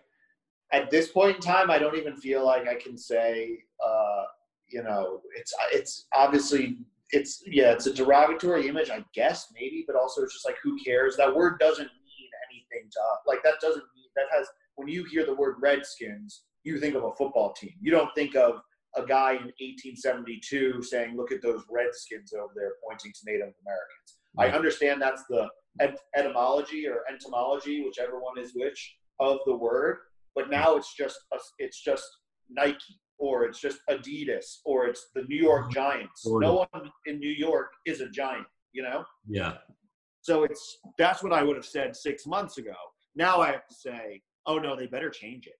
at 0.73 0.91
this 0.91 1.09
point 1.09 1.37
in 1.37 1.43
time, 1.43 1.71
I 1.71 1.79
don't 1.79 1.97
even 1.97 2.17
feel 2.17 2.45
like 2.45 2.69
I 2.69 2.75
can 2.75 2.97
say, 2.97 3.59
uh, 3.85 4.25
you 4.69 4.83
know, 4.83 5.21
it's 5.37 5.55
it's 5.73 6.07
obviously 6.13 6.79
it's 7.11 7.43
yeah, 7.47 7.73
it's 7.73 7.87
a 7.87 7.95
derogatory 7.95 8.69
image, 8.69 8.91
I 8.91 9.05
guess 9.15 9.49
maybe, 9.55 9.85
but 9.87 9.97
also 9.97 10.23
it's 10.23 10.35
just 10.35 10.47
like 10.47 10.57
who 10.63 10.79
cares? 10.85 11.17
That 11.17 11.35
word 11.35 11.59
doesn't 11.59 11.87
mean 11.87 12.31
anything 12.51 12.91
to 12.91 13.01
us. 13.01 13.19
Like 13.27 13.43
that 13.45 13.55
doesn't 13.61 13.85
mean 13.97 14.09
that 14.17 14.27
has 14.37 14.47
when 14.77 14.89
you 14.89 15.05
hear 15.05 15.25
the 15.25 15.35
word 15.35 15.57
Redskins, 15.61 16.43
you 16.65 16.79
think 16.79 16.95
of 16.95 17.05
a 17.05 17.13
football 17.13 17.53
team. 17.53 17.73
You 17.81 17.91
don't 17.91 18.15
think 18.15 18.37
of 18.37 18.61
a 18.97 19.05
guy 19.05 19.33
in 19.33 19.53
1872 19.61 20.83
saying, 20.83 21.17
"Look 21.17 21.33
at 21.33 21.43
those 21.43 21.63
Redskins 21.71 22.33
over 22.33 22.53
there," 22.55 22.73
pointing 22.89 23.13
to 23.13 23.21
Native 23.25 23.53
Americans. 23.63 24.19
I 24.39 24.49
understand 24.51 25.01
that's 25.03 25.25
the 25.29 25.49
et- 25.81 26.01
etymology 26.15 26.87
or 26.87 27.03
entomology, 27.11 27.85
whichever 27.85 28.21
one 28.21 28.39
is 28.39 28.53
which 28.55 28.97
of 29.21 29.39
the 29.47 29.57
word. 29.57 29.99
But 30.35 30.51
now 30.51 30.77
it's 30.77 30.95
just 30.95 31.19
a, 31.33 31.39
it's 31.59 31.83
just 31.83 32.05
Nike 32.49 33.01
or 33.19 33.45
it's 33.45 33.61
just 33.61 33.81
Adidas 33.91 34.59
or 34.65 34.87
it's 34.87 35.09
the 35.15 35.23
New 35.25 35.37
York 35.43 35.73
Giants. 35.73 36.25
No 36.25 36.67
one 36.73 36.91
in 37.07 37.19
New 37.19 37.29
York 37.31 37.73
is 37.85 38.01
a 38.01 38.09
giant, 38.09 38.47
you 38.73 38.83
know. 38.83 39.05
Yeah. 39.29 39.59
So 40.23 40.45
it's 40.45 40.79
that's 40.99 41.23
what 41.23 41.33
I 41.33 41.43
would 41.43 41.57
have 41.57 41.67
said 41.67 41.97
six 41.97 42.27
months 42.27 42.59
ago. 42.59 42.75
Now 43.17 43.41
I 43.41 43.51
have 43.51 43.67
to 43.67 43.75
say, 43.75 44.23
oh 44.47 44.59
no, 44.59 44.77
they 44.77 44.87
better 44.87 45.11
change 45.11 45.47
it, 45.49 45.59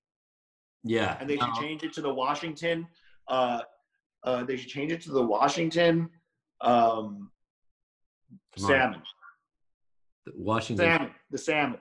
Yeah. 0.85 1.17
and 1.21 1.29
they 1.29 1.37
should 1.37 1.55
No. 1.55 1.61
change 1.61 1.83
it 1.83 1.93
to 1.95 2.01
the 2.01 2.13
Washington. 2.15 2.87
Uh, 3.29 3.61
uh, 4.25 4.45
they 4.45 4.57
should 4.57 4.69
change 4.69 4.93
it 4.93 5.01
to 5.03 5.11
the 5.11 5.23
Washington 5.23 6.09
um, 6.61 7.31
Come 8.57 8.65
on. 8.65 8.71
salmon. 8.71 9.03
Washington 10.35 10.87
Salmon. 10.87 11.11
The 11.31 11.39
salmon. 11.39 11.81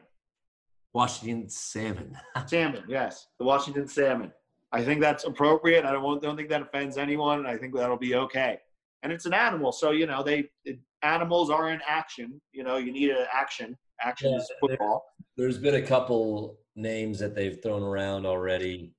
Washington 0.94 1.50
Salmon. 1.50 2.18
Salmon, 2.48 2.84
yes, 2.88 3.28
the 3.40 3.46
Washington 3.46 3.88
salmon. 3.88 4.32
I 4.72 4.84
think 4.84 5.02
that's 5.02 5.26
appropriate. 5.26 5.86
I 5.86 5.92
don't 5.92 6.22
don't 6.22 6.36
think 6.36 6.50
that 6.50 6.62
offends 6.62 6.98
anyone. 6.98 7.46
I 7.46 7.58
think 7.58 7.76
that'll 7.76 7.98
be 7.98 8.16
okay. 8.16 8.60
And 9.04 9.12
it's 9.12 9.26
an 9.26 9.34
animal, 9.34 9.72
so 9.72 9.92
you 9.92 10.08
know 10.08 10.24
they 10.24 10.46
it, 10.66 10.80
animals 11.04 11.50
are 11.50 11.70
in 11.72 11.82
action. 11.88 12.42
You 12.52 12.64
know, 12.64 12.78
you 12.78 12.92
need 12.92 13.12
an 13.12 13.26
action. 13.32 13.78
Action 14.02 14.32
Yeah, 14.32 14.38
is 14.38 14.52
football. 14.60 15.04
There's 15.36 15.58
been 15.58 15.76
a 15.76 15.82
couple 15.82 16.58
names 16.76 17.20
that 17.20 17.36
they've 17.36 17.62
thrown 17.62 17.84
around 17.84 18.26
already. 18.26 18.94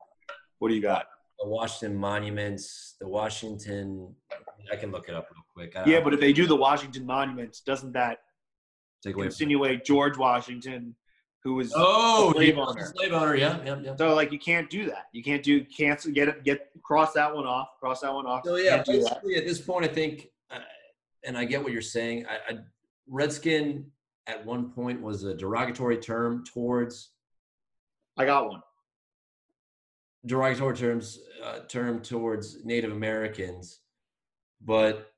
What 0.58 0.68
do 0.68 0.74
you 0.74 0.82
got? 0.82 1.06
The 1.40 1.46
Washington 1.48 1.96
Monuments, 1.96 2.96
the 3.00 3.06
Washington. 3.08 4.14
I 4.72 4.76
can 4.76 4.90
look 4.90 5.08
it 5.08 5.14
up 5.14 5.28
real 5.30 5.44
quick. 5.70 5.74
Yeah, 5.86 6.00
but 6.00 6.12
if 6.12 6.20
they 6.20 6.32
do 6.32 6.46
the 6.46 6.56
Washington 6.56 7.06
Monuments, 7.06 7.60
doesn't 7.60 7.92
that 7.92 8.18
take 9.04 9.14
away. 9.14 9.26
insinuate 9.26 9.84
George 9.84 10.18
Washington, 10.18 10.96
who 11.44 11.54
was 11.54 11.72
Oh, 11.76 12.32
slave 12.34 12.56
a 12.58 12.60
owner? 12.60 12.92
slave 12.96 13.12
owner. 13.12 13.36
Yeah, 13.36 13.60
yeah, 13.64 13.78
yeah. 13.80 13.96
So 13.96 14.14
like 14.14 14.32
you 14.32 14.38
can't 14.40 14.68
do 14.68 14.86
that. 14.86 15.06
You 15.12 15.22
can't 15.22 15.42
do 15.42 15.64
cancel. 15.64 16.10
Get 16.10 16.26
it. 16.28 16.42
Get 16.42 16.70
cross 16.82 17.12
that 17.12 17.32
one 17.32 17.46
off. 17.46 17.68
Cross 17.78 18.00
that 18.00 18.12
one 18.12 18.26
off. 18.26 18.42
So 18.44 18.56
yeah, 18.56 18.76
can't 18.76 18.86
do 18.86 18.92
that. 19.04 19.08
basically 19.22 19.36
at 19.36 19.46
this 19.46 19.60
point, 19.60 19.84
I 19.84 19.88
think, 19.88 20.28
uh, 20.50 20.58
and 21.24 21.38
I 21.38 21.44
get 21.44 21.62
what 21.62 21.70
you're 21.72 21.80
saying. 21.82 22.26
I, 22.26 22.54
I, 22.54 22.58
Redskin 23.06 23.86
at 24.26 24.44
one 24.44 24.70
point 24.72 25.00
was 25.00 25.22
a 25.22 25.34
derogatory 25.34 25.98
term 25.98 26.44
towards 26.44 27.10
I 28.16 28.24
got 28.24 28.48
one. 28.50 28.60
Derogatory 30.28 30.76
terms 30.76 31.18
uh, 31.44 31.60
term 31.68 32.00
towards 32.02 32.64
Native 32.64 32.92
Americans, 32.92 33.80
but 34.60 35.10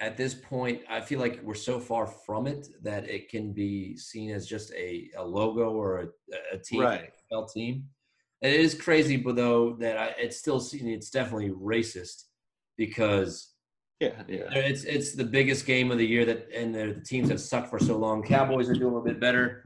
at 0.00 0.16
this 0.16 0.34
point, 0.34 0.82
I 0.88 1.00
feel 1.00 1.18
like 1.18 1.40
we're 1.42 1.54
so 1.54 1.80
far 1.80 2.06
from 2.06 2.46
it 2.46 2.68
that 2.82 3.08
it 3.08 3.28
can 3.28 3.52
be 3.52 3.96
seen 3.96 4.30
as 4.30 4.46
just 4.46 4.72
a, 4.74 5.10
a 5.16 5.24
logo 5.24 5.70
or 5.72 5.88
a, 6.00 6.06
a 6.54 6.58
team, 6.58 6.82
Right. 6.82 7.10
NFL 7.32 7.52
team. 7.52 7.84
And 8.42 8.52
it 8.54 8.60
is 8.60 8.74
crazy, 8.74 9.16
but 9.16 9.34
though 9.34 9.74
that 9.80 9.96
I, 9.98 10.06
it's 10.18 10.36
still 10.36 10.60
seen, 10.60 10.86
it's 10.88 11.10
definitely 11.10 11.50
racist 11.50 12.24
because 12.76 13.54
Yeah, 13.98 14.22
yeah. 14.28 14.46
it's 14.54 14.84
it's 14.84 15.16
the 15.16 15.24
biggest 15.24 15.66
game 15.66 15.90
of 15.90 15.98
the 15.98 16.06
year 16.06 16.24
that 16.26 16.48
and 16.54 16.72
the, 16.72 16.94
the 16.98 17.04
teams 17.04 17.28
have 17.30 17.40
sucked 17.40 17.68
for 17.68 17.80
so 17.80 17.96
long. 17.98 18.22
Cowboys 18.22 18.68
are 18.70 18.74
doing 18.74 18.92
a 18.92 18.96
little 18.96 19.02
bit 19.12 19.18
better. 19.20 19.64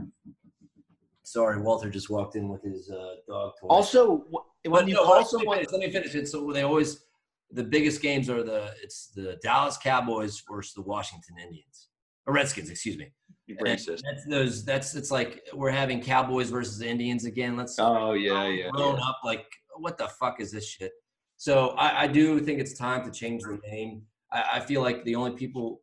Sorry, 1.25 1.61
Walter 1.61 1.91
just 1.91 2.09
walked 2.09 2.35
in 2.37 2.49
with 2.49 2.63
his 2.63 2.91
uh, 2.91 3.17
dog 3.29 3.53
toy. 3.61 3.69
Also, 3.69 4.25
when 4.67 4.89
you 4.89 4.95
no, 4.95 5.05
call 5.05 5.15
let 5.15 5.21
me 5.23 5.29
someone, 5.29 5.57
finish, 5.59 5.73
let 5.73 5.81
me 5.81 5.91
finish 5.91 6.15
it. 6.15 6.29
So 6.29 6.53
they 6.53 6.63
always 6.63 7.05
the 7.51 7.65
biggest 7.65 8.01
games 8.01 8.31
are 8.31 8.43
the 8.43 8.73
it's 8.83 9.09
the 9.15 9.39
Dallas 9.43 9.77
Cowboys 9.77 10.43
versus 10.51 10.73
the 10.75 10.83
Washington 10.83 11.37
Indians 11.43 11.89
or 12.27 12.35
Redskins, 12.35 12.71
excuse 12.71 12.97
me. 12.97 13.13
you're 13.47 13.59
And 13.59 13.69
racist. 13.69 14.01
That's 14.05 14.25
those. 14.29 14.65
That's 14.65 14.95
it's 14.95 15.11
like 15.11 15.43
we're 15.53 15.71
having 15.71 16.01
Cowboys 16.01 16.51
versus 16.51 16.81
Indians 16.81 17.25
again. 17.25 17.57
Let's 17.57 17.77
Oh 17.79 18.13
yeah, 18.13 18.47
yeah. 18.47 18.71
grown 18.71 18.99
up 19.01 19.19
like 19.25 19.47
what 19.77 19.99
the 19.99 20.09
fuck 20.09 20.41
is 20.41 20.51
this 20.53 20.67
shit? 20.67 20.93
So 21.37 21.71
I, 21.71 22.03
I 22.03 22.07
do 22.07 22.39
think 22.41 22.61
it's 22.61 22.75
time 22.75 23.05
to 23.05 23.11
change 23.11 23.43
the 23.43 23.59
name. 23.69 24.03
I, 24.31 24.45
I 24.55 24.61
feel 24.61 24.81
like 24.81 25.05
the 25.05 25.17
only 25.17 25.33
people 25.33 25.83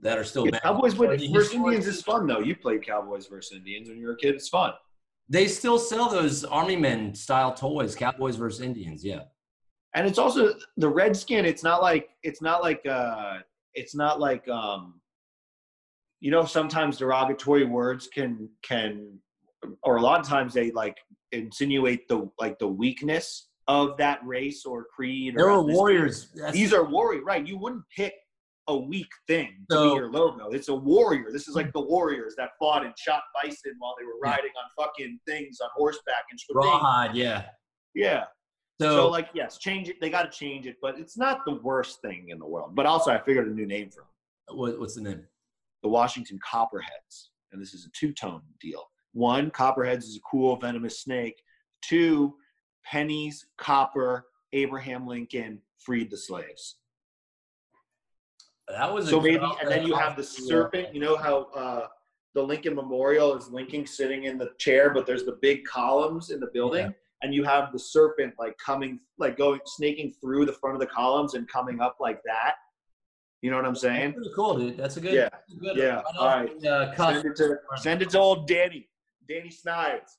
that 0.00 0.16
are 0.16 0.24
still 0.24 0.46
Yeah, 0.46 0.52
mad 0.52 0.62
Cowboys 0.62 0.98
are 0.98 1.16
the 1.16 1.28
versus 1.32 1.54
Indians 1.54 1.86
is 1.86 2.02
fun 2.02 2.26
though. 2.26 2.38
You 2.40 2.56
played 2.56 2.86
Cowboys 2.86 3.26
versus 3.26 3.58
Indians 3.58 3.88
when 3.88 3.98
you 3.98 4.06
were 4.06 4.14
a 4.14 4.16
kid. 4.16 4.34
It's 4.34 4.48
fun. 4.48 4.72
They 5.28 5.46
still 5.48 5.78
sell 5.78 6.08
those 6.08 6.44
Army 6.44 6.76
Men 6.76 7.14
style 7.14 7.52
toys, 7.54 7.94
Cowboys 7.94 8.36
versus 8.36 8.60
Indians. 8.62 9.04
Yeah. 9.04 9.22
and 9.94 10.06
it's 10.06 10.18
also 10.18 10.54
the 10.76 10.88
redskin 10.88 11.44
it's 11.46 11.62
not 11.62 11.80
like 11.82 12.10
it's 12.22 12.42
not 12.42 12.62
like 12.62 12.84
uh 12.86 13.38
it's 13.74 13.94
not 13.94 14.20
like 14.20 14.46
um 14.48 15.00
you 16.20 16.30
know 16.30 16.44
sometimes 16.44 16.98
derogatory 16.98 17.64
words 17.64 18.06
can 18.06 18.48
can 18.62 19.18
or 19.82 19.96
a 19.96 20.02
lot 20.02 20.20
of 20.20 20.26
times 20.26 20.52
they 20.54 20.70
like 20.72 20.96
insinuate 21.32 22.06
the 22.08 22.30
like 22.38 22.58
the 22.58 22.68
weakness 22.68 23.48
of 23.66 23.96
that 23.98 24.18
race 24.26 24.64
or 24.64 24.86
creed 24.94 25.34
or 25.34 25.38
There 25.38 25.46
were 25.52 25.62
ethnicity. 25.62 25.74
warriors. 25.74 26.16
That's- 26.34 26.54
these 26.54 26.72
are 26.72 26.84
warrior 26.84 27.22
right 27.24 27.46
you 27.46 27.56
wouldn't 27.58 27.84
pick 27.94 28.14
a 28.68 28.76
weak 28.76 29.10
thing 29.26 29.64
to 29.70 29.76
So- 29.76 29.90
be 29.90 29.96
your 29.96 30.10
logo 30.10 30.50
it's 30.50 30.68
a 30.68 30.74
warrior 30.74 31.30
this 31.32 31.48
is 31.48 31.54
like 31.54 31.68
mm. 31.68 31.72
the 31.72 31.80
warriors 31.80 32.34
that 32.36 32.50
fought 32.58 32.84
and 32.84 32.94
shot 32.98 33.22
bison 33.42 33.74
while 33.78 33.94
they 33.98 34.04
were 34.04 34.18
riding 34.22 34.50
on 34.62 34.84
fucking 34.84 35.18
things 35.26 35.58
on 35.60 35.68
horseback 35.74 36.24
and 36.30 36.38
shit. 36.38 36.54
rawhide. 36.54 37.16
Yeah. 37.16 37.46
yeah 37.94 38.24
So, 38.80 38.96
so, 38.96 39.08
like, 39.08 39.28
yes, 39.34 39.58
change 39.58 39.88
it. 39.88 40.00
They 40.00 40.10
got 40.10 40.30
to 40.30 40.38
change 40.38 40.66
it, 40.66 40.76
but 40.80 40.98
it's 40.98 41.16
not 41.16 41.44
the 41.44 41.54
worst 41.56 42.00
thing 42.00 42.26
in 42.28 42.38
the 42.38 42.46
world. 42.46 42.74
But 42.74 42.86
also, 42.86 43.10
I 43.10 43.18
figured 43.18 43.48
a 43.48 43.50
new 43.50 43.66
name 43.66 43.90
for 43.90 44.02
them: 44.02 44.58
what, 44.58 44.78
what's 44.78 44.94
the 44.94 45.02
name? 45.02 45.24
the 45.82 45.88
Washington 45.88 46.38
Copperheads. 46.44 47.30
And 47.52 47.60
this 47.60 47.74
is 47.74 47.86
a 47.86 47.90
two-tone 47.90 48.42
deal. 48.60 48.84
One, 49.12 49.50
Copperheads 49.50 50.04
is 50.04 50.16
a 50.16 50.30
cool 50.30 50.56
venomous 50.56 51.00
snake. 51.00 51.40
Two, 51.82 52.34
pennies, 52.84 53.46
copper, 53.56 54.26
Abraham 54.52 55.06
Lincoln 55.06 55.60
freed 55.78 56.10
the 56.10 56.16
slaves. 56.16 56.76
That 58.70 58.92
was 58.92 59.06
a 59.06 59.10
So 59.10 59.20
maybe, 59.20 59.44
and 59.60 59.70
then 59.70 59.86
you 59.86 59.94
have 59.94 60.16
the 60.16 60.22
serpent. 60.22 60.94
You 60.94 61.00
know 61.00 61.16
how 61.16 61.44
uh, 61.56 61.86
the 62.34 62.42
Lincoln 62.42 62.74
Memorial 62.74 63.34
is 63.34 63.48
Lincoln 63.48 63.86
sitting 63.86 64.24
in 64.24 64.36
the 64.38 64.50
chair, 64.58 64.90
but 64.90 65.06
there's 65.06 65.24
the 65.24 65.38
big 65.40 65.64
columns 65.64 66.30
in 66.30 66.40
the 66.40 66.48
building, 66.52 66.86
Yeah. 66.86 66.92
and 67.22 67.34
you 67.34 67.44
have 67.44 67.72
the 67.72 67.78
serpent 67.78 68.34
like 68.38 68.56
coming, 68.58 69.00
like 69.18 69.38
going, 69.38 69.60
snaking 69.64 70.12
through 70.20 70.44
the 70.46 70.52
front 70.52 70.74
of 70.74 70.80
the 70.80 70.86
columns 70.86 71.34
and 71.34 71.48
coming 71.48 71.80
up 71.80 71.96
like 72.00 72.20
that. 72.24 72.54
You 73.40 73.50
know 73.50 73.56
what 73.56 73.64
I'm 73.66 73.76
saying? 73.76 74.14
pretty 74.14 74.30
cool, 74.34 74.58
dude. 74.58 74.76
That's 74.76 74.96
a 74.96 75.00
good. 75.00 75.14
Yeah. 75.14 75.28
a 75.28 75.54
good 75.60 75.76
Yeah. 75.76 76.02
Know, 76.14 76.20
All 76.20 76.26
right. 76.26 76.64
Uh, 76.64 76.94
Send 76.96 77.24
it 77.26 77.36
to 77.36 77.56
send 77.76 78.02
it 78.02 78.10
to 78.10 78.18
old 78.18 78.48
Danny, 78.48 78.88
Danny 79.28 79.50
Snides. 79.50 80.18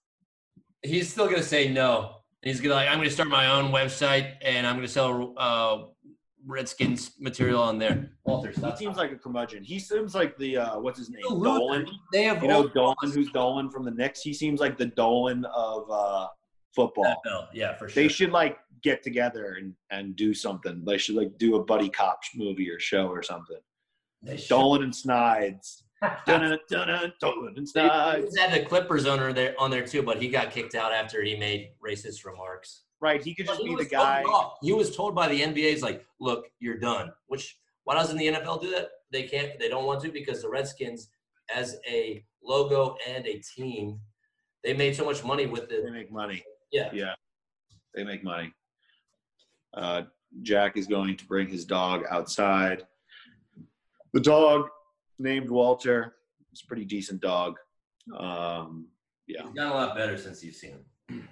he's 0.83 1.11
still 1.11 1.25
gonna 1.29 1.43
say 1.43 1.69
no. 1.69 2.15
He's 2.41 2.61
gonna 2.61 2.75
like, 2.75 2.87
I'm 2.87 2.97
gonna 2.97 3.09
start 3.09 3.27
my 3.27 3.47
own 3.51 3.71
website 3.73 4.35
and 4.41 4.65
I'm 4.65 4.75
gonna 4.77 4.87
sell 4.87 5.33
uh, 5.37 5.83
Redskins 6.45 7.11
material 7.19 7.61
on 7.61 7.77
there. 7.79 8.11
Walter, 8.25 8.51
He 8.51 8.75
seems 8.77 8.97
like 8.97 9.11
a 9.11 9.15
curmudgeon. 9.15 9.63
He 9.63 9.79
seems 9.79 10.15
like 10.15 10.37
the 10.37 10.57
uh, 10.57 10.79
what's 10.79 10.97
his 10.99 11.09
name. 11.09 11.21
Dolan. 11.27 11.87
They 12.13 12.23
have 12.23 12.41
You 12.41 12.47
know 12.49 12.67
Dolan, 12.67 12.95
who's 13.01 13.31
Dolan 13.31 13.69
from 13.69 13.83
the 13.85 13.91
Knicks. 13.91 14.21
He 14.21 14.33
seems 14.33 14.59
like 14.59 14.77
the 14.77 14.85
Dolan 14.87 15.45
of 15.53 15.89
uh, 15.91 16.27
football. 16.75 17.21
NFL. 17.25 17.47
Yeah, 17.53 17.75
for 17.75 17.89
sure. 17.89 18.01
they 18.03 18.07
should 18.07 18.31
like 18.31 18.57
get 18.81 19.03
together 19.03 19.57
and, 19.59 19.73
and 19.91 20.15
do 20.15 20.33
something. 20.33 20.83
They 20.85 20.97
should 20.97 21.15
like 21.15 21.37
do 21.37 21.55
a 21.55 21.63
buddy 21.63 21.89
cop 21.89 22.21
movie 22.35 22.69
or 22.69 22.79
show 22.79 23.07
or 23.07 23.21
something. 23.23 23.57
They 24.21 24.37
should. 24.37 24.49
Dolan 24.49 24.83
and 24.83 24.95
Snides. 24.95 25.83
Dun, 26.25 26.39
dun, 26.41 26.59
dun, 26.87 27.13
Dolan 27.19 27.55
and 27.57 27.67
They 27.67 27.71
Snides. 27.71 28.37
had 28.37 28.53
the 28.53 28.65
Clippers 28.65 29.05
owner 29.05 29.33
there 29.33 29.53
on 29.59 29.69
there 29.69 29.85
too, 29.85 30.01
but 30.01 30.21
he 30.21 30.29
got 30.29 30.49
kicked 30.51 30.73
out 30.73 30.93
after 30.93 31.21
he 31.21 31.35
made 31.35 31.71
racist 31.85 32.23
remarks. 32.23 32.83
Right, 33.01 33.23
he 33.23 33.33
could 33.33 33.47
just 33.47 33.61
He 33.61 33.69
be 33.69 33.75
the 33.75 33.85
guy. 33.85 34.23
He 34.61 34.73
was 34.73 34.95
told 34.95 35.15
by 35.15 35.29
the 35.29 35.41
NBA's 35.41 35.81
like, 35.81 36.05
"Look, 36.19 36.47
you're 36.59 36.77
done." 36.77 37.11
Which 37.27 37.57
why 37.85 37.95
doesn't 37.95 38.17
the 38.17 38.27
NFL 38.27 38.61
do 38.61 38.71
that? 38.71 38.89
They 39.11 39.23
can't. 39.23 39.57
They 39.59 39.69
don't 39.69 39.85
want 39.85 40.01
to 40.01 40.11
because 40.11 40.41
the 40.41 40.49
Redskins, 40.49 41.09
as 41.53 41.77
a 41.89 42.23
logo 42.43 42.97
and 43.07 43.25
a 43.25 43.41
team, 43.55 43.99
they 44.63 44.73
made 44.73 44.95
so 44.95 45.05
much 45.05 45.23
money 45.23 45.45
with 45.45 45.71
it. 45.71 45.83
They 45.83 45.91
make 45.91 46.11
money. 46.11 46.43
Yeah. 46.71 46.89
Yeah, 46.93 47.13
they 47.95 48.03
make 48.03 48.23
money. 48.23 48.53
Uh, 49.73 50.03
Jack 50.41 50.77
is 50.77 50.87
going 50.87 51.17
to 51.17 51.25
bring 51.25 51.47
his 51.47 51.65
dog 51.65 52.03
outside. 52.09 52.85
The 54.13 54.19
dog 54.19 54.67
named 55.17 55.49
Walter. 55.49 56.15
It's 56.51 56.63
a 56.63 56.67
pretty 56.67 56.85
decent 56.85 57.21
dog. 57.21 57.55
Um, 58.17 58.87
yeah, 59.27 59.43
He's 59.43 59.53
gotten 59.53 59.71
a 59.71 59.75
lot 59.75 59.95
better 59.95 60.17
since 60.17 60.43
you've 60.43 60.55
seen 60.55 60.77
him. 61.07 61.27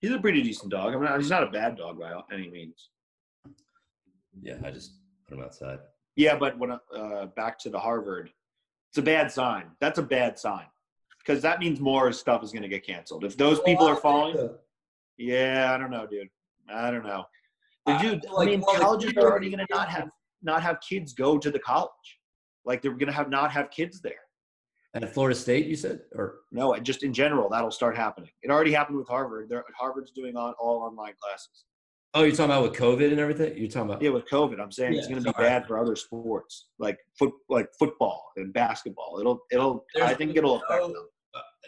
He's 0.00 0.10
a 0.10 0.18
pretty 0.18 0.42
decent 0.42 0.70
dog. 0.70 0.94
I 0.94 0.98
mean, 0.98 1.20
he's 1.20 1.30
not 1.30 1.42
a 1.42 1.50
bad 1.50 1.76
dog 1.76 1.98
by 2.00 2.12
any 2.32 2.48
means. 2.48 2.90
Yeah, 4.42 4.56
I 4.64 4.70
just 4.70 4.94
put 5.28 5.38
him 5.38 5.44
outside. 5.44 5.78
Yeah, 6.16 6.36
but 6.36 6.58
when 6.58 6.72
uh, 6.72 7.26
back 7.36 7.58
to 7.60 7.70
the 7.70 7.78
Harvard, 7.78 8.30
it's 8.90 8.98
a 8.98 9.02
bad 9.02 9.30
sign. 9.30 9.66
That's 9.80 9.98
a 9.98 10.02
bad 10.02 10.38
sign 10.38 10.66
because 11.18 11.42
that 11.42 11.60
means 11.60 11.80
more 11.80 12.12
stuff 12.12 12.42
is 12.42 12.50
going 12.52 12.62
to 12.62 12.68
get 12.68 12.84
canceled. 12.84 13.24
If 13.24 13.36
those 13.36 13.60
people 13.60 13.86
are 13.86 13.96
falling, 13.96 14.50
yeah, 15.16 15.72
I 15.74 15.78
don't 15.78 15.90
know, 15.90 16.06
dude. 16.06 16.28
I 16.68 16.90
don't 16.90 17.04
know, 17.04 17.24
I 17.86 18.00
dude. 18.00 18.24
I 18.26 18.32
like 18.32 18.48
mean, 18.48 18.62
all 18.62 18.74
the 18.74 18.80
colleges 18.80 19.12
are 19.16 19.30
already 19.30 19.50
going 19.50 19.64
to 19.66 19.74
not 19.74 19.88
have 19.88 20.08
not 20.42 20.62
have 20.62 20.80
kids 20.80 21.12
go 21.12 21.38
to 21.38 21.50
the 21.50 21.58
college. 21.58 22.18
Like 22.64 22.82
they're 22.82 22.92
going 22.92 23.06
to 23.06 23.12
have 23.12 23.30
not 23.30 23.50
have 23.52 23.70
kids 23.70 24.00
there. 24.00 24.22
And 24.94 25.04
at 25.04 25.14
Florida 25.14 25.38
State, 25.38 25.66
you 25.66 25.76
said, 25.76 26.00
or 26.14 26.40
No, 26.50 26.76
just 26.78 27.02
in 27.04 27.12
general, 27.12 27.48
that'll 27.48 27.70
start 27.70 27.96
happening. 27.96 28.30
It 28.42 28.50
already 28.50 28.72
happened 28.72 28.98
with 28.98 29.08
Harvard. 29.08 29.48
They're, 29.48 29.64
Harvard's 29.78 30.10
doing 30.10 30.36
on, 30.36 30.52
all 30.58 30.78
online 30.82 31.14
classes. 31.22 31.64
oh, 32.14 32.22
you're 32.24 32.32
talking 32.34 32.46
about 32.46 32.62
with 32.64 32.72
COVID 32.72 33.10
and 33.12 33.20
everything. 33.20 33.56
You're 33.56 33.68
talking 33.68 33.88
about 33.90 34.02
Yeah, 34.02 34.10
with 34.10 34.28
COVID, 34.28 34.58
I'm 34.60 34.72
saying 34.72 34.94
it's 34.94 35.06
going 35.06 35.22
to 35.22 35.24
be 35.24 35.32
sorry. 35.32 35.48
bad 35.48 35.66
for 35.66 35.78
other 35.78 35.94
sports 35.94 36.68
like 36.80 36.98
foot, 37.18 37.32
like 37.48 37.68
football 37.78 38.32
and 38.36 38.52
basketball. 38.52 39.18
It'll, 39.20 39.40
it'll. 39.52 39.84
I 40.02 40.14
think 40.14 40.36
it'll 40.36 40.56
affect 40.56 40.82
no- 40.82 40.88
them. 40.88 41.06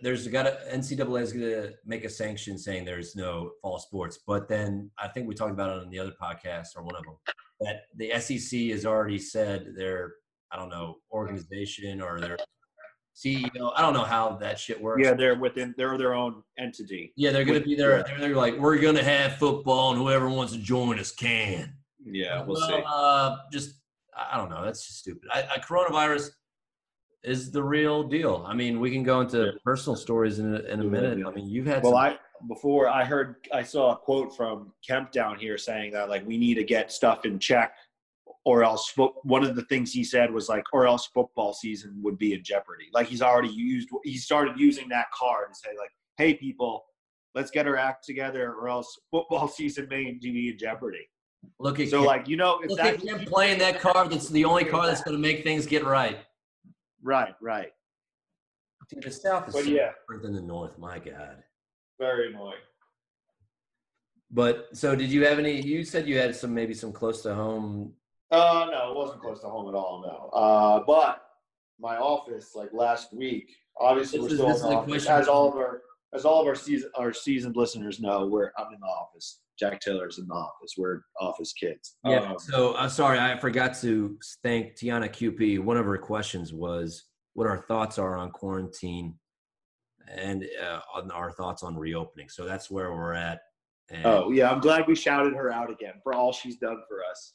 there's 0.03 0.27
got 0.27 0.43
to 0.43 0.59
NCAA 0.73 1.23
is 1.23 1.33
going 1.33 1.45
to 1.45 1.73
make 1.87 2.05
a 2.05 2.09
sanction 2.11 2.59
saying 2.59 2.85
there's 2.85 3.15
no 3.15 3.53
fall 3.63 3.79
sports, 3.79 4.19
but 4.27 4.49
then 4.49 4.91
I 4.99 5.07
think 5.07 5.29
we 5.29 5.37
talked 5.37 5.53
about 5.53 5.77
it 5.77 5.83
on 5.85 5.91
the 5.91 5.99
other 6.01 6.15
podcast 6.21 6.69
or 6.77 6.83
one 6.83 6.97
of 6.97 7.05
them 7.05 7.15
that 7.61 7.83
the 7.97 8.11
SEC 8.19 8.63
has 8.73 8.85
already 8.85 9.19
said 9.19 9.75
their 9.77 10.15
I 10.51 10.57
don't 10.57 10.71
know 10.71 10.97
organization 11.13 12.01
or 12.03 12.19
their 12.21 12.37
CEO. 13.15 13.73
I 13.77 13.83
don't 13.83 13.93
know 13.93 14.05
how 14.05 14.37
that 14.41 14.59
shit 14.59 14.81
works. 14.81 15.03
Yeah, 15.05 15.15
they're 15.15 15.39
within. 15.39 15.75
They're 15.77 15.99
their 15.99 16.15
own 16.15 16.43
entity. 16.59 17.13
yeah, 17.17 17.31
they're 17.31 17.45
going 17.45 17.59
to 17.61 17.65
be 17.65 17.75
there. 17.75 17.99
yeah. 17.99 18.03
They're, 18.07 18.19
they're 18.19 18.37
like, 18.37 18.57
we're 18.59 18.79
going 18.79 18.97
to 18.97 19.05
have 19.05 19.37
football, 19.37 19.91
and 19.93 19.99
whoever 20.01 20.29
wants 20.31 20.53
to 20.55 20.59
join 20.59 20.99
us 20.99 21.11
can. 21.13 21.75
Yeah, 22.05 22.43
we'll 22.45 22.57
Well, 22.57 22.69
see. 22.69 22.83
Uh, 22.87 23.37
just 23.53 23.75
I 24.17 24.37
don't 24.37 24.51
know. 24.51 24.65
That's 24.65 24.87
just 24.87 24.99
stupid. 25.01 25.29
I, 25.33 25.43
I, 25.55 25.59
coronavirus. 25.59 26.31
is 27.23 27.51
the 27.53 27.63
real 27.63 28.03
deal. 28.03 28.45
I 28.47 28.55
mean, 28.55 28.81
we 28.81 28.91
can 28.91 29.03
go 29.05 29.21
into 29.21 29.53
personal 29.65 29.95
stories 29.97 30.39
in 30.39 30.55
a, 30.55 30.59
in 30.61 30.81
a 30.81 30.85
minute. 30.85 31.25
I 31.27 31.31
mean, 31.31 31.47
you've 31.49 31.67
had 31.67 31.83
Well, 31.83 31.93
some, 31.93 32.01
I 32.01 32.19
before 32.49 32.89
I 32.89 33.05
heard 33.05 33.37
I 33.55 33.63
saw 33.63 33.93
a 33.93 33.97
quote 33.97 34.37
from 34.37 34.73
Kemp 34.87 35.13
down 35.13 35.39
here 35.39 35.57
saying 35.57 35.93
that 35.93 36.09
like 36.09 36.27
we 36.27 36.37
need 36.37 36.55
to 36.55 36.65
get 36.65 36.91
stuff 36.91 37.25
in 37.25 37.39
check, 37.39 37.75
or 38.45 38.65
else 38.65 38.89
fo- 38.89 39.15
one 39.23 39.45
of 39.45 39.55
the 39.55 39.63
things 39.67 39.93
he 39.93 40.03
said 40.05 40.33
was 40.33 40.49
like, 40.49 40.65
or 40.73 40.87
else 40.87 41.07
football 41.07 41.53
season 41.53 41.95
would 42.03 42.19
be 42.19 42.35
in 42.35 42.43
jeopardy. 42.43 42.89
Like 42.93 43.07
he's 43.07 43.23
already 43.23 43.49
used, 43.51 43.89
he 44.05 44.17
started 44.17 44.59
using 44.59 44.89
that 44.89 45.07
card 45.13 45.49
to 45.51 45.55
say 45.55 45.71
like, 45.79 45.91
hey 46.17 46.35
people, 46.35 46.85
let's 47.35 47.51
get 47.51 47.67
our 47.67 47.77
act 47.77 48.05
together, 48.05 48.53
or 48.55 48.69
else 48.69 48.99
football 49.11 49.49
season 49.59 49.89
may 49.89 50.13
be 50.21 50.49
in 50.51 50.59
jeopardy. 50.59 51.09
look 51.61 51.79
at 51.81 51.89
So 51.89 52.03
like 52.03 52.29
you 52.29 52.37
know, 52.37 52.61
if 52.63 52.71
look 52.71 52.79
that 52.79 52.95
at 52.95 53.03
him 53.03 53.25
playing 53.25 53.59
that 53.61 53.81
card. 53.81 54.11
That's 54.11 54.29
the 54.29 54.45
only 54.45 54.65
card 54.65 54.89
that's 54.89 55.03
going 55.03 55.17
to 55.17 55.23
make 55.23 55.43
things 55.45 55.67
get 55.67 55.85
right. 55.85 56.19
right, 57.03 57.35
right, 57.41 57.71
Dude, 58.91 59.03
the 59.05 59.11
South 59.11 59.49
is 59.49 59.55
But 59.55 59.65
so 59.65 59.71
yeah. 59.71 59.91
different 60.01 60.23
than 60.23 60.35
the 60.35 60.43
North. 60.43 60.79
My 60.79 60.99
God. 60.99 61.43
very 61.99 62.29
annoying. 62.29 62.59
But 64.35 64.69
so, 64.73 64.97
did 64.97 65.11
you 65.11 65.25
have 65.27 65.39
any? 65.39 65.61
You 65.61 65.85
said 65.85 66.09
you 66.09 66.17
had 66.19 66.35
some, 66.35 66.55
maybe 66.55 66.73
some 66.75 66.91
close 66.93 67.23
to 67.23 67.35
home. 67.35 67.93
Uh, 68.33 68.67
no, 68.71 68.91
it 68.91 68.97
wasn't 68.97 69.21
close 69.21 69.41
to 69.41 69.47
home 69.49 69.69
at 69.69 69.75
all. 69.75 70.03
No. 70.05 70.31
Uh, 70.39 70.83
but 70.87 71.23
my 71.79 71.97
office, 71.99 72.53
like 72.55 72.71
last 72.73 73.13
week, 73.15 73.51
obviously 73.79 74.19
This 74.21 74.39
we're 74.41 74.51
is- 74.51 74.59
still 74.59 74.71
in 74.71 74.73
the 74.73 74.81
office. 74.95 75.07
As 75.07 75.29
all 75.29 75.49
of 75.49 75.55
our, 75.57 75.83
as 76.15 76.25
all 76.25 76.41
of 76.41 76.47
our 76.47 76.55
season, 76.55 76.91
our 76.97 77.13
seasoned 77.13 77.57
listeners 77.57 78.01
know, 78.01 78.27
we're 78.27 78.51
I'm 78.59 78.73
in 78.73 78.81
the 78.81 78.87
office. 78.87 79.41
Jack 79.59 79.81
Taylor's 79.81 80.19
in 80.19 80.27
the 80.27 80.35
office. 80.35 80.75
We're 80.79 81.03
office 81.21 81.53
kids. 81.53 81.97
Yeah. 82.05 82.21
Um, 82.21 82.39
so, 82.39 82.75
I'm 82.77 82.89
sorry, 82.89 83.19
I 83.19 83.39
forgot 83.39 83.75
to 83.83 84.19
thank 84.43 84.77
Tiana 84.77 85.09
QP. 85.11 85.61
One 85.61 85.77
of 85.77 85.85
her 85.85 85.99
questions 85.99 86.53
was 86.55 87.05
what 87.35 87.47
our 87.47 87.59
thoughts 87.59 87.99
are 87.99 88.17
on 88.17 88.31
quarantine 88.31 89.15
and 90.09 90.45
uh, 90.63 90.81
on 90.95 91.11
our 91.11 91.31
thoughts 91.33 91.63
on 91.63 91.77
reopening. 91.77 92.29
So 92.31 92.45
that's 92.47 92.71
where 92.71 92.93
we're 92.93 93.13
at. 93.13 93.41
And 93.93 94.07
oh 94.07 94.31
yeah, 94.31 94.51
I'm 94.51 94.61
glad 94.61 94.87
we 94.87 94.95
shouted 94.95 95.35
her 95.35 95.53
out 95.53 95.71
again 95.71 95.95
for 96.03 96.15
all 96.15 96.33
she's 96.33 96.57
done 96.57 96.83
for 96.89 97.01
us. 97.11 97.35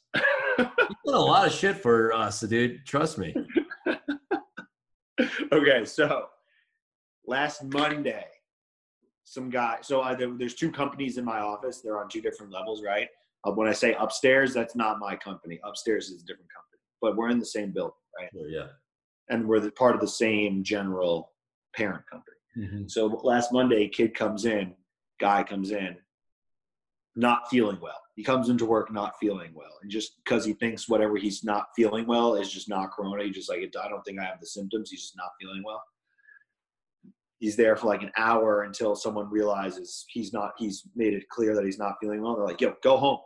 Done 0.58 1.14
a 1.14 1.18
lot 1.18 1.46
of 1.46 1.52
shit 1.52 1.76
for 1.76 2.12
us, 2.12 2.40
dude. 2.40 2.84
Trust 2.84 3.16
me. 3.16 3.34
okay, 5.52 5.84
so 5.84 6.26
last 7.26 7.62
Monday, 7.62 8.24
some 9.24 9.50
guy. 9.50 9.78
So 9.82 10.02
I, 10.02 10.14
there, 10.14 10.30
there's 10.36 10.54
two 10.54 10.72
companies 10.72 11.16
in 11.16 11.24
my 11.24 11.38
office. 11.38 11.80
They're 11.80 11.98
on 11.98 12.08
two 12.08 12.20
different 12.20 12.52
levels, 12.52 12.82
right? 12.82 13.08
Uh, 13.46 13.52
when 13.52 13.68
I 13.68 13.72
say 13.72 13.94
upstairs, 13.94 14.52
that's 14.52 14.74
not 14.74 14.98
my 14.98 15.14
company. 15.14 15.60
Upstairs 15.64 16.08
is 16.08 16.22
a 16.22 16.26
different 16.26 16.50
company, 16.52 16.80
but 17.00 17.16
we're 17.16 17.30
in 17.30 17.38
the 17.38 17.46
same 17.46 17.70
building, 17.70 17.94
right? 18.18 18.30
Yeah. 18.34 18.66
And 19.30 19.46
we're 19.46 19.60
the 19.60 19.70
part 19.70 19.94
of 19.94 20.00
the 20.00 20.08
same 20.08 20.64
general 20.64 21.30
parent 21.76 22.02
company. 22.10 22.34
So 22.88 23.06
last 23.22 23.52
Monday, 23.52 23.86
kid 23.88 24.14
comes 24.14 24.44
in, 24.44 24.74
guy 25.20 25.44
comes 25.44 25.70
in, 25.70 25.96
not 27.18 27.50
feeling 27.50 27.78
well. 27.82 28.00
He 28.14 28.22
comes 28.22 28.48
into 28.48 28.64
work 28.64 28.92
not 28.92 29.14
feeling 29.20 29.50
well, 29.54 29.78
and 29.82 29.90
just 29.90 30.16
because 30.24 30.44
he 30.44 30.52
thinks 30.54 30.88
whatever 30.88 31.16
he's 31.16 31.44
not 31.44 31.66
feeling 31.76 32.06
well 32.06 32.34
is 32.34 32.50
just 32.50 32.68
not 32.68 32.92
corona, 32.92 33.24
he's 33.24 33.34
just 33.34 33.48
like, 33.48 33.60
I 33.60 33.88
don't 33.88 34.02
think 34.04 34.20
I 34.20 34.24
have 34.24 34.40
the 34.40 34.46
symptoms. 34.46 34.90
He's 34.90 35.02
just 35.02 35.16
not 35.16 35.30
feeling 35.40 35.62
well. 35.64 35.82
He's 37.40 37.56
there 37.56 37.76
for 37.76 37.86
like 37.86 38.02
an 38.02 38.12
hour 38.16 38.62
until 38.62 38.96
someone 38.96 39.30
realizes 39.30 40.04
he's 40.08 40.32
not. 40.32 40.52
He's 40.58 40.82
made 40.96 41.12
it 41.12 41.28
clear 41.28 41.54
that 41.54 41.64
he's 41.64 41.78
not 41.78 41.94
feeling 42.00 42.22
well. 42.22 42.36
They're 42.36 42.46
like, 42.46 42.60
Yo, 42.60 42.74
go 42.82 42.96
home, 42.96 43.20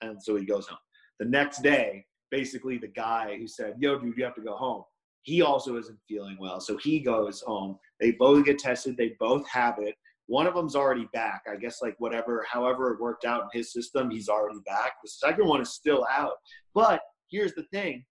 and 0.00 0.22
so 0.22 0.36
he 0.36 0.44
goes 0.44 0.66
home. 0.66 0.78
The 1.18 1.26
next 1.26 1.62
day, 1.62 2.04
basically, 2.30 2.78
the 2.78 2.88
guy 2.88 3.36
who 3.38 3.48
said, 3.48 3.74
Yo, 3.78 3.98
dude, 3.98 4.16
you 4.16 4.24
have 4.24 4.34
to 4.36 4.42
go 4.42 4.56
home. 4.56 4.84
He 5.22 5.42
also 5.42 5.76
isn't 5.76 5.98
feeling 6.08 6.36
well, 6.40 6.60
so 6.60 6.76
he 6.78 7.00
goes 7.00 7.42
home. 7.42 7.78
They 8.00 8.12
both 8.12 8.46
get 8.46 8.58
tested. 8.58 8.96
They 8.96 9.14
both 9.18 9.46
have 9.48 9.76
it. 9.78 9.94
One 10.28 10.46
of 10.46 10.54
them's 10.54 10.76
already 10.76 11.08
back. 11.12 11.42
I 11.50 11.56
guess 11.56 11.80
like 11.82 11.96
whatever, 11.98 12.46
however 12.50 12.92
it 12.92 13.00
worked 13.00 13.24
out 13.24 13.42
in 13.42 13.48
his 13.58 13.72
system, 13.72 14.10
he's 14.10 14.28
already 14.28 14.60
back. 14.66 14.92
The 15.02 15.08
second 15.08 15.46
one 15.48 15.60
is 15.62 15.70
still 15.72 16.06
out. 16.10 16.34
But 16.74 17.00
here's 17.30 17.54
the 17.54 17.64
thing: 17.72 18.04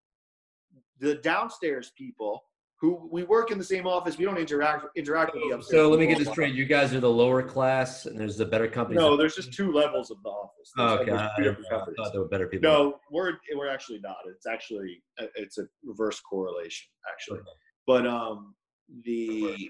the 0.99 1.15
downstairs 1.15 1.91
people 1.95 2.43
who 2.79 3.07
we 3.11 3.23
work 3.23 3.51
in 3.51 3.57
the 3.57 3.63
same 3.63 3.87
office, 3.87 4.17
we 4.17 4.25
don't 4.25 4.37
interact 4.37 4.85
interact 4.97 5.33
with 5.35 5.43
the 5.43 5.49
upstairs. 5.55 5.79
So 5.81 5.89
let 5.89 5.99
me 5.99 6.07
get 6.07 6.17
this 6.17 6.29
straight. 6.29 6.53
You 6.55 6.65
guys 6.65 6.91
are 6.93 6.99
the 6.99 7.09
lower 7.09 7.41
class, 7.43 8.07
and 8.07 8.19
there's 8.19 8.37
the 8.37 8.45
better 8.45 8.67
companies. 8.67 8.99
No, 8.99 9.15
there's 9.15 9.35
just 9.35 9.53
two 9.53 9.71
levels 9.71 10.09
of 10.11 10.17
the 10.23 10.29
office. 10.29 10.71
Oh, 10.77 10.97
There's- 11.03 11.09
okay. 11.37 11.43
there's 11.43 11.57
I, 11.71 11.75
I 11.75 11.79
thought 11.79 12.11
there 12.13 12.21
were 12.21 12.27
better 12.27 12.47
people. 12.47 12.69
No, 12.69 12.99
we're 13.11 13.33
we're 13.55 13.69
actually 13.69 13.99
not. 13.99 14.17
It's 14.27 14.47
actually 14.47 15.03
it's 15.35 15.59
a 15.59 15.67
reverse 15.83 16.19
correlation 16.19 16.87
actually. 17.11 17.39
Okay. 17.41 17.49
But 17.85 18.07
um 18.07 18.55
the 19.03 19.69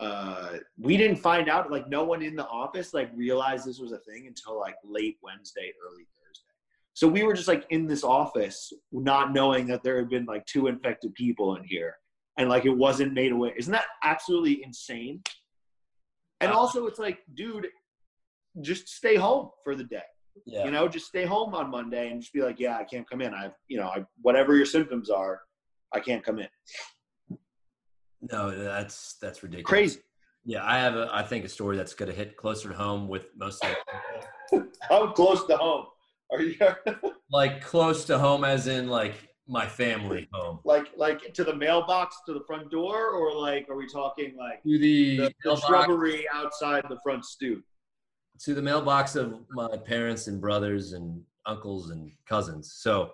uh 0.00 0.50
we 0.78 0.96
didn't 0.96 1.16
find 1.16 1.48
out 1.48 1.70
like 1.72 1.88
no 1.88 2.04
one 2.04 2.22
in 2.22 2.36
the 2.36 2.46
office 2.46 2.94
like 2.94 3.10
realized 3.16 3.66
this 3.66 3.80
was 3.80 3.92
a 3.92 3.98
thing 3.98 4.26
until 4.26 4.58
like 4.58 4.76
late 4.84 5.16
Wednesday, 5.22 5.72
early 5.84 6.04
Thursday. 6.04 6.54
So 6.94 7.08
we 7.08 7.22
were 7.24 7.34
just 7.34 7.48
like 7.48 7.64
in 7.70 7.86
this 7.86 8.04
office 8.04 8.72
not 8.92 9.32
knowing 9.32 9.66
that 9.68 9.82
there 9.82 9.98
had 9.98 10.08
been 10.08 10.24
like 10.24 10.44
two 10.46 10.66
infected 10.68 11.14
people 11.14 11.56
in 11.56 11.64
here 11.64 11.94
and 12.36 12.48
like 12.48 12.64
it 12.64 12.76
wasn't 12.76 13.12
made 13.12 13.32
aware. 13.32 13.52
Isn't 13.56 13.72
that 13.72 13.86
absolutely 14.04 14.62
insane? 14.62 15.22
And 16.40 16.52
Uh, 16.52 16.56
also 16.56 16.86
it's 16.86 17.00
like, 17.00 17.18
dude, 17.34 17.66
just 18.60 18.88
stay 18.88 19.16
home 19.16 19.50
for 19.64 19.74
the 19.74 19.84
day. 19.84 20.02
Yeah. 20.46 20.64
You 20.64 20.70
know, 20.70 20.86
just 20.86 21.06
stay 21.06 21.24
home 21.24 21.54
on 21.54 21.70
Monday 21.70 22.10
and 22.10 22.20
just 22.20 22.32
be 22.32 22.42
like, 22.42 22.60
yeah, 22.60 22.76
I 22.78 22.84
can't 22.84 23.08
come 23.10 23.20
in. 23.20 23.34
I've, 23.34 23.54
you 23.66 23.78
know, 23.78 23.88
I, 23.88 24.04
whatever 24.22 24.56
your 24.56 24.66
symptoms 24.66 25.10
are, 25.10 25.40
I 25.92 26.00
can't 26.00 26.24
come 26.24 26.38
in. 26.38 26.48
No, 28.20 28.50
that's 28.50 29.14
that's 29.20 29.42
ridiculous. 29.42 29.68
Crazy. 29.68 30.00
Yeah, 30.44 30.64
I 30.64 30.78
have 30.78 30.94
a 30.96 31.08
I 31.12 31.22
think 31.22 31.44
a 31.44 31.48
story 31.48 31.76
that's 31.76 31.94
going 31.94 32.10
to 32.10 32.16
hit 32.16 32.36
closer 32.36 32.68
to 32.70 32.74
home 32.74 33.08
with 33.08 33.26
most 33.36 33.64
of 33.64 34.62
How 34.88 35.08
close 35.12 35.44
to 35.46 35.56
home 35.56 35.86
are 36.32 36.40
you? 36.42 36.56
like 37.30 37.62
close 37.62 38.04
to 38.06 38.18
home 38.18 38.44
as 38.44 38.66
in 38.66 38.88
like 38.88 39.14
my 39.46 39.66
family 39.66 40.28
home. 40.32 40.60
like, 40.64 40.88
like 40.96 41.32
to 41.32 41.42
the 41.42 41.54
mailbox 41.54 42.16
to 42.26 42.34
the 42.34 42.42
front 42.46 42.70
door, 42.70 43.10
or 43.12 43.34
like, 43.34 43.66
are 43.70 43.76
we 43.76 43.86
talking 43.88 44.36
like 44.36 44.62
To 44.62 44.78
the, 44.78 45.16
the, 45.16 45.34
the 45.42 45.56
shrubbery 45.56 46.26
outside 46.34 46.84
the 46.90 46.98
front 47.02 47.24
stoop? 47.24 47.64
to 48.40 48.54
the 48.54 48.62
mailbox 48.62 49.16
of 49.16 49.40
my 49.50 49.76
parents 49.76 50.28
and 50.28 50.40
brothers 50.40 50.92
and 50.92 51.20
uncles 51.46 51.90
and 51.90 52.12
cousins. 52.28 52.74
So 52.76 53.12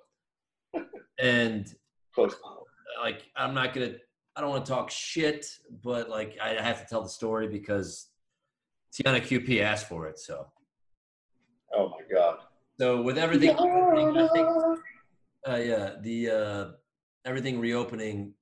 and 1.21 1.73
Close 2.15 2.35
to 2.35 2.41
home. 2.43 2.65
like 3.03 3.23
I'm 3.37 3.55
not 3.55 3.73
gonna 3.73 3.95
I 4.37 4.41
don't 4.41 4.51
want 4.51 4.67
to 4.67 4.73
talk 4.73 4.91
shit, 4.91 5.47
but 5.83 6.09
like 6.09 6.37
I 6.43 6.55
have 6.61 6.81
to 6.81 6.87
tell 6.89 7.03
the 7.03 7.09
story 7.09 7.49
because 7.49 8.09
Tiana 8.93 9.21
QP 9.21 9.61
asked 9.61 9.89
for 9.89 10.09
it. 10.09 10.19
So 10.19 10.47
Oh 11.77 11.89
my 11.91 12.05
god. 12.13 12.39
so 12.79 13.03
with 13.03 13.19
everything, 13.19 13.51
I 13.51 14.29
think 14.33 14.49
uh, 15.49 15.57
yeah 15.57 15.95
the 16.01 16.31
uh, 16.31 16.65
everything 17.25 17.61
reopening. 17.61 18.35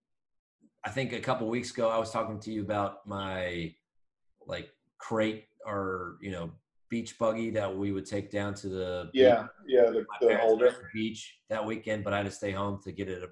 I 0.84 0.90
think 0.90 1.12
a 1.12 1.20
couple 1.20 1.48
weeks 1.48 1.70
ago 1.70 1.88
I 1.88 1.98
was 1.98 2.10
talking 2.10 2.40
to 2.40 2.52
you 2.52 2.62
about 2.62 3.06
my 3.06 3.74
like 4.46 4.70
crate 4.98 5.44
or 5.66 6.16
you 6.20 6.30
know 6.30 6.50
beach 6.88 7.18
buggy 7.18 7.50
that 7.50 7.74
we 7.74 7.92
would 7.92 8.04
take 8.04 8.30
down 8.30 8.54
to 8.54 8.68
the 8.68 9.10
Yeah, 9.14 9.46
yeah. 9.66 9.84
The, 9.90 10.04
the 10.20 10.42
older. 10.42 10.70
to 10.70 10.72
the 10.72 10.88
beach 10.92 11.38
that 11.48 11.64
weekend, 11.64 12.04
but 12.04 12.12
I 12.12 12.18
had 12.18 12.26
to 12.26 12.32
stay 12.32 12.50
home 12.50 12.80
to 12.84 12.92
get 12.92 13.08
it 13.08 13.22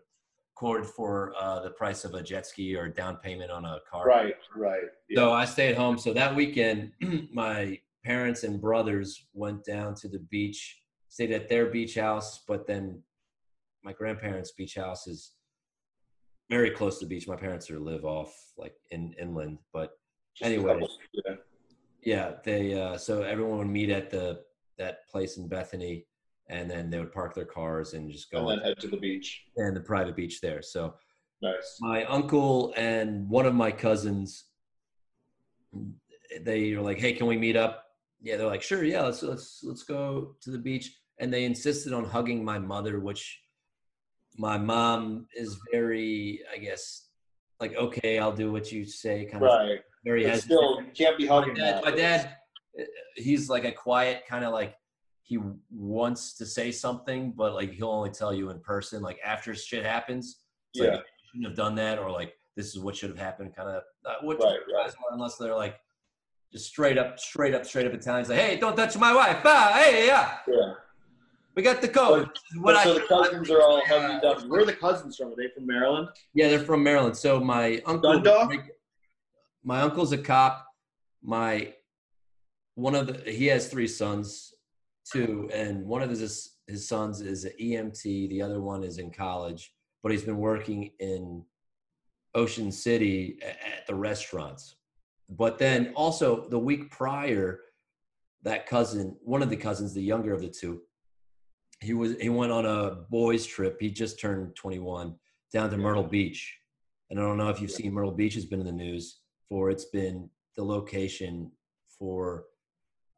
quoted 0.60 0.84
for 0.84 1.32
uh, 1.40 1.58
the 1.60 1.70
price 1.70 2.04
of 2.04 2.12
a 2.12 2.22
jet 2.22 2.46
ski 2.46 2.76
or 2.76 2.86
down 2.86 3.16
payment 3.16 3.50
on 3.50 3.64
a 3.64 3.78
car. 3.90 4.06
Right, 4.06 4.34
right. 4.54 4.82
Yeah. 5.08 5.20
So 5.20 5.32
I 5.32 5.46
stayed 5.46 5.74
home. 5.74 5.96
So 5.96 6.12
that 6.12 6.36
weekend, 6.36 6.92
my 7.32 7.78
parents 8.04 8.44
and 8.44 8.60
brothers 8.60 9.26
went 9.32 9.64
down 9.64 9.94
to 9.94 10.06
the 10.06 10.18
beach, 10.30 10.82
stayed 11.08 11.32
at 11.32 11.48
their 11.48 11.70
beach 11.70 11.94
house, 11.94 12.42
but 12.46 12.66
then 12.66 13.02
my 13.82 13.94
grandparents' 13.94 14.52
beach 14.52 14.74
house 14.74 15.06
is 15.06 15.32
very 16.50 16.70
close 16.70 16.98
to 16.98 17.06
the 17.06 17.08
beach. 17.08 17.26
My 17.26 17.36
parents 17.36 17.70
are 17.70 17.80
live 17.80 18.04
off 18.04 18.30
like 18.58 18.74
in 18.90 19.14
inland, 19.18 19.56
but 19.72 19.92
Just 20.36 20.50
anyway. 20.50 20.74
couple- 20.74 20.90
yeah. 21.24 21.34
yeah, 22.02 22.32
they 22.44 22.78
uh, 22.78 22.98
so 22.98 23.22
everyone 23.22 23.56
would 23.56 23.68
meet 23.68 23.88
at 23.88 24.10
the 24.10 24.42
that 24.76 25.08
place 25.08 25.38
in 25.38 25.48
Bethany, 25.48 26.04
and 26.50 26.68
then 26.70 26.90
they 26.90 26.98
would 26.98 27.12
park 27.12 27.34
their 27.34 27.44
cars 27.44 27.94
and 27.94 28.10
just 28.10 28.30
go 28.30 28.48
And 28.48 28.58
then 28.58 28.66
head 28.66 28.80
to 28.80 28.88
the 28.88 28.96
beach. 28.96 29.44
and 29.56 29.74
the 29.74 29.80
private 29.80 30.16
beach 30.16 30.40
there. 30.40 30.60
So 30.62 30.94
Nice. 31.40 31.78
my 31.80 32.04
uncle 32.04 32.74
and 32.76 33.28
one 33.30 33.46
of 33.46 33.54
my 33.54 33.70
cousins, 33.70 34.44
they 36.42 36.74
were 36.74 36.82
like, 36.82 36.98
"Hey, 36.98 37.12
can 37.14 37.26
we 37.26 37.38
meet 37.38 37.56
up?" 37.56 37.86
Yeah, 38.20 38.36
they're 38.36 38.46
like, 38.46 38.62
"Sure, 38.62 38.84
yeah, 38.84 39.02
let's 39.02 39.22
let's 39.22 39.60
let's 39.62 39.82
go 39.84 40.36
to 40.42 40.50
the 40.50 40.58
beach." 40.58 40.92
And 41.18 41.32
they 41.32 41.44
insisted 41.44 41.92
on 41.92 42.04
hugging 42.04 42.44
my 42.44 42.58
mother, 42.58 43.00
which 43.00 43.42
my 44.36 44.58
mom 44.58 45.26
is 45.34 45.58
very, 45.72 46.40
I 46.52 46.58
guess, 46.58 47.08
like, 47.60 47.74
"Okay, 47.76 48.18
I'll 48.18 48.34
do 48.34 48.52
what 48.52 48.70
you 48.72 48.84
say," 48.84 49.24
kind 49.26 49.44
of 49.44 49.78
very 50.04 50.34
still, 50.36 50.82
can't 50.94 51.16
be 51.16 51.26
my 51.28 51.34
hugging 51.34 51.54
dad, 51.54 51.76
that. 51.76 51.84
my 51.84 51.90
dad, 51.92 52.36
uh, 52.78 52.84
he's 53.16 53.48
like 53.48 53.64
a 53.64 53.72
quiet 53.72 54.24
kind 54.26 54.44
of 54.44 54.52
like 54.52 54.74
he 55.30 55.38
wants 55.70 56.32
to 56.38 56.44
say 56.44 56.72
something, 56.72 57.30
but 57.30 57.54
like 57.54 57.70
he'll 57.70 57.88
only 57.88 58.10
tell 58.10 58.34
you 58.34 58.50
in 58.50 58.58
person. 58.58 59.00
Like 59.00 59.20
after 59.24 59.54
shit 59.54 59.84
happens, 59.86 60.40
Yeah. 60.74 60.86
like 60.90 60.94
you 60.98 61.28
shouldn't 61.30 61.46
have 61.46 61.56
done 61.56 61.76
that, 61.76 62.00
or 62.00 62.10
like 62.10 62.34
this 62.56 62.66
is 62.74 62.80
what 62.80 62.96
should 62.96 63.10
have 63.10 63.18
happened, 63.18 63.54
kind 63.54 63.68
of. 63.68 63.82
Uh, 64.04 64.14
what 64.22 64.38
Right, 64.42 64.58
right. 64.74 64.92
unless 65.12 65.36
they're 65.36 65.54
like 65.54 65.76
just 66.52 66.66
straight 66.66 66.98
up, 66.98 67.20
straight 67.20 67.54
up, 67.54 67.64
straight 67.64 67.86
up 67.86 67.94
Italians, 67.94 68.28
like, 68.28 68.40
hey, 68.40 68.56
don't 68.56 68.74
touch 68.76 68.98
my 68.98 69.14
wife. 69.14 69.38
Ah, 69.44 69.70
hey, 69.80 70.08
yeah, 70.08 70.38
Yeah. 70.48 70.72
we 71.54 71.62
got 71.62 71.80
the 71.80 71.86
code. 71.88 72.26
This 72.34 72.42
is 72.50 72.58
what 72.58 72.72
But 72.74 72.76
I 72.78 72.84
so 72.84 72.94
the 72.94 73.06
cousins 73.06 73.50
are 73.52 73.62
all 73.62 73.80
hovey 73.86 74.18
dovey. 74.20 74.48
Where 74.48 74.62
are 74.62 74.64
the 74.64 74.72
cousins 74.74 75.16
from? 75.16 75.28
Are 75.32 75.36
they 75.36 75.46
from 75.54 75.64
Maryland? 75.64 76.08
Yeah, 76.34 76.48
they're 76.48 76.58
from 76.58 76.82
Maryland. 76.82 77.16
So 77.16 77.38
my 77.38 77.80
uncle, 77.86 78.14
Dundalk? 78.14 78.52
my 79.62 79.80
uncle's 79.82 80.10
a 80.10 80.18
cop. 80.18 80.66
My 81.22 81.72
one 82.74 82.96
of 82.96 83.06
the 83.06 83.30
he 83.30 83.46
has 83.46 83.68
three 83.68 83.86
sons, 83.86 84.49
two, 85.10 85.50
and 85.52 85.84
one 85.84 86.02
of 86.02 86.10
his 86.10 86.56
his 86.66 86.86
sons 86.88 87.20
is 87.20 87.44
an 87.44 87.52
EMT. 87.60 88.02
The 88.02 88.42
other 88.42 88.60
one 88.60 88.84
is 88.84 88.98
in 88.98 89.10
college, 89.10 89.72
but 90.02 90.12
he's 90.12 90.22
been 90.22 90.38
working 90.38 90.92
in 91.00 91.44
Ocean 92.34 92.70
City 92.70 93.38
at 93.42 93.86
the 93.86 93.94
restaurants. 93.94 94.76
But 95.28 95.58
then 95.58 95.92
also 95.94 96.48
the 96.48 96.58
week 96.58 96.90
prior, 96.90 97.60
that 98.42 98.66
cousin, 98.66 99.16
one 99.22 99.42
of 99.42 99.50
the 99.50 99.56
cousins, 99.56 99.94
the 99.94 100.02
younger 100.02 100.32
of 100.32 100.40
the 100.40 100.48
two, 100.48 100.82
he 101.80 101.94
was 101.94 102.16
he 102.20 102.28
went 102.28 102.52
on 102.52 102.66
a 102.66 102.96
boys 103.10 103.46
trip. 103.46 103.78
He 103.80 103.90
just 103.90 104.20
turned 104.20 104.54
21 104.56 105.14
down 105.52 105.70
to 105.70 105.76
Myrtle 105.76 106.04
Beach. 106.04 106.56
And 107.10 107.18
I 107.18 107.22
don't 107.22 107.38
know 107.38 107.48
if 107.48 107.60
you've 107.60 107.70
seen 107.70 107.92
Myrtle 107.92 108.12
Beach 108.12 108.34
has 108.34 108.44
been 108.44 108.60
in 108.60 108.66
the 108.66 108.72
news 108.72 109.20
for 109.48 109.70
it's 109.70 109.86
been 109.86 110.30
the 110.56 110.64
location 110.64 111.50
for 111.98 112.44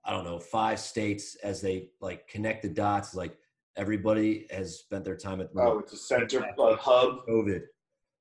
I 0.04 0.10
don't 0.10 0.24
know 0.24 0.38
five 0.38 0.80
states 0.80 1.36
as 1.36 1.60
they 1.60 1.90
like 2.00 2.26
connect 2.28 2.62
the 2.62 2.68
dots. 2.68 3.14
Like 3.14 3.36
everybody 3.76 4.46
has 4.50 4.78
spent 4.80 5.04
their 5.04 5.16
time 5.16 5.40
at 5.40 5.50
Oh, 5.56 5.78
it's 5.78 5.92
a 5.92 5.96
center 5.96 6.44
uh, 6.44 6.76
hub. 6.76 7.26
COVID. 7.28 7.62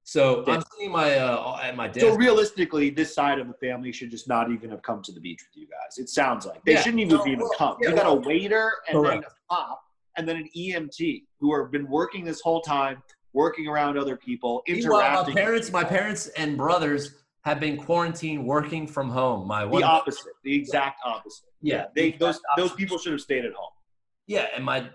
So 0.03 0.43
Yeah. 0.47 0.55
I'm 0.55 0.63
seeing 0.77 0.91
my 0.91 1.17
uh, 1.17 1.59
at 1.61 1.75
my 1.75 1.88
desk. 1.88 2.05
So 2.05 2.15
realistically, 2.15 2.89
this 2.89 3.13
side 3.13 3.39
of 3.39 3.47
the 3.47 3.53
family 3.55 3.91
should 3.91 4.11
just 4.11 4.27
not 4.27 4.51
even 4.51 4.69
have 4.69 4.82
come 4.82 5.01
to 5.03 5.11
the 5.11 5.19
beach 5.19 5.41
with 5.49 5.59
you 5.61 5.67
guys. 5.67 5.97
It 5.97 6.09
sounds 6.09 6.45
like 6.45 6.63
they 6.65 6.73
Yeah. 6.73 6.82
shouldn't 6.82 7.01
even 7.01 7.17
No, 7.17 7.25
even 7.27 7.39
well, 7.39 7.51
come. 7.57 7.77
yeah, 7.82 7.89
you 7.89 7.95
got 7.95 8.07
a 8.07 8.13
waiter 8.13 8.71
and 8.88 8.97
then 8.97 9.03
Correct. 9.21 9.25
a 9.25 9.53
cop 9.55 9.82
and 10.17 10.27
then 10.27 10.36
an 10.38 10.49
EMT 10.55 11.25
who 11.39 11.55
have 11.55 11.71
been 11.71 11.88
working 11.88 12.25
this 12.25 12.41
whole 12.41 12.61
time, 12.61 13.01
working 13.34 13.67
around 13.67 13.97
other 13.97 14.17
people, 14.17 14.61
Meanwhile, 14.67 15.01
interacting. 15.01 15.36
my 15.36 15.41
parents, 15.41 15.71
my 15.71 15.84
parents 15.84 16.27
and 16.29 16.57
brothers 16.57 17.20
have 17.44 17.60
been 17.60 17.78
quarantined, 17.78 18.46
working 18.46 18.88
from 18.88 19.10
home. 19.10 19.48
My 19.48 19.66
the 19.66 19.84
opposite, 19.84 20.34
the 20.44 20.56
exact 20.56 21.00
opposite. 21.06 21.50
yeah, 21.62 21.88
They 21.96 22.12
the 22.12 22.18
those 22.18 22.36
exact 22.36 22.58
those 22.58 22.74
people 22.74 22.98
should 22.98 23.14
have 23.14 23.22
stayed 23.22 23.46
at 23.46 23.54
home. 23.54 23.72
Yeah, 24.28 24.48
and 24.56 24.64
my 24.64 24.89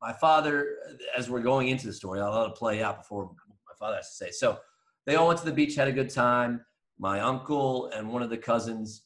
my 0.00 0.12
father, 0.12 0.76
as 1.16 1.30
we're 1.30 1.40
going 1.40 1.68
into 1.68 1.86
the 1.86 1.92
story, 1.92 2.20
I'll 2.20 2.32
let 2.32 2.50
it 2.50 2.54
play 2.54 2.82
out 2.82 2.98
before 2.98 3.26
my 3.26 3.74
father 3.78 3.96
has 3.96 4.10
to 4.10 4.14
say. 4.26 4.30
So 4.30 4.58
they 5.06 5.16
all 5.16 5.26
went 5.26 5.38
to 5.40 5.46
the 5.46 5.52
beach, 5.52 5.74
had 5.74 5.88
a 5.88 5.92
good 5.92 6.10
time. 6.10 6.64
My 6.98 7.20
uncle 7.20 7.86
and 7.94 8.12
one 8.12 8.22
of 8.22 8.30
the 8.30 8.36
cousins 8.38 9.04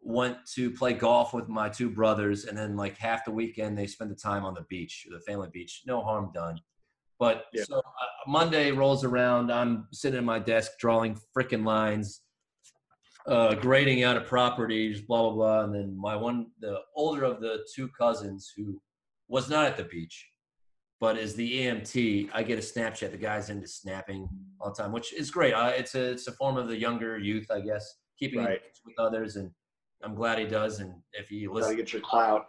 went 0.00 0.36
to 0.54 0.70
play 0.72 0.92
golf 0.92 1.32
with 1.32 1.48
my 1.48 1.68
two 1.68 1.88
brothers, 1.88 2.44
and 2.44 2.58
then 2.58 2.76
like 2.76 2.98
half 2.98 3.24
the 3.24 3.30
weekend 3.30 3.78
they 3.78 3.86
spent 3.86 4.10
the 4.10 4.16
time 4.16 4.44
on 4.44 4.52
the 4.52 4.66
beach, 4.68 5.06
the 5.10 5.20
family 5.20 5.48
beach. 5.50 5.82
No 5.86 6.02
harm 6.02 6.30
done. 6.34 6.60
But 7.22 7.46
Yeah. 7.52 7.62
so 7.62 7.78
uh, 7.78 7.82
Monday 8.26 8.72
rolls 8.72 9.04
around, 9.04 9.52
I'm 9.52 9.86
sitting 9.92 10.18
at 10.18 10.24
my 10.24 10.40
desk 10.40 10.72
drawing 10.80 11.16
freaking 11.32 11.64
lines, 11.64 12.22
uh, 13.28 13.54
grading 13.54 14.02
out 14.02 14.16
of 14.16 14.26
properties, 14.26 15.02
blah 15.02 15.22
blah 15.22 15.32
blah, 15.32 15.60
and 15.62 15.72
then 15.72 15.96
my 15.96 16.16
one, 16.16 16.48
the 16.58 16.80
older 16.96 17.22
of 17.22 17.40
the 17.40 17.64
two 17.72 17.86
cousins 17.96 18.52
who 18.56 18.82
was 19.28 19.48
not 19.48 19.66
at 19.66 19.76
the 19.76 19.84
beach, 19.84 20.30
but 20.98 21.16
is 21.16 21.36
the 21.36 21.48
EMT. 21.60 22.30
I 22.34 22.42
get 22.42 22.58
a 22.58 22.60
Snapchat. 22.60 23.12
The 23.12 23.18
guy's 23.18 23.50
into 23.50 23.68
snapping 23.68 24.28
all 24.60 24.72
the 24.74 24.82
time, 24.82 24.90
which 24.90 25.12
is 25.12 25.30
great. 25.30 25.54
Uh, 25.54 25.68
it's 25.68 25.94
a 25.94 26.02
it's 26.10 26.26
a 26.26 26.32
form 26.32 26.56
of 26.56 26.66
the 26.66 26.76
younger 26.76 27.18
youth, 27.18 27.46
I 27.52 27.60
guess, 27.60 28.00
keeping 28.18 28.40
in 28.40 28.46
Right. 28.46 28.60
touch 28.64 28.80
with 28.84 28.98
others, 28.98 29.36
and 29.36 29.48
I'm 30.02 30.16
glad 30.16 30.40
he 30.40 30.46
does. 30.46 30.80
And 30.80 30.92
if 31.12 31.28
he 31.28 31.46
Got 31.46 31.68
to 31.68 31.76
get 31.76 31.92
your 31.92 32.02
clout. 32.02 32.46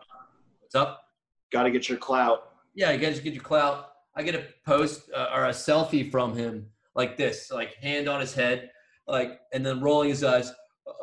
what's 0.61 0.73
up? 0.73 1.03
Got 1.51 1.63
to 1.63 1.69
get 1.69 1.87
your 1.89 1.99
clout. 1.99 2.55
Yeah, 2.73 2.89
you 2.91 2.97
guys 2.97 3.19
get 3.19 3.35
your 3.35 3.43
clout. 3.43 3.91
I 4.15 4.23
get 4.23 4.35
a 4.35 4.45
post 4.65 5.09
uh, 5.15 5.29
or 5.33 5.45
a 5.45 5.49
selfie 5.49 6.09
from 6.09 6.35
him 6.35 6.67
like 6.95 7.17
this, 7.17 7.51
like 7.51 7.73
hand 7.75 8.07
on 8.07 8.19
his 8.19 8.33
head, 8.33 8.69
like, 9.07 9.39
and 9.53 9.65
then 9.65 9.81
rolling 9.81 10.09
his 10.09 10.23
eyes. 10.23 10.51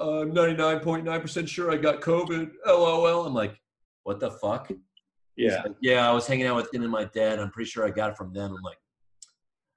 Uh, 0.01 0.21
I'm 0.21 0.33
99.9% 0.33 1.49
sure 1.49 1.71
I 1.73 1.77
got 1.77 2.01
COVID. 2.01 2.51
LOL. 2.67 3.27
I'm 3.27 3.35
like, 3.35 3.57
what 4.05 4.21
the 4.21 4.31
fuck? 4.31 4.71
Yeah. 5.37 5.63
like, 5.63 5.77
yeah, 5.81 6.09
I 6.09 6.13
was 6.13 6.27
hanging 6.27 6.47
out 6.47 6.57
with 6.57 6.73
him 6.73 6.83
and 6.83 6.91
my 6.93 7.05
dad. 7.05 7.39
I'm 7.39 7.51
pretty 7.51 7.71
sure 7.71 7.87
I 7.87 7.91
got 7.91 8.11
it 8.11 8.17
from 8.17 8.33
them. 8.33 8.55
I'm 8.57 8.63
like, 8.63 8.79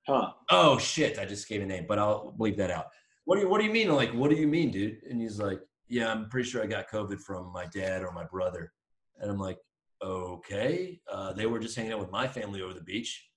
Huh. 0.07 0.31
oh 0.51 0.77
shit, 0.77 1.17
I 1.17 1.23
just 1.25 1.47
gave 1.47 1.61
a 1.61 1.65
name, 1.65 1.85
but 1.87 1.97
I'll 1.97 2.35
bleep 2.37 2.57
that 2.57 2.69
out. 2.69 2.87
What 3.25 3.35
do 3.37 3.41
you 3.43 3.49
What 3.49 3.61
do 3.61 3.65
you 3.67 3.71
mean? 3.71 3.89
I'm 3.89 3.95
like, 3.95 4.13
what 4.13 4.29
do 4.29 4.35
you 4.35 4.47
mean, 4.47 4.69
dude? 4.69 4.97
And 5.09 5.21
he's 5.21 5.39
like, 5.39 5.61
yeah, 5.87 6.11
I'm 6.11 6.27
pretty 6.29 6.49
sure 6.49 6.61
I 6.61 6.65
got 6.65 6.89
COVID 6.89 7.21
from 7.21 7.51
my 7.53 7.65
dad 7.67 8.03
or 8.03 8.11
my 8.11 8.25
brother. 8.25 8.73
And 9.19 9.31
I'm 9.31 9.37
like, 9.39 9.57
okay. 10.03 10.99
Uh, 11.11 11.33
they 11.33 11.45
were 11.45 11.59
just 11.59 11.75
hanging 11.75 11.93
out 11.93 11.99
with 11.99 12.11
my 12.11 12.27
family 12.27 12.61
over 12.61 12.73
the 12.73 12.81
beach, 12.81 13.29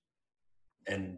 and 0.87 1.17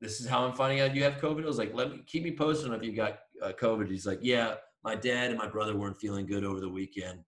this 0.00 0.20
is 0.20 0.28
how 0.28 0.44
I'm 0.44 0.52
finding 0.52 0.80
out 0.80 0.94
you 0.94 1.02
have 1.04 1.16
COVID. 1.16 1.42
I 1.42 1.46
was 1.46 1.58
like, 1.58 1.74
let 1.74 1.90
me 1.90 2.02
keep 2.06 2.22
me 2.22 2.36
posted 2.36 2.70
on 2.70 2.76
if 2.76 2.82
you 2.82 2.92
got 2.92 3.18
uh, 3.42 3.52
COVID. 3.52 3.88
He's 3.88 4.06
like, 4.06 4.20
yeah, 4.22 4.54
my 4.84 4.94
dad 4.94 5.30
and 5.30 5.38
my 5.38 5.48
brother 5.48 5.76
weren't 5.76 5.96
feeling 5.96 6.26
good 6.26 6.44
over 6.44 6.60
the 6.60 6.68
weekend 6.68 7.20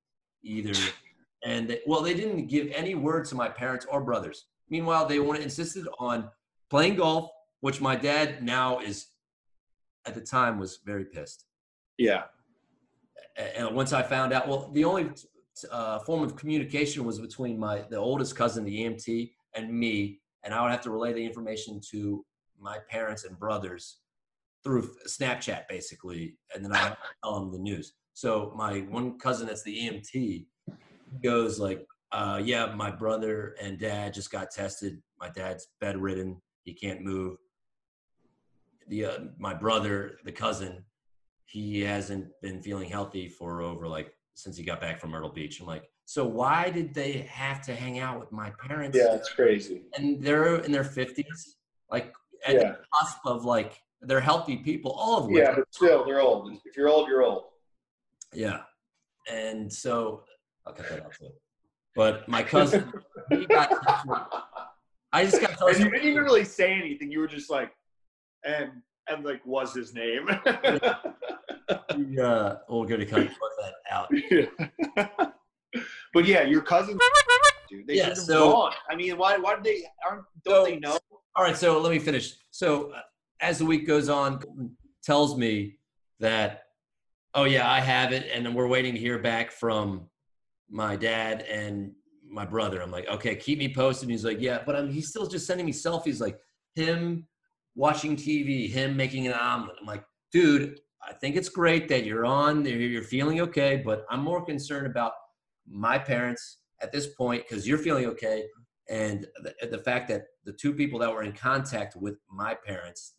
either. 0.42 0.72
And 1.44 1.68
they, 1.68 1.80
well, 1.86 2.02
they 2.02 2.14
didn't 2.14 2.48
give 2.48 2.68
any 2.74 2.96
word 2.96 3.24
to 3.26 3.36
my 3.36 3.48
parents 3.48 3.86
or 3.88 4.00
brothers. 4.00 4.46
Meanwhile, 4.70 5.06
they 5.06 5.20
wanted 5.20 5.42
insisted 5.42 5.86
on 6.00 6.28
playing 6.68 6.96
golf, 6.96 7.30
which 7.60 7.80
my 7.80 7.94
dad 7.94 8.42
now 8.42 8.80
is 8.80 9.06
at 10.04 10.14
the 10.14 10.20
time 10.20 10.58
was 10.58 10.80
very 10.84 11.04
pissed. 11.04 11.44
Yeah. 11.96 12.24
And 13.36 13.74
once 13.74 13.92
I 13.92 14.02
found 14.02 14.32
out, 14.32 14.48
well, 14.48 14.68
the 14.72 14.84
only 14.84 15.10
uh, 15.70 15.98
form 16.00 16.22
of 16.22 16.36
communication 16.36 17.04
was 17.04 17.18
between 17.18 17.58
my 17.58 17.84
the 17.90 17.96
oldest 17.96 18.36
cousin, 18.36 18.64
the 18.64 18.84
EMT, 18.84 19.30
and 19.54 19.72
me, 19.72 20.20
and 20.44 20.54
I 20.54 20.62
would 20.62 20.70
have 20.70 20.82
to 20.82 20.90
relay 20.90 21.12
the 21.12 21.24
information 21.24 21.80
to 21.90 22.24
my 22.58 22.78
parents 22.88 23.24
and 23.24 23.38
brothers 23.38 23.98
through 24.64 24.90
Snapchat, 25.06 25.68
basically, 25.68 26.36
and 26.54 26.64
then 26.64 26.72
I 26.72 26.96
tell 27.22 27.38
them 27.38 27.52
the 27.52 27.58
news. 27.58 27.94
So 28.14 28.52
my 28.56 28.80
one 28.80 29.18
cousin, 29.18 29.46
that's 29.46 29.62
the 29.62 29.88
EMT, 29.88 30.46
goes 31.22 31.60
like, 31.60 31.86
uh, 32.12 32.40
"Yeah, 32.42 32.74
my 32.74 32.90
brother 32.90 33.54
and 33.62 33.78
dad 33.78 34.14
just 34.14 34.30
got 34.30 34.50
tested. 34.50 35.00
My 35.20 35.28
dad's 35.28 35.68
bedridden; 35.80 36.40
he 36.64 36.74
can't 36.74 37.02
move. 37.02 37.36
The 38.88 39.04
uh, 39.04 39.18
my 39.38 39.54
brother, 39.54 40.18
the 40.24 40.32
cousin, 40.32 40.84
he 41.44 41.80
hasn't 41.80 42.28
been 42.42 42.62
feeling 42.62 42.90
healthy 42.90 43.28
for 43.28 43.62
over 43.62 43.88
like 43.88 44.12
since 44.38 44.56
he 44.56 44.62
got 44.62 44.80
back 44.80 45.00
from 45.00 45.10
Myrtle 45.10 45.30
Beach. 45.30 45.60
I'm 45.60 45.66
like, 45.66 45.90
so 46.04 46.24
why 46.24 46.70
did 46.70 46.94
they 46.94 47.28
have 47.28 47.60
to 47.62 47.74
hang 47.74 47.98
out 47.98 48.20
with 48.20 48.30
my 48.30 48.50
parents? 48.50 48.96
Yeah, 48.96 49.14
it's 49.14 49.30
crazy. 49.32 49.82
And 49.96 50.22
they're 50.22 50.56
in 50.60 50.70
their 50.70 50.84
fifties, 50.84 51.56
like 51.90 52.14
at 52.46 52.54
Yeah. 52.54 52.60
the 52.60 52.78
cusp 52.94 53.18
of 53.26 53.44
like 53.44 53.82
they're 54.00 54.20
healthy 54.20 54.58
people, 54.58 54.92
all 54.92 55.18
of 55.18 55.24
them. 55.24 55.34
Yeah, 55.34 55.54
but 55.56 55.64
still, 55.70 56.04
they're 56.04 56.20
old. 56.20 56.52
If 56.64 56.76
you're 56.76 56.88
old, 56.88 57.08
you're 57.08 57.24
old. 57.24 57.46
Yeah. 58.32 58.60
And 59.28 59.70
so 59.72 60.22
I'll 60.64 60.72
cut 60.72 60.88
that 60.88 61.02
out 61.02 61.12
too. 61.18 61.30
But 61.96 62.28
my 62.28 62.44
cousin, 62.44 62.92
he 63.30 63.44
got 63.46 63.72
I 65.12 65.24
just 65.24 65.40
got 65.40 65.60
And 65.68 65.78
you 65.80 65.90
didn't 65.90 66.06
even 66.06 66.22
really 66.22 66.44
say 66.44 66.72
anything. 66.72 67.10
You 67.10 67.18
were 67.18 67.26
just 67.26 67.50
like, 67.50 67.72
and 68.44 68.70
and 69.08 69.24
like, 69.24 69.44
was 69.44 69.74
his 69.74 69.94
name? 69.94 70.28
Uh, 71.70 72.54
we're 72.68 72.86
gonna 72.86 73.06
cut 73.06 73.28
that 73.60 73.74
out. 73.90 74.10
but 76.14 76.24
yeah, 76.26 76.42
your 76.42 76.62
cousin, 76.62 76.98
dude. 77.70 77.86
They 77.86 77.94
Yeah, 77.96 78.04
should 78.04 78.16
have 78.16 78.18
so- 78.18 78.52
gone. 78.52 78.72
I 78.90 78.96
mean, 78.96 79.16
why? 79.18 79.36
Why 79.38 79.54
did 79.56 79.64
they? 79.64 79.84
Aren't 80.08 80.24
don't 80.44 80.64
So- 80.66 80.70
they 80.70 80.78
know? 80.78 80.98
All 81.36 81.44
right, 81.44 81.56
so 81.56 81.78
let 81.80 81.92
me 81.92 81.98
finish. 82.00 82.34
So 82.50 82.90
uh, 82.92 83.00
as 83.40 83.58
the 83.58 83.64
week 83.64 83.86
goes 83.86 84.08
on, 84.08 84.40
tells 85.04 85.36
me 85.38 85.78
that, 86.18 86.64
oh 87.34 87.44
yeah, 87.44 87.70
I 87.70 87.78
have 87.80 88.12
it, 88.12 88.28
and 88.32 88.44
then 88.44 88.54
we're 88.54 88.66
waiting 88.66 88.94
to 88.94 88.98
hear 89.00 89.18
back 89.18 89.52
from 89.52 90.08
my 90.68 90.96
dad 90.96 91.42
and 91.42 91.92
my 92.28 92.44
brother. 92.44 92.82
I'm 92.82 92.90
like, 92.90 93.06
okay, 93.08 93.36
keep 93.36 93.58
me 93.58 93.72
posted. 93.72 94.04
And 94.04 94.10
he's 94.10 94.24
like, 94.24 94.40
yeah, 94.40 94.62
but 94.66 94.74
I'm, 94.74 94.90
he's 94.90 95.08
still 95.08 95.26
just 95.28 95.46
sending 95.46 95.64
me 95.64 95.72
selfies, 95.72 96.20
like 96.20 96.38
him 96.74 97.26
watching 97.76 98.16
TV, 98.16 98.68
him 98.68 98.96
making 98.96 99.28
an 99.28 99.34
omelet. 99.34 99.76
I'm 99.80 99.86
like, 99.86 100.04
dude, 100.32 100.80
I 101.06 101.12
think 101.14 101.36
it's 101.36 101.48
great 101.48 101.88
that 101.88 102.04
you're 102.04 102.26
on, 102.26 102.64
you're 102.64 102.78
you're 102.78 103.02
feeling 103.02 103.40
okay, 103.40 103.82
but 103.84 104.04
I'm 104.10 104.20
more 104.20 104.44
concerned 104.44 104.86
about 104.86 105.12
my 105.70 105.98
parents 105.98 106.58
at 106.80 106.92
this 106.92 107.08
point 107.14 107.44
because 107.48 107.66
you're 107.66 107.78
feeling 107.78 108.06
okay 108.06 108.44
and 108.88 109.26
the, 109.42 109.66
the 109.66 109.78
fact 109.78 110.08
that 110.08 110.24
the 110.44 110.52
two 110.52 110.72
people 110.72 110.98
that 110.98 111.12
were 111.12 111.22
in 111.22 111.32
contact 111.32 111.96
with 111.96 112.16
my 112.30 112.54
parents 112.54 113.14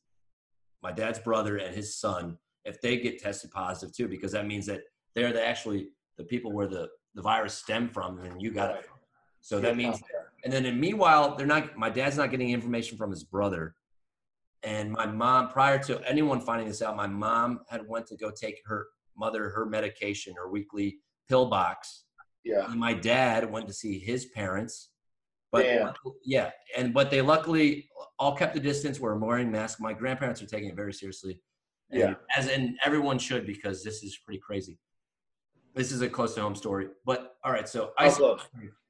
my 0.81 0.91
dad's 0.91 1.19
brother 1.19 1.57
and 1.57 1.75
his 1.75 1.95
son 1.97 2.37
if 2.65 2.81
they 2.81 2.97
get 2.97 3.19
tested 3.19 3.51
positive 3.51 3.95
too 3.95 4.07
because 4.07 4.31
that 4.31 4.47
means 4.47 4.65
that 4.65 4.81
they're 5.15 5.33
the 5.33 5.45
actually 5.45 5.89
the 6.17 6.23
people 6.23 6.51
where 6.51 6.67
the 6.67 6.87
the 7.15 7.21
virus 7.21 7.53
stemmed 7.53 7.93
from 7.93 8.19
and 8.19 8.41
you 8.41 8.51
got 8.51 8.75
it 8.75 8.85
so 9.41 9.59
that 9.59 9.75
means 9.75 10.01
and 10.43 10.51
then 10.51 10.65
in 10.65 10.79
meanwhile 10.79 11.35
they're 11.35 11.47
not 11.47 11.75
my 11.77 11.89
dad's 11.89 12.17
not 12.17 12.31
getting 12.31 12.49
information 12.49 12.97
from 12.97 13.11
his 13.11 13.23
brother 13.23 13.75
And 14.63 14.91
my 14.91 15.05
mom, 15.05 15.49
prior 15.49 15.79
to 15.83 16.01
anyone 16.09 16.41
finding 16.41 16.67
this 16.67 16.81
out, 16.81 16.95
my 16.97 17.07
mom 17.07 17.61
had 17.69 17.87
went 17.87 18.07
to 18.07 18.17
go 18.17 18.29
take 18.29 18.57
her 18.65 18.87
mother 19.17 19.49
her 19.49 19.65
medication, 19.65 20.33
her 20.35 20.49
weekly 20.49 20.99
pill 21.27 21.49
box. 21.49 22.05
Yeah. 22.43 22.69
And 22.69 22.79
my 22.79 22.93
dad 22.93 23.49
went 23.49 23.67
to 23.67 23.73
see 23.73 23.99
his 23.99 24.25
parents. 24.27 24.89
But 25.51 25.63
Damn. 25.63 25.93
yeah, 26.23 26.51
and 26.77 26.93
but 26.93 27.09
they 27.09 27.21
luckily 27.21 27.89
all 28.19 28.35
kept 28.35 28.53
the 28.53 28.59
distance. 28.59 28.99
Were 28.99 29.17
wearing 29.17 29.51
masks. 29.51 29.81
My 29.81 29.93
grandparents 29.93 30.41
are 30.41 30.45
taking 30.45 30.69
it 30.69 30.75
very 30.75 30.93
seriously. 30.93 31.41
And 31.89 31.99
Yeah. 32.01 32.13
as 32.35 32.47
and 32.47 32.77
everyone 32.85 33.17
should 33.17 33.47
because 33.47 33.83
this 33.83 34.03
is 34.03 34.17
pretty 34.23 34.39
crazy. 34.39 34.77
This 35.73 35.91
is 35.91 36.01
a 36.01 36.09
close 36.09 36.35
to 36.35 36.41
home 36.41 36.55
story. 36.55 36.89
But 37.03 37.35
all 37.43 37.51
right, 37.51 37.67
so 37.67 37.93
I 37.97 38.09
oh, 38.09 38.11
close? 38.11 38.41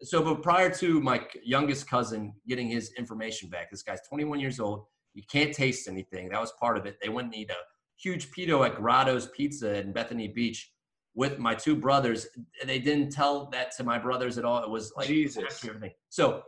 so 0.01 0.21
but 0.21 0.41
prior 0.41 0.69
to 0.75 0.99
my 0.99 1.25
youngest 1.43 1.89
cousin 1.89 2.33
getting 2.47 2.67
his 2.67 2.91
information 2.97 3.49
back, 3.49 3.71
this 3.71 3.83
guy's 3.83 4.01
21 4.09 4.39
years 4.41 4.59
old. 4.59 4.85
You 5.13 5.23
can't 5.29 5.53
taste 5.53 5.87
anything. 5.87 6.29
That 6.29 6.41
was 6.41 6.53
part 6.59 6.77
of 6.77 6.85
it. 6.85 6.97
They 7.01 7.09
went 7.09 7.25
and 7.27 7.35
eat 7.35 7.49
a 7.49 7.55
huge 7.97 8.31
pito 8.31 8.65
at 8.65 8.75
Grotto's 8.75 9.27
Pizza 9.27 9.75
in 9.75 9.91
Bethany 9.91 10.27
Beach 10.27 10.71
with 11.15 11.39
my 11.39 11.55
two 11.55 11.75
brothers. 11.75 12.27
And 12.61 12.69
they 12.69 12.79
didn't 12.79 13.09
tell 13.11 13.47
that 13.47 13.75
to 13.77 13.83
my 13.83 13.99
brothers 13.99 14.37
at 14.37 14.45
all. 14.45 14.63
It 14.63 14.69
was 14.69 14.93
like 14.95 15.07
Jesus. 15.07 15.65
everything. 15.65 15.91
So 16.09 16.43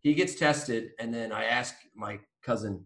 he 0.00 0.14
gets 0.14 0.34
tested, 0.34 0.90
and 1.00 1.12
then 1.12 1.32
I 1.32 1.44
ask 1.44 1.74
my 1.96 2.20
cousin, 2.42 2.84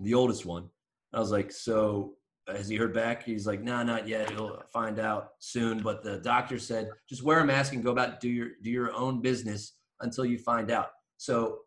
the 0.00 0.14
oldest 0.14 0.44
one, 0.44 0.68
I 1.12 1.20
was 1.20 1.30
like, 1.30 1.52
"So 1.52 2.16
has 2.48 2.68
he 2.68 2.76
heard 2.76 2.92
back?" 2.92 3.22
He's 3.22 3.46
like, 3.46 3.62
"No, 3.62 3.82
not 3.82 4.06
yet. 4.08 4.30
He'll 4.30 4.60
find 4.72 4.98
out 4.98 5.34
soon." 5.38 5.82
But 5.82 6.02
the 6.02 6.18
doctor 6.18 6.58
said, 6.58 6.90
"Just 7.08 7.22
wear 7.22 7.40
a 7.40 7.44
mask 7.46 7.72
and 7.72 7.82
go 7.82 7.92
about 7.92 8.20
do 8.20 8.28
your 8.28 8.50
do 8.62 8.70
your 8.70 8.92
own 8.92 9.22
business 9.22 9.78
until 10.00 10.26
you 10.26 10.36
find 10.36 10.70
out." 10.70 10.90
So 11.16 11.60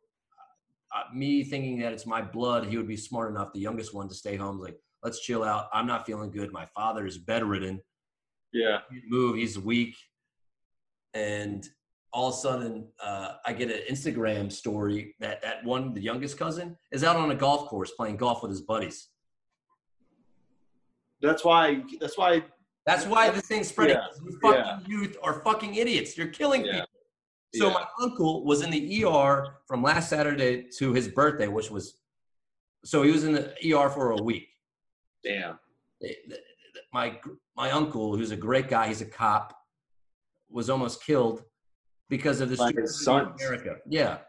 uh, 0.96 1.04
me 1.14 1.44
thinking 1.44 1.80
that 1.80 1.94
it's 1.94 2.06
my 2.06 2.22
blood, 2.22 2.66
he 2.66 2.78
would 2.78 2.88
be 2.88 2.98
smart 2.98 3.30
enough, 3.32 3.54
the 3.54 3.60
youngest 3.60 3.94
one, 3.94 4.08
to 4.10 4.16
stay 4.16 4.36
home. 4.36 4.60
Like, 4.60 4.78
let's 5.04 5.20
chill 5.20 5.44
out. 5.44 5.68
I'm 5.74 5.86
not 5.88 6.06
feeling 6.06 6.32
good. 6.32 6.52
My 6.52 6.66
father 6.76 7.06
is 7.06 7.18
bedridden 7.18 7.82
Yeah. 8.52 8.80
move. 9.08 9.36
He's 9.38 9.58
weak, 9.60 9.96
and 11.14 11.68
all 12.12 12.30
of 12.30 12.34
a 12.34 12.38
sudden, 12.38 12.92
uh, 13.04 13.36
I 13.46 13.54
get 13.54 13.70
an 13.70 13.82
Instagram 13.90 14.52
story 14.52 15.16
that 15.20 15.42
that 15.44 15.64
one, 15.64 15.94
the 15.94 16.02
youngest 16.02 16.38
cousin, 16.40 16.76
is 16.92 17.04
out 17.04 17.16
on 17.18 17.30
a 17.30 17.36
golf 17.36 17.68
course 17.70 17.92
playing 17.92 18.18
golf 18.18 18.42
with 18.42 18.50
his 18.52 18.62
buddies. 18.62 19.10
That's 21.22 21.44
why. 21.44 21.84
That's 22.00 22.18
why. 22.18 22.44
That's 22.86 23.06
why 23.06 23.30
this 23.30 23.46
thing's 23.46 23.68
spreading. 23.68 23.98
Yeah, 23.98 24.08
You 24.24 24.40
fucking 24.42 24.60
yeah. 24.60 24.80
youth 24.88 25.18
are 25.22 25.42
fucking 25.44 25.76
idiots. 25.76 26.18
You're 26.18 26.30
killing 26.30 26.66
Yeah, 26.66 26.72
people. 26.82 26.88
So 27.56 27.68
yeah. 27.68 27.74
my 27.74 27.86
uncle 28.02 28.46
was 28.46 28.62
in 28.62 28.70
the 28.70 29.06
ER 29.06 29.58
from 29.68 29.82
last 29.82 30.10
Saturday 30.10 30.68
to 30.78 30.94
his 30.94 31.08
birthday, 31.08 31.48
which 31.48 31.72
was 31.72 31.96
so 32.86 33.04
he 33.04 33.12
was 33.12 33.24
in 33.24 33.34
the 33.34 33.54
ER 33.74 33.90
for 33.90 34.12
a 34.12 34.22
week. 34.22 34.48
Damn. 35.24 35.60
They- 36.02 36.08
th- 36.08 36.28
th- 36.30 36.86
my 36.94 37.20
my 37.56 37.72
uncle, 37.72 38.16
who's 38.16 38.32
a 38.32 38.38
great 38.38 38.68
guy, 38.68 38.88
he's 38.88 39.02
a 39.02 39.06
cop, 39.06 39.56
was 40.50 40.70
almost 40.70 41.04
killed 41.04 41.44
because 42.10 42.42
of 42.42 42.50
this 42.50 42.60
Like 42.60 42.76
his 42.78 43.04
sons. 43.04 43.42
America. 43.42 43.78
Yeah, 43.88 44.20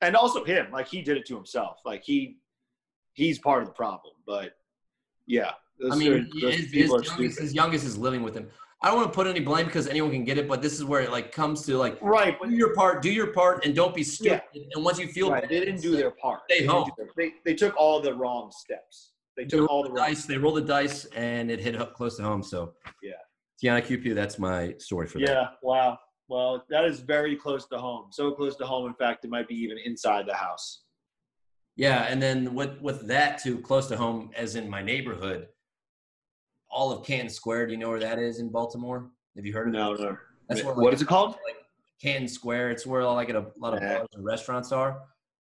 And 0.00 0.14
also 0.16 0.44
him. 0.44 0.70
Like 0.70 0.88
he 0.88 1.02
did 1.02 1.16
it 1.16 1.26
to 1.26 1.36
himself. 1.36 1.78
Like 1.84 2.02
he, 2.04 2.38
he's 3.14 3.38
part 3.38 3.62
of 3.62 3.68
the 3.68 3.74
problem. 3.74 4.14
But 4.26 4.52
yeah. 5.26 5.52
I 5.90 5.96
mean, 5.96 6.30
his, 6.34 6.72
his 6.72 6.90
youngest, 6.90 7.38
his 7.38 7.54
youngest 7.54 7.84
is 7.84 7.96
living 7.96 8.22
with 8.22 8.34
him. 8.34 8.48
I 8.80 8.88
don't 8.88 8.96
want 8.98 9.12
to 9.12 9.14
put 9.14 9.26
any 9.26 9.40
blame 9.40 9.66
because 9.66 9.88
anyone 9.88 10.12
can 10.12 10.22
get 10.24 10.38
it, 10.38 10.46
but 10.46 10.62
this 10.62 10.74
is 10.74 10.84
where 10.84 11.00
it 11.00 11.10
like 11.10 11.32
comes 11.32 11.66
to 11.66 11.76
like 11.76 11.98
Right. 12.00 12.36
Do 12.40 12.50
your 12.50 12.74
part, 12.74 13.02
do 13.02 13.10
your 13.10 13.32
part, 13.32 13.64
and 13.64 13.74
don't 13.74 13.94
be 13.94 14.04
stupid. 14.04 14.42
And 14.72 14.84
once 14.84 14.98
you 15.00 15.08
feel 15.08 15.30
right, 15.32 15.42
bad, 15.42 15.50
they 15.50 15.60
didn't 15.60 15.80
do 15.80 15.96
their 15.96 16.12
part. 16.12 16.42
Stay 16.48 16.60
They 16.60 16.66
home. 16.66 16.88
their- 16.96 17.08
They, 17.16 17.32
they 17.44 17.54
took 17.54 17.76
all 17.76 18.00
the 18.00 18.14
wrong 18.14 18.52
steps. 18.52 19.12
They 19.36 19.42
they 19.44 19.48
took 19.48 19.68
all 19.68 19.82
rolled 19.82 19.86
the 19.86 19.94
the 19.94 20.00
dice. 20.00 20.26
They 20.26 20.36
rolled 20.38 20.56
the 20.58 20.60
dice, 20.62 21.04
and 21.16 21.50
it 21.50 21.58
hit 21.60 21.74
up 21.76 21.94
close 21.94 22.16
to 22.18 22.22
home. 22.22 22.42
So 22.42 22.74
Yeah. 23.02 23.12
Tiana 23.60 23.82
QP, 23.84 24.14
that's 24.14 24.38
my 24.38 24.74
story 24.78 25.08
for 25.08 25.18
that. 25.18 25.28
Yeah. 25.28 25.48
Wow. 25.62 25.98
Well, 26.28 26.64
that 26.70 26.84
is 26.84 27.00
very 27.00 27.34
close 27.34 27.66
to 27.68 27.78
home. 27.78 28.06
So 28.10 28.30
close 28.32 28.54
to 28.56 28.66
home. 28.66 28.86
In 28.86 28.94
fact, 28.94 29.24
it 29.24 29.30
might 29.30 29.48
be 29.48 29.56
even 29.56 29.78
inside 29.78 30.26
the 30.26 30.34
house. 30.34 30.82
Yeah, 31.74 32.02
and 32.08 32.20
then 32.22 32.54
with 32.54 32.80
with 32.80 33.06
that 33.08 33.40
too 33.42 33.58
close 33.58 33.86
to 33.88 33.96
home, 33.96 34.30
as 34.36 34.54
in 34.56 34.68
my 34.68 34.82
neighborhood, 34.82 35.48
all 36.70 36.92
of 36.92 37.04
Canton 37.06 37.28
Square. 37.30 37.66
Do 37.66 37.72
you 37.72 37.78
know 37.78 37.88
where 37.90 38.00
that 38.00 38.18
is 38.18 38.38
in 38.38 38.48
Baltimore? 38.50 39.10
Have 39.36 39.46
you 39.46 39.52
heard 39.52 39.68
of 39.68 39.74
No, 39.74 39.92
it? 39.94 40.00
no. 40.00 40.16
That's 40.48 40.62
where, 40.64 40.74
like, 40.74 40.94
is 40.94 41.02
it 41.02 41.08
called? 41.08 41.36
Canton 42.00 42.28
Square. 42.28 42.70
It's 42.70 42.86
where 42.86 43.04
like 43.04 43.28
a 43.30 43.46
lot 43.58 43.74
of 43.74 43.80
bars 43.80 44.08
and 44.14 44.24
restaurants 44.24 44.72
are. 44.72 45.02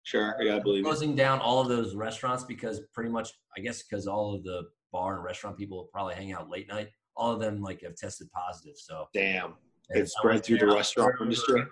Sure. 0.03 0.35
Yeah, 0.39 0.57
I 0.57 0.59
believe 0.59 0.81
it. 0.81 0.83
Closing 0.87 1.15
down 1.15 1.39
all 1.39 1.59
of 1.59 1.67
those 1.67 1.95
restaurants 1.95 2.43
because 2.43 2.81
pretty 2.93 3.09
much, 3.09 3.31
I 3.57 3.61
guess, 3.61 3.81
because 3.83 4.07
all 4.07 4.35
of 4.35 4.43
the 4.43 4.63
bar 4.91 5.15
and 5.15 5.23
restaurant 5.23 5.57
people 5.57 5.89
probably 5.91 6.13
hang 6.15 6.31
out 6.31 6.49
late 6.49 6.67
night. 6.67 6.89
All 7.17 7.31
of 7.33 7.39
them 7.39 7.61
like 7.61 7.81
have 7.81 7.95
tested 7.95 8.29
positive. 8.31 8.75
So 8.77 9.07
Damn. 9.13 9.55
it 9.89 10.07
spread 10.09 10.43
through 10.43 10.59
the 10.59 10.67
restaurant 10.67 11.15
industry. 11.21 11.63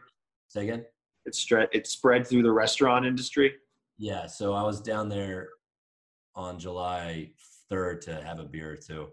Say 0.48 0.64
again. 0.64 0.86
It 1.26 1.34
stre- 1.34 1.68
It's 1.72 1.92
spread 1.92 2.26
through 2.28 2.44
the 2.44 2.52
restaurant 2.52 3.06
industry. 3.06 3.54
Yeah, 3.98 4.26
so 4.26 4.54
I 4.54 4.64
was 4.64 4.82
down 4.82 5.08
there 5.10 5.50
on 6.36 6.58
July 6.58 7.30
3rd 7.72 8.02
to 8.06 8.22
have 8.24 8.40
a 8.40 8.44
beer 8.44 8.72
or 8.72 8.76
two. 8.78 9.08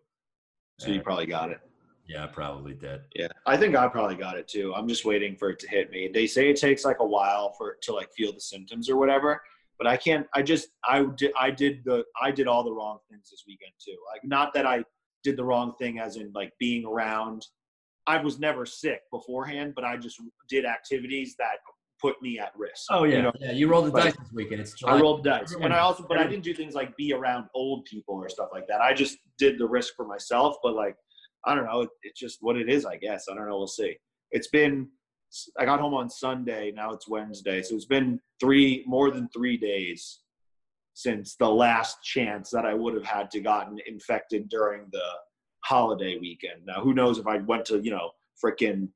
So 0.81 0.91
you 0.91 1.03
probably 1.03 1.27
got 1.27 1.51
it. 1.51 1.61
yeah, 2.09 2.25
I 2.25 2.27
probably 2.27 2.73
did. 2.73 3.03
Yeah, 3.15 3.29
I 3.47 3.59
think 3.59 3.77
I 3.77 3.87
probably 3.89 4.17
got 4.17 4.39
it 4.39 4.49
too. 4.49 4.73
I'm 4.75 4.89
just 4.89 5.05
waiting 5.05 5.37
for 5.37 5.51
it 5.51 5.59
to 5.59 5.69
hit 5.69 5.91
me. 5.91 6.09
They 6.13 6.27
say 6.27 6.49
it 6.49 6.57
takes 6.57 6.87
like 6.87 7.01
a 7.01 7.07
while 7.07 7.53
for 7.53 7.73
it 7.73 7.83
to 7.83 7.93
like 7.93 8.11
feel 8.13 8.33
the 8.33 8.41
symptoms 8.41 8.89
or 8.89 8.97
whatever, 8.97 9.43
but 9.77 9.87
I 9.87 9.99
can't. 9.99 10.27
I 10.35 10.41
just 10.41 10.69
I 10.85 11.05
did 11.17 11.33
I 11.39 11.51
did 11.51 11.85
the 11.85 12.05
I 12.21 12.31
did 12.31 12.47
all 12.47 12.65
the 12.65 12.73
wrong 12.73 12.99
things 13.11 13.29
this 13.31 13.45
weekend 13.47 13.73
too. 13.79 13.97
Like 14.11 14.25
not 14.25 14.55
that 14.55 14.65
I 14.65 14.83
did 15.23 15.37
the 15.37 15.45
wrong 15.45 15.75
thing 15.79 15.99
as 15.99 16.17
in 16.17 16.33
like 16.35 16.53
being 16.59 16.87
around. 16.87 17.47
I 18.07 18.23
was 18.23 18.39
never 18.39 18.65
sick 18.65 19.03
beforehand, 19.13 19.75
but 19.75 19.85
I 19.85 19.99
just 19.99 20.19
did 20.49 20.65
activities 20.65 21.37
that 21.39 21.57
put 22.01 22.21
me 22.23 22.39
at 22.39 22.53
risk. 22.57 22.87
Oh 22.91 23.05
yeah, 23.05 23.17
You 23.17 23.23
know, 23.23 23.33
yeah. 23.41 23.53
You 23.53 23.69
rolled 23.69 23.87
the 23.87 23.91
Right. 23.93 24.05
dice 24.05 24.17
this 24.17 24.33
weekend. 24.33 24.61
It's 24.61 24.73
July. 24.75 24.97
I 24.97 25.01
rolled 25.01 25.23
the 25.25 25.31
dice, 25.31 25.55
and 25.55 25.73
I 25.73 25.79
also, 25.79 26.05
but 26.09 26.19
I 26.19 26.25
didn't 26.25 26.45
do 26.45 26.55
things 26.55 26.75
like 26.75 26.97
be 26.97 27.13
around 27.13 27.47
old 27.55 27.85
people 27.85 28.15
or 28.15 28.29
stuff 28.29 28.49
like 28.53 28.67
that. 28.69 28.81
I 28.81 28.93
just 28.93 29.19
did 29.39 29.59
the 29.59 29.67
risk 29.67 29.95
for 29.97 30.07
myself. 30.07 30.57
But 30.63 30.75
like, 30.75 30.97
I 31.45 31.55
don't 31.55 31.65
know. 31.67 31.83
It, 31.83 31.91
it's 32.03 32.19
just 32.21 32.39
what 32.41 32.57
it 32.57 32.69
is, 32.69 32.85
I 32.87 32.97
guess. 32.97 33.27
I 33.31 33.35
don't 33.35 33.49
know. 33.49 33.59
We'll 33.59 33.67
see. 33.67 33.97
It's 34.31 34.49
been. 34.49 34.89
I 35.59 35.65
got 35.65 35.79
home 35.79 35.95
on 35.95 36.11
Sunday. 36.11 36.73
Now 36.75 36.93
it's 36.93 37.09
Wednesday, 37.09 37.63
so 37.63 37.77
it's 37.77 37.85
been 37.85 38.19
three 38.41 38.83
more 38.87 39.11
than 39.13 39.29
three 39.29 39.57
days 39.57 40.21
since 40.95 41.37
the 41.37 41.49
last 41.49 42.03
chance 42.03 42.51
that 42.51 42.67
I 42.67 42.75
would 42.75 42.95
have 42.95 43.05
had 43.05 43.31
to 43.31 43.41
gotten 43.41 43.79
infected 43.87 44.49
during 44.49 44.87
the 44.91 45.05
holiday 45.65 46.19
weekend. 46.19 46.67
Now, 46.67 46.81
who 46.83 46.95
knows 46.95 47.19
if 47.19 47.27
I 47.29 47.37
went 47.39 47.65
to 47.67 47.79
you 47.81 47.91
know 47.93 48.11
frickin' 48.45 48.89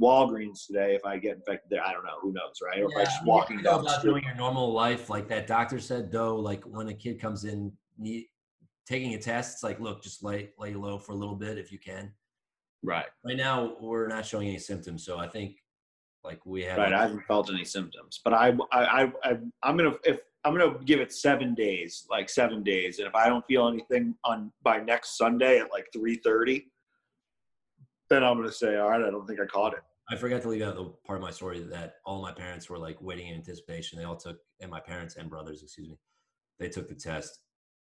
Walgreens 0.00 0.66
today 0.66 0.94
if 0.94 1.04
I 1.04 1.18
get 1.18 1.36
infected 1.36 1.70
there. 1.70 1.84
I 1.84 1.92
don't 1.92 2.04
know. 2.04 2.18
Who 2.20 2.32
knows, 2.32 2.60
right? 2.64 2.80
Or 2.80 2.90
if 2.90 2.96
I 2.96 3.00
Yeah, 3.00 3.04
just 3.04 3.18
I 3.18 3.24
you 3.24 3.28
walking 3.28 3.56
can 3.58 3.64
down 3.64 3.74
the 3.82 3.88
about 3.88 3.98
street. 4.00 4.10
doing 4.10 4.24
your 4.24 4.34
normal 4.34 4.72
life, 4.72 5.10
like 5.10 5.28
that 5.28 5.46
doctor 5.46 5.78
said. 5.78 6.10
Though, 6.10 6.36
like 6.36 6.64
when 6.64 6.88
a 6.88 6.94
kid 6.94 7.20
comes 7.20 7.44
in, 7.44 7.72
need, 7.98 8.26
taking 8.86 9.14
a 9.14 9.18
test, 9.18 9.54
it's 9.54 9.62
like, 9.62 9.80
look, 9.80 10.02
just 10.02 10.22
lay 10.22 10.50
lay 10.58 10.74
low 10.74 10.98
for 10.98 11.12
a 11.12 11.16
little 11.16 11.36
bit 11.36 11.58
if 11.58 11.70
you 11.72 11.78
can. 11.78 12.12
Right. 12.82 13.06
Right 13.24 13.36
now, 13.36 13.76
we're 13.80 14.08
not 14.08 14.26
showing 14.26 14.48
any 14.48 14.58
symptoms, 14.58 15.04
so 15.04 15.18
I 15.18 15.28
think 15.28 15.56
like 16.24 16.44
we 16.46 16.62
have. 16.62 16.78
Right, 16.78 16.92
I 16.92 17.02
haven't 17.02 17.24
felt 17.26 17.50
any 17.52 17.64
symptoms, 17.64 18.20
but 18.24 18.32
I, 18.32 18.56
I, 18.72 18.84
I, 19.02 19.12
I 19.24 19.36
I'm 19.62 19.76
gonna 19.76 19.94
if 20.04 20.20
I'm 20.44 20.56
gonna 20.56 20.78
give 20.84 20.98
it 21.00 21.12
seven 21.12 21.54
days, 21.54 22.06
like 22.10 22.28
seven 22.28 22.62
days, 22.64 22.98
and 22.98 23.06
if 23.06 23.14
I 23.14 23.28
don't 23.28 23.44
feel 23.46 23.68
anything 23.68 24.14
on 24.24 24.52
by 24.64 24.78
next 24.78 25.16
Sunday 25.16 25.60
at 25.60 25.70
like 25.70 25.86
three 25.92 26.16
thirty, 26.16 26.71
then 28.12 28.22
I'm 28.22 28.36
gonna 28.36 28.52
say, 28.52 28.76
all 28.76 28.90
right, 28.90 29.02
I 29.02 29.10
don't 29.10 29.26
think 29.26 29.40
I 29.40 29.46
caught 29.46 29.72
it. 29.72 29.80
I 30.10 30.16
forgot 30.16 30.42
to 30.42 30.48
leave 30.48 30.62
out 30.62 30.74
the 30.76 30.84
part 31.06 31.18
of 31.18 31.22
my 31.22 31.30
story 31.30 31.60
that 31.60 31.94
all 32.04 32.20
my 32.20 32.32
parents 32.32 32.68
were 32.68 32.78
like 32.78 33.00
waiting 33.00 33.28
in 33.28 33.34
anticipation. 33.36 33.98
They 33.98 34.04
all 34.04 34.16
took, 34.16 34.38
and 34.60 34.70
my 34.70 34.80
parents 34.80 35.16
and 35.16 35.30
brothers, 35.30 35.62
excuse 35.62 35.88
me, 35.88 35.96
they 36.58 36.68
took 36.68 36.88
the 36.88 36.94
test, 36.94 37.38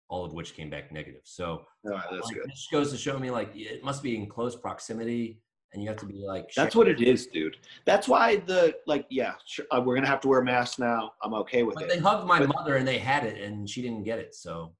all 0.08 0.24
of 0.24 0.32
which 0.32 0.54
came 0.54 0.70
back 0.70 0.90
negative. 0.90 1.20
So 1.24 1.64
that's 1.82 2.10
like, 2.10 2.34
good. 2.34 2.44
it 2.46 2.50
just 2.54 2.70
goes 2.70 2.90
to 2.92 2.96
show 2.96 3.18
me 3.18 3.30
like 3.30 3.50
it 3.54 3.84
must 3.84 4.02
be 4.02 4.16
in 4.16 4.26
close 4.28 4.56
proximity, 4.56 5.42
and 5.72 5.82
you 5.82 5.88
have 5.88 5.98
to 5.98 6.06
be 6.06 6.24
like. 6.26 6.50
That's 6.54 6.74
what 6.74 6.88
it 6.88 7.00
is, 7.02 7.26
dude. 7.26 7.56
That's 7.84 8.08
why 8.08 8.36
the 8.36 8.74
like, 8.86 9.06
yeah, 9.10 9.34
sure, 9.44 9.66
uh, 9.70 9.82
we're 9.84 9.96
gonna 9.96 10.06
have 10.06 10.20
to 10.22 10.28
wear 10.28 10.40
masks 10.42 10.78
now. 10.78 11.12
I'm 11.22 11.34
okay 11.34 11.62
with 11.64 11.74
But 11.74 11.84
it. 11.84 11.88
they 11.90 11.98
hugged 11.98 12.26
my 12.26 12.38
But- 12.38 12.48
mother 12.54 12.76
and 12.76 12.88
they 12.88 12.98
had 12.98 13.24
it, 13.24 13.42
and 13.42 13.68
she 13.68 13.82
didn't 13.82 14.04
get 14.04 14.18
it. 14.18 14.34
So 14.34 14.74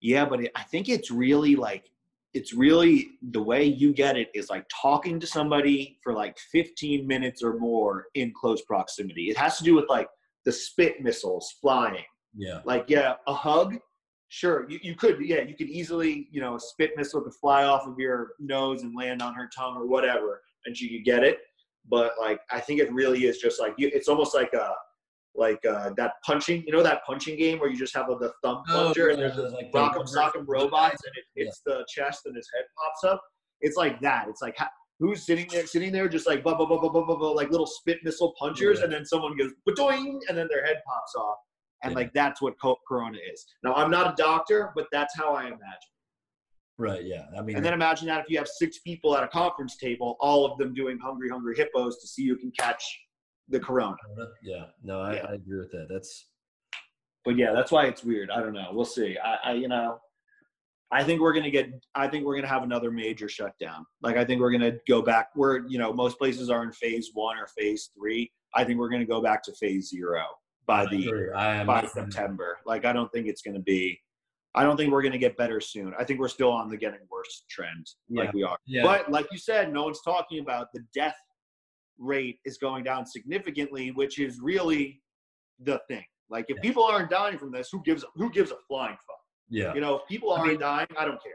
Yeah, 0.00 0.24
but 0.26 0.40
it, 0.42 0.52
I 0.56 0.64
think 0.64 0.88
it's 0.88 1.10
really 1.12 1.54
like 1.56 1.90
it's 2.34 2.54
really 2.54 3.10
the 3.30 3.42
way 3.42 3.64
you 3.64 3.92
get 3.92 4.16
it 4.16 4.28
is 4.34 4.48
like 4.48 4.64
talking 4.68 5.20
to 5.20 5.26
somebody 5.26 5.98
for 6.02 6.14
like 6.14 6.38
15 6.50 7.06
minutes 7.06 7.42
or 7.42 7.58
more 7.58 8.06
in 8.14 8.32
close 8.34 8.62
proximity. 8.62 9.28
It 9.28 9.36
has 9.36 9.58
to 9.58 9.64
do 9.64 9.74
with 9.74 9.84
like 9.90 10.08
the 10.44 10.52
spit 10.52 11.02
missiles 11.02 11.54
flying. 11.60 12.04
yeah, 12.36 12.60
Like, 12.64 12.86
yeah, 12.88 13.14
a 13.26 13.34
hug, 13.34 13.76
sure, 14.28 14.68
you, 14.70 14.78
you 14.82 14.94
could, 14.94 15.18
yeah, 15.20 15.42
you 15.42 15.54
could 15.54 15.68
easily, 15.68 16.28
you 16.30 16.40
know, 16.40 16.56
a 16.56 16.60
spit 16.60 16.92
missile 16.96 17.20
could 17.20 17.34
fly 17.34 17.64
off 17.64 17.86
of 17.86 17.98
your 17.98 18.30
nose 18.38 18.82
and 18.82 18.96
land 18.96 19.20
on 19.20 19.34
her 19.34 19.50
tongue 19.54 19.76
or 19.76 19.86
whatever, 19.86 20.40
and 20.64 20.76
she 20.76 20.88
could 20.88 21.04
get 21.04 21.22
it. 21.22 21.40
But 21.90 22.12
like, 22.18 22.40
I 22.50 22.60
think 22.60 22.80
it 22.80 22.92
really 22.92 23.26
is 23.26 23.38
just 23.38 23.60
like 23.60 23.74
you, 23.76 23.90
it's 23.92 24.08
almost 24.08 24.34
like 24.34 24.52
a 24.54 24.72
like 25.34 25.64
uh, 25.64 25.90
that 25.96 26.12
punching. 26.26 26.62
You 26.66 26.72
know 26.72 26.82
that 26.82 27.02
punching 27.06 27.38
game 27.38 27.58
where 27.58 27.70
you 27.70 27.76
just 27.78 27.94
have 27.96 28.06
the 28.08 28.32
thumb 28.42 28.62
Oh, 28.68 28.86
and 28.88 28.94
there's 28.94 29.36
the 29.36 29.50
like 29.50 29.72
rock'em 29.72 30.06
sock'em 30.06 30.44
robots 30.46 31.00
and 31.04 31.12
it 31.16 31.24
Yeah. 31.34 31.44
hits 31.44 31.62
the 31.64 31.84
chest 31.88 32.26
and 32.26 32.36
his 32.36 32.48
head 32.54 32.64
pops 32.76 33.04
up. 33.12 33.22
It's 33.60 33.76
like 33.76 34.00
that. 34.00 34.26
It's 34.28 34.42
like 34.42 34.56
ha- 34.58 34.70
who's 35.00 35.24
sitting 35.24 35.48
there, 35.50 35.66
sitting 35.66 35.92
there, 35.92 36.08
just 36.08 36.26
like 36.26 36.42
blah 36.42 36.54
blah 36.54 36.66
blah 36.66 36.78
blah 36.78 36.90
blah 36.90 37.04
blah, 37.04 37.16
blah 37.16 37.30
like 37.30 37.50
little 37.50 37.66
spit 37.66 37.98
missile 38.04 38.34
punchers, 38.38 38.78
Yeah. 38.78 38.84
and 38.84 38.92
then 38.92 39.04
someone 39.04 39.36
goes 39.36 39.52
doing, 39.76 40.20
and 40.28 40.36
then 40.36 40.48
their 40.50 40.64
head 40.64 40.82
pops 40.86 41.14
off, 41.16 41.38
and 41.82 41.92
Yeah. 41.92 41.96
like 41.96 42.12
that's 42.12 42.42
what 42.42 42.54
Corona 42.60 43.18
is. 43.32 43.46
Now 43.62 43.74
I'm 43.74 43.90
not 43.90 44.12
a 44.12 44.22
doctor, 44.22 44.72
but 44.76 44.86
that's 44.92 45.16
how 45.16 45.34
I 45.34 45.44
imagine. 45.46 45.90
Right. 46.78 47.04
Yeah. 47.04 47.26
I 47.38 47.42
mean, 47.42 47.56
And 47.56 47.64
then 47.64 47.74
imagine 47.74 48.08
that 48.08 48.20
if 48.24 48.30
you 48.30 48.38
have 48.38 48.48
six 48.48 48.78
people 48.80 49.16
at 49.16 49.22
a 49.22 49.28
conference 49.28 49.76
table, 49.76 50.16
all 50.20 50.44
of 50.44 50.58
them 50.58 50.74
doing 50.74 50.98
hungry, 50.98 51.28
hungry 51.28 51.54
hippos 51.56 51.98
to 52.00 52.08
see 52.08 52.26
who 52.26 52.36
can 52.36 52.50
catch 52.58 52.82
the 53.48 53.60
corona. 53.60 53.96
yeah. 54.42 54.64
No, 54.82 55.00
I, 55.00 55.14
Yeah. 55.16 55.26
I 55.30 55.34
agree 55.34 55.58
with 55.58 55.70
that. 55.72 55.86
That's 55.90 56.28
But 57.24 57.36
yeah, 57.36 57.52
that's 57.52 57.70
why 57.72 57.86
it's 57.86 58.02
weird. 58.04 58.30
I 58.30 58.40
don't 58.40 58.52
know. 58.54 58.70
We'll 58.72 58.84
see. 58.84 59.16
I, 59.18 59.50
I 59.50 59.52
you 59.54 59.68
know, 59.68 59.98
I 60.90 61.02
think 61.04 61.20
we're 61.20 61.32
gonna 61.32 61.50
get. 61.50 61.70
I 61.94 62.06
think 62.08 62.24
we're 62.24 62.34
gonna 62.36 62.48
have 62.48 62.62
another 62.62 62.90
major 62.90 63.28
shutdown. 63.28 63.86
Like 64.02 64.16
I 64.16 64.24
think 64.24 64.40
we're 64.40 64.52
gonna 64.52 64.72
go 64.88 65.00
back. 65.02 65.28
We're 65.34 65.66
you 65.68 65.78
know 65.78 65.92
most 65.92 66.18
places 66.18 66.50
are 66.50 66.62
in 66.62 66.72
phase 66.72 67.10
one 67.14 67.38
or 67.38 67.46
phase 67.56 67.90
three. 67.96 68.30
I 68.54 68.64
think 68.64 68.78
we're 68.78 68.90
gonna 68.90 69.06
go 69.06 69.22
back 69.22 69.42
to 69.44 69.52
phase 69.52 69.88
zero 69.88 70.24
by 70.66 70.86
the. 70.86 71.30
By 71.66 71.86
September. 71.86 72.58
Like 72.66 72.84
I 72.84 72.92
don't 72.92 73.10
think 73.12 73.26
it's 73.26 73.42
gonna 73.42 73.60
be. 73.60 73.98
I 74.54 74.64
don't 74.64 74.76
think 74.76 74.92
we're 74.92 75.02
gonna 75.02 75.16
get 75.16 75.34
better 75.38 75.60
soon. 75.62 75.94
I 75.98 76.04
think 76.04 76.20
we're 76.20 76.28
still 76.28 76.50
on 76.52 76.68
the 76.68 76.76
getting 76.76 77.00
worse 77.10 77.44
trend, 77.48 77.86
Yeah. 78.10 78.24
like 78.24 78.34
we 78.34 78.42
are. 78.42 78.58
Yeah. 78.66 78.82
But 78.82 79.10
like 79.10 79.26
you 79.32 79.38
said, 79.38 79.72
no 79.72 79.84
one's 79.84 80.02
talking 80.02 80.40
about 80.40 80.66
the 80.74 80.80
death 80.92 81.16
rate 82.02 82.38
is 82.44 82.58
going 82.58 82.84
down 82.84 83.06
significantly, 83.06 83.90
which 83.92 84.18
is 84.18 84.40
really 84.40 85.02
the 85.60 85.80
thing. 85.88 86.04
Like 86.28 86.46
if 86.48 86.56
Yeah. 86.56 86.62
people 86.62 86.82
aren't 86.84 87.10
dying 87.10 87.38
from 87.38 87.52
this, 87.52 87.68
who 87.70 87.82
gives 87.82 88.04
who 88.14 88.30
gives 88.30 88.50
a 88.50 88.56
flying 88.68 88.96
fuck? 89.06 89.16
yeah. 89.48 89.74
You 89.74 89.80
know, 89.80 89.96
if 89.96 90.06
people 90.08 90.32
aren't 90.32 90.48
mean- 90.48 90.60
dying, 90.60 90.86
I 90.96 91.04
don't 91.04 91.22
care. 91.22 91.34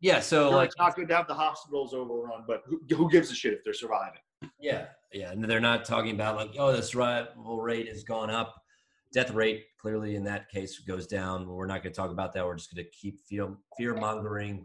Yeah. 0.00 0.20
So 0.20 0.48
Sure, 0.48 0.56
like, 0.56 0.66
it's 0.68 0.78
not 0.78 0.94
good 0.96 1.08
to 1.08 1.16
have 1.16 1.26
the 1.28 1.34
hospitals 1.34 1.92
overrun, 1.94 2.44
but 2.46 2.62
who, 2.66 2.80
who 2.96 3.10
gives 3.10 3.30
a 3.30 3.34
shit 3.34 3.52
if 3.52 3.62
they're 3.64 3.74
surviving? 3.74 4.20
yeah, 4.60 4.86
yeah, 5.12 5.32
and 5.32 5.42
they're 5.44 5.58
not 5.58 5.84
talking 5.84 6.14
about 6.14 6.36
like, 6.36 6.50
oh, 6.58 6.70
the 6.72 6.80
survival 6.82 7.60
rate 7.60 7.88
has 7.88 8.04
gone 8.04 8.30
up. 8.30 8.54
Death 9.12 9.32
rate 9.32 9.64
clearly 9.80 10.14
in 10.14 10.22
that 10.24 10.48
case 10.48 10.78
goes 10.80 11.06
down. 11.08 11.48
We're 11.48 11.66
not 11.66 11.82
going 11.82 11.92
to 11.92 11.96
talk 11.96 12.10
about 12.12 12.32
that. 12.34 12.44
We're 12.46 12.54
just 12.54 12.72
going 12.74 12.84
to 12.84 12.90
keep 12.90 13.18
fear 13.28 13.56
fear 13.76 13.94
mongering 13.94 14.64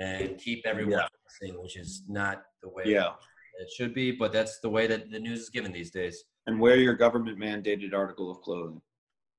and 0.00 0.36
keep 0.38 0.66
everyone 0.66 1.02
Yeah. 1.42 1.52
which 1.56 1.76
is 1.76 2.02
not 2.08 2.42
the 2.62 2.68
way 2.68 2.84
Yeah, 2.86 3.12
it 3.60 3.70
should 3.70 3.94
be. 3.94 4.10
But 4.12 4.32
that's 4.32 4.58
the 4.60 4.68
way 4.68 4.86
that 4.86 5.10
the 5.10 5.18
news 5.20 5.40
is 5.40 5.50
given 5.50 5.72
these 5.72 5.90
days. 5.90 6.24
and 6.46 6.58
wear 6.58 6.76
your 6.76 6.94
government 6.94 7.38
mandated 7.38 7.92
article 7.94 8.30
of 8.30 8.40
clothing. 8.40 8.80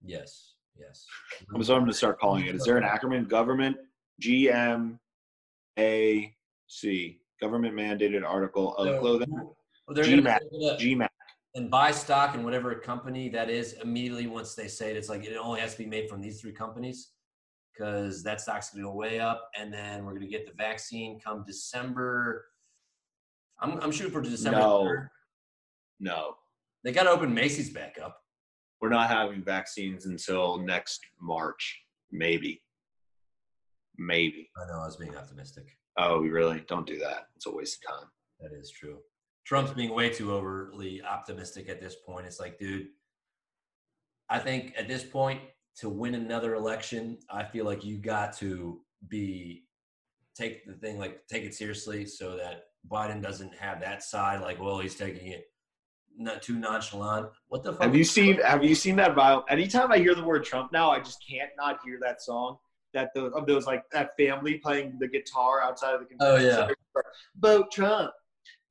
Yes. 0.04 0.54
Yes. 0.80 1.06
That's 1.52 1.68
what 1.68 1.76
I'm 1.76 1.82
going 1.82 1.92
to 1.92 1.98
start 1.98 2.20
calling 2.20 2.46
it. 2.46 2.56
Is 2.56 2.64
there 2.64 2.78
an 2.78 2.84
Ackerman 2.84 3.26
Government 3.26 3.76
G 4.20 4.50
M 4.50 5.00
A 5.78 6.34
C. 6.68 7.20
Government 7.42 7.76
mandated 7.76 8.24
article 8.26 8.76
of 8.78 8.88
So- 8.88 9.00
clothing. 9.00 9.50
They're 9.90 10.06
GMAC. 10.06 10.40
gonna- 10.52 10.78
GMAC. 10.78 11.10
and 11.56 11.70
buy 11.70 11.92
stock 11.92 12.34
in 12.36 12.44
whatever 12.46 12.74
company 12.76 13.28
that 13.30 13.50
is 13.50 13.74
immediately 13.84 14.28
once 14.28 14.56
they 14.56 14.70
say 14.70 14.92
it, 14.92 14.96
it's 14.96 15.10
like 15.10 15.26
it 15.26 15.36
only 15.36 15.60
has 15.60 15.74
to 15.74 15.80
be 15.80 15.86
made 15.86 16.08
from 16.10 16.22
these 16.22 16.40
three 16.40 16.54
companies 16.54 17.12
because 17.74 18.24
that 18.24 18.40
stock's 18.40 18.70
going 18.70 18.84
to 18.84 18.88
go 18.90 18.94
way 18.96 19.20
up 19.20 19.50
and 19.58 19.74
then 19.74 20.06
we're 20.06 20.12
going 20.12 20.22
to 20.22 20.28
get 20.30 20.46
the 20.48 20.54
vaccine 20.54 21.20
come 21.20 21.44
december 21.46 22.46
i'm, 23.62 23.80
I'm 23.82 23.92
shooting 23.92 24.12
for 24.12 24.22
december 24.22 24.60
No. 24.60 24.84
3rd. 24.84 25.08
No, 26.00 26.36
they 26.84 26.92
got 26.92 27.04
to 27.04 27.10
open 27.12 27.34
macy's 27.34 27.70
back 27.70 27.98
up 28.04 28.18
we're 28.82 28.90
not 28.90 29.10
having 29.10 29.44
vaccines 29.44 30.08
until 30.08 30.58
next 30.58 31.02
March, 31.22 31.80
maybe. 32.12 32.62
Maybe. 33.98 34.50
i 34.58 34.66
know 34.68 34.82
i 34.82 34.86
was 34.86 34.98
being 34.98 35.16
optimistic 35.16 35.66
Oh, 35.98 36.22
we 36.22 36.30
really 36.30 36.64
don't 36.70 36.88
do 36.88 36.98
that. 37.00 37.28
It's 37.36 37.48
a 37.48 37.52
waste 37.52 37.84
of 37.86 37.92
time. 38.00 38.08
that 38.40 38.58
is 38.58 38.72
true 38.72 38.98
trump's 39.46 39.72
being 39.74 39.94
way 39.94 40.10
too 40.10 40.34
overly 40.34 41.02
optimistic 41.04 41.68
at 41.70 41.82
this 41.82 41.96
point 42.06 42.26
it's 42.26 42.40
like 42.40 42.58
dude 42.60 42.88
i 44.30 44.38
think 44.40 44.74
at 44.78 44.88
this 44.88 45.04
point 45.04 45.42
to 45.78 45.90
win 45.90 46.16
another 46.16 46.54
election 46.56 47.18
i 47.30 47.44
feel 47.44 47.66
like 47.66 47.84
you 47.84 47.98
got 47.98 48.36
to 48.38 48.80
be 49.10 49.64
take 50.36 50.66
the 50.66 50.74
thing 50.74 50.98
like 50.98 51.26
take 51.28 51.44
it 51.44 51.54
seriously 51.54 52.06
so 52.06 52.38
that 52.38 52.66
biden 52.90 53.22
doesn't 53.22 53.54
have 53.56 53.80
that 53.80 54.04
side 54.04 54.42
like 54.42 54.60
well 54.62 54.80
he's 54.80 54.96
taking 54.96 55.28
it 55.28 55.46
not 56.18 56.42
too 56.42 56.56
nonchalant 56.56 57.28
what 57.48 57.64
the 57.64 57.72
fuck 57.72 57.84
Have 57.84 57.96
you 57.96 58.04
seen 58.04 58.38
Have 58.42 58.64
you 58.64 58.76
seen 58.76 58.96
that 58.98 59.16
vibe? 59.16 59.44
Anytime 59.50 59.92
I 59.92 59.98
hear 59.98 60.14
the 60.14 60.24
word 60.24 60.44
Trump 60.44 60.72
now, 60.72 60.92
I 60.92 61.00
just 61.00 61.24
can't 61.28 61.50
not 61.58 61.80
hear 61.86 62.00
that 62.02 62.22
song. 62.22 62.58
That 62.94 63.12
the 63.16 63.26
of 63.28 63.46
those 63.48 63.66
like 63.66 63.84
that 63.94 64.12
family 64.18 64.56
playing 64.58 64.98
the 65.00 65.08
guitar 65.08 65.62
outside 65.62 65.94
of 65.94 66.02
the 66.02 66.08
Oh, 66.20 66.36
yeah. 66.36 66.68
Vote 67.38 67.72
Trump, 67.72 68.12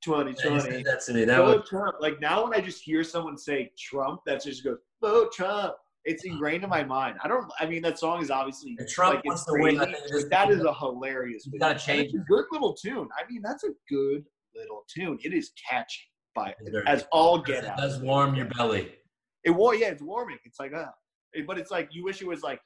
2020. 0.03 0.29
Yeah, 0.29 0.55
you 0.55 0.61
twenty. 0.61 0.75
said 0.75 0.85
that 0.85 1.01
to 1.05 1.13
me 1.13 1.25
that 1.25 1.37
Vote 1.37 1.61
was 1.61 1.69
Trump. 1.69 1.95
Like 1.99 2.19
now, 2.21 2.43
when 2.43 2.53
I 2.53 2.61
just 2.61 2.83
hear 2.83 3.03
someone 3.03 3.37
say 3.37 3.71
Trump, 3.77 4.21
that 4.27 4.43
just 4.43 4.63
goes 4.63 4.77
vote 5.01 5.33
Trump. 5.33 5.73
It's 6.03 6.23
ingrained 6.25 6.63
in 6.63 6.69
my 6.69 6.83
mind. 6.83 7.17
I 7.23 7.27
don't. 7.27 7.45
I 7.59 7.65
mean, 7.67 7.81
that 7.83 7.99
song 7.99 8.21
is 8.23 8.31
obviously 8.31 8.75
If 8.79 8.89
Trump 8.91 9.15
like, 9.15 9.25
wants 9.25 9.45
to 9.45 9.53
win, 9.53 9.79
I 9.79 9.85
crazy, 9.85 9.99
think 10.09 10.21
but 10.23 10.29
that 10.31 10.49
is 10.49 10.63
a 10.63 10.73
hilarious. 10.73 11.45
You 11.45 11.51
video. 11.51 11.67
gotta 11.67 11.79
change 11.79 12.05
It's 12.05 12.15
a 12.15 12.25
good 12.27 12.45
little 12.51 12.73
tune. 12.73 13.07
I 13.17 13.31
mean, 13.31 13.41
that's 13.43 13.63
a 13.63 13.69
good 13.89 14.25
little 14.55 14.83
tune. 14.93 15.19
It 15.23 15.33
is 15.33 15.51
catchy 15.69 16.01
by 16.33 16.55
It's 16.59 16.69
very- 16.71 16.87
as 16.87 17.05
all 17.11 17.37
get 17.39 17.63
it 17.63 17.69
out. 17.69 17.77
does 17.77 17.99
warm 17.99 18.35
your 18.35 18.45
belly 18.47 18.95
It 19.43 19.51
war, 19.51 19.75
yeah, 19.75 19.87
it's 19.87 20.01
warming. 20.01 20.39
It's 20.45 20.59
like 20.59 20.71
ah, 20.75 20.91
It- 21.33 21.45
but 21.45 21.57
it's 21.59 21.69
like 21.71 21.89
you 21.93 22.03
wish 22.03 22.21
it 22.21 22.27
was 22.27 22.41
like 22.41 22.59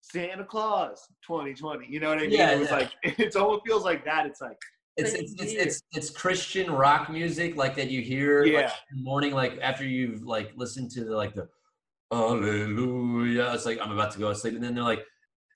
Santa 0.00 0.44
Claus 0.44 1.06
2020. 1.26 1.86
You 1.88 2.00
know 2.00 2.08
what 2.08 2.18
I 2.18 2.22
mean? 2.22 2.30
Yeah, 2.32 2.52
it 2.52 2.58
was 2.60 2.70
yeah. 2.70 2.76
like 2.76 2.90
it 3.18 3.36
almost 3.36 3.66
feels 3.66 3.84
like 3.84 4.04
that. 4.06 4.24
It's 4.26 4.40
like 4.40 4.56
it's 4.96 5.12
it's, 5.12 5.32
it's 5.40 5.52
it's 5.52 5.82
it's 5.92 6.10
Christian 6.10 6.70
rock 6.70 7.10
music 7.10 7.56
like 7.56 7.74
that 7.76 7.90
you 7.90 8.00
hear 8.02 8.44
like, 8.44 8.52
Yeah. 8.52 8.72
in 8.90 8.98
the 8.98 9.02
morning 9.04 9.32
like 9.32 9.58
after 9.62 9.84
you've 9.84 10.22
like 10.22 10.52
listened 10.56 10.90
to 10.92 11.04
the 11.04 11.14
like 11.16 11.34
the 11.34 11.48
Hallelujah. 12.12 13.52
It's 13.54 13.66
like 13.66 13.78
I'm 13.80 13.92
about 13.92 14.10
to 14.12 14.18
go 14.18 14.28
to 14.28 14.34
sleep, 14.34 14.54
and 14.54 14.62
then 14.62 14.74
they're 14.74 14.84
like, 14.84 15.04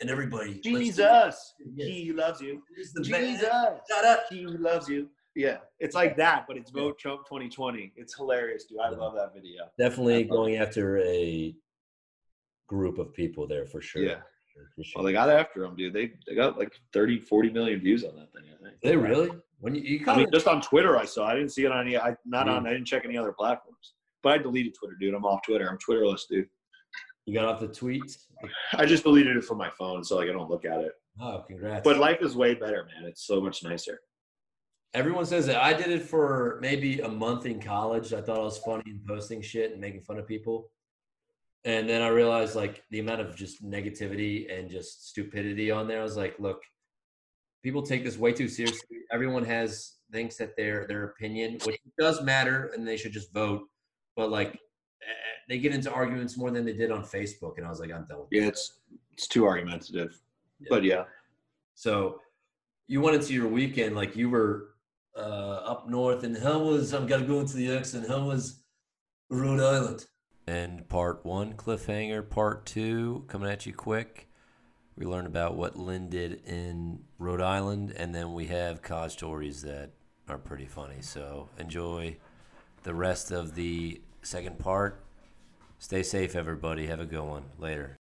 and 0.00 0.10
everybody 0.10 0.60
Jesus, 0.60 1.54
he 1.76 2.12
loves 2.12 2.40
you. 2.40 2.62
He's 2.76 2.92
the 2.92 3.00
best. 3.00 3.10
Jesus, 3.12 3.48
Shut 3.90 4.04
up. 4.04 4.20
he 4.30 4.46
loves 4.46 4.88
you. 4.88 5.08
Yeah, 5.34 5.58
it's 5.80 5.94
like 5.94 6.16
that, 6.16 6.46
but 6.48 6.56
it's 6.56 6.70
vote 6.70 6.98
Trump 6.98 7.26
2020. 7.26 7.92
It's 7.96 8.16
hilarious, 8.16 8.64
dude. 8.64 8.78
I 8.80 8.90
Yeah. 8.90 8.96
love 8.96 9.14
that 9.16 9.34
video. 9.34 9.64
Definitely 9.78 10.24
going 10.24 10.56
after 10.56 10.98
a 11.00 11.54
group 12.68 12.98
of 12.98 13.12
people 13.12 13.46
there 13.46 13.66
for 13.66 13.80
sure. 13.82 14.02
Yeah. 14.02 14.20
For 14.76 14.82
sure. 14.82 14.92
Well, 14.96 15.04
they 15.04 15.12
got 15.12 15.28
after 15.28 15.62
him, 15.64 15.76
dude. 15.76 15.92
They 15.92 16.14
they 16.26 16.34
got 16.34 16.58
like 16.58 16.72
30, 16.94 17.18
40 17.20 17.50
million 17.50 17.80
views 17.80 18.02
on 18.04 18.16
that 18.16 18.32
thing. 18.32 18.44
I 18.58 18.62
think. 18.62 18.80
they 18.82 18.96
really? 18.96 19.30
When 19.60 19.74
you, 19.74 19.82
you 19.82 20.04
I 20.06 20.16
mean, 20.16 20.26
just 20.32 20.46
on 20.46 20.60
Twitter, 20.62 20.96
I 20.96 21.04
saw. 21.04 21.26
I 21.26 21.34
didn't 21.34 21.50
see 21.52 21.64
it 21.64 21.72
on 21.72 21.86
any. 21.86 21.98
I 21.98 22.16
not 22.24 22.46
Yeah. 22.46 22.54
on. 22.54 22.66
I 22.66 22.70
didn't 22.72 22.86
check 22.86 23.04
any 23.04 23.18
other 23.18 23.32
platforms. 23.32 23.92
But 24.26 24.40
I 24.40 24.42
deleted 24.42 24.74
Twitter, 24.74 24.96
dude. 24.98 25.14
I'm 25.14 25.24
off 25.24 25.42
Twitter. 25.42 25.70
I'm 25.70 25.78
Twitterless, 25.78 26.22
dude. 26.28 26.48
you 27.26 27.32
got 27.32 27.44
off 27.44 27.60
the 27.60 27.68
tweets. 27.68 28.24
I 28.72 28.84
just 28.84 29.04
deleted 29.04 29.36
it 29.36 29.44
from 29.44 29.56
my 29.56 29.70
phone, 29.78 30.02
so 30.02 30.16
like 30.16 30.28
I 30.28 30.32
don't 30.32 30.50
look 30.50 30.64
at 30.64 30.80
it. 30.80 30.90
Oh, 31.20 31.44
congrats! 31.46 31.82
But 31.84 31.98
life 31.98 32.18
is 32.22 32.34
way 32.34 32.54
better, 32.54 32.88
man. 32.92 33.08
It's 33.08 33.24
so 33.24 33.40
much 33.40 33.62
nicer. 33.62 34.00
Everyone 34.94 35.26
says 35.26 35.46
that. 35.46 35.62
I 35.62 35.72
did 35.74 35.90
it 35.92 36.02
for 36.02 36.58
maybe 36.60 36.98
a 37.02 37.08
month 37.08 37.46
in 37.46 37.60
college. 37.62 38.12
I 38.12 38.20
thought 38.20 38.38
I 38.38 38.42
was 38.42 38.58
funny 38.58 38.82
and 38.86 39.06
posting 39.06 39.40
shit 39.42 39.70
and 39.70 39.80
making 39.80 40.00
fun 40.02 40.18
of 40.18 40.26
people. 40.26 40.72
And 41.64 41.88
then 41.88 42.02
I 42.02 42.08
realized 42.08 42.56
like 42.56 42.82
the 42.90 42.98
amount 42.98 43.20
of 43.20 43.36
just 43.36 43.64
negativity 43.64 44.52
and 44.52 44.68
just 44.68 45.08
stupidity 45.08 45.70
on 45.70 45.86
there. 45.86 46.00
I 46.00 46.02
was 46.02 46.16
like, 46.16 46.34
look, 46.40 46.62
people 47.62 47.82
take 47.82 48.02
this 48.02 48.18
way 48.18 48.32
too 48.32 48.48
seriously. 48.48 48.98
Everyone 49.12 49.44
has 49.44 49.98
thinks 50.10 50.36
that 50.38 50.56
their 50.56 50.84
their 50.88 51.04
opinion, 51.04 51.58
which 51.64 51.78
does 51.96 52.20
matter, 52.22 52.72
and 52.74 52.84
they 52.88 52.96
should 52.96 53.12
just 53.12 53.32
vote. 53.32 53.62
But 54.16 54.30
like, 54.30 54.58
they 55.48 55.58
get 55.58 55.72
into 55.72 55.92
arguments 55.92 56.36
more 56.36 56.50
than 56.50 56.64
they 56.64 56.72
did 56.72 56.90
on 56.90 57.04
Facebook, 57.04 57.58
and 57.58 57.66
I 57.66 57.70
was 57.70 57.80
like, 57.80 57.92
I'm 57.92 58.06
done. 58.06 58.18
With 58.20 58.28
Yeah, 58.32 58.46
it's 58.46 58.80
it's 59.12 59.28
too 59.28 59.46
argumentative. 59.46 60.20
But 60.68 60.82
yeah, 60.84 61.04
So 61.74 62.20
you 62.88 63.00
went 63.00 63.16
into 63.16 63.34
your 63.34 63.48
weekend 63.48 63.94
like 63.94 64.16
you 64.16 64.30
were 64.30 64.70
uh, 65.16 65.60
up 65.64 65.88
north, 65.88 66.24
and 66.24 66.36
how 66.36 66.58
was 66.58 66.92
I'm 66.92 67.06
gonna 67.06 67.24
go 67.24 67.40
into 67.40 67.56
the 67.56 67.70
X, 67.70 67.94
and 67.94 68.06
how 68.06 68.24
was 68.24 68.62
Rhode 69.30 69.60
Island? 69.60 70.06
And 70.46 70.88
part 70.88 71.24
one 71.24 71.54
cliffhanger, 71.54 72.28
part 72.28 72.66
two 72.66 73.24
coming 73.28 73.50
at 73.50 73.66
you 73.66 73.72
quick. 73.72 74.28
We 74.96 75.04
learned 75.04 75.26
about 75.26 75.56
what 75.56 75.76
Lin 75.76 76.08
did 76.08 76.42
in 76.46 77.00
Rhode 77.18 77.42
Island, 77.42 77.92
and 77.96 78.14
then 78.14 78.32
we 78.32 78.46
have 78.46 78.80
college 78.80 79.12
stories 79.12 79.62
that 79.62 79.90
are 80.28 80.38
pretty 80.38 80.66
funny. 80.66 81.02
So 81.02 81.50
enjoy 81.58 82.16
the 82.84 82.94
rest 82.94 83.30
of 83.30 83.54
the 83.54 84.00
second 84.26 84.58
part. 84.58 85.00
Stay 85.78 86.02
safe, 86.02 86.34
everybody. 86.34 86.88
Have 86.88 86.98
a 86.98 87.06
good 87.06 87.22
one. 87.22 87.44
Later. 87.60 87.94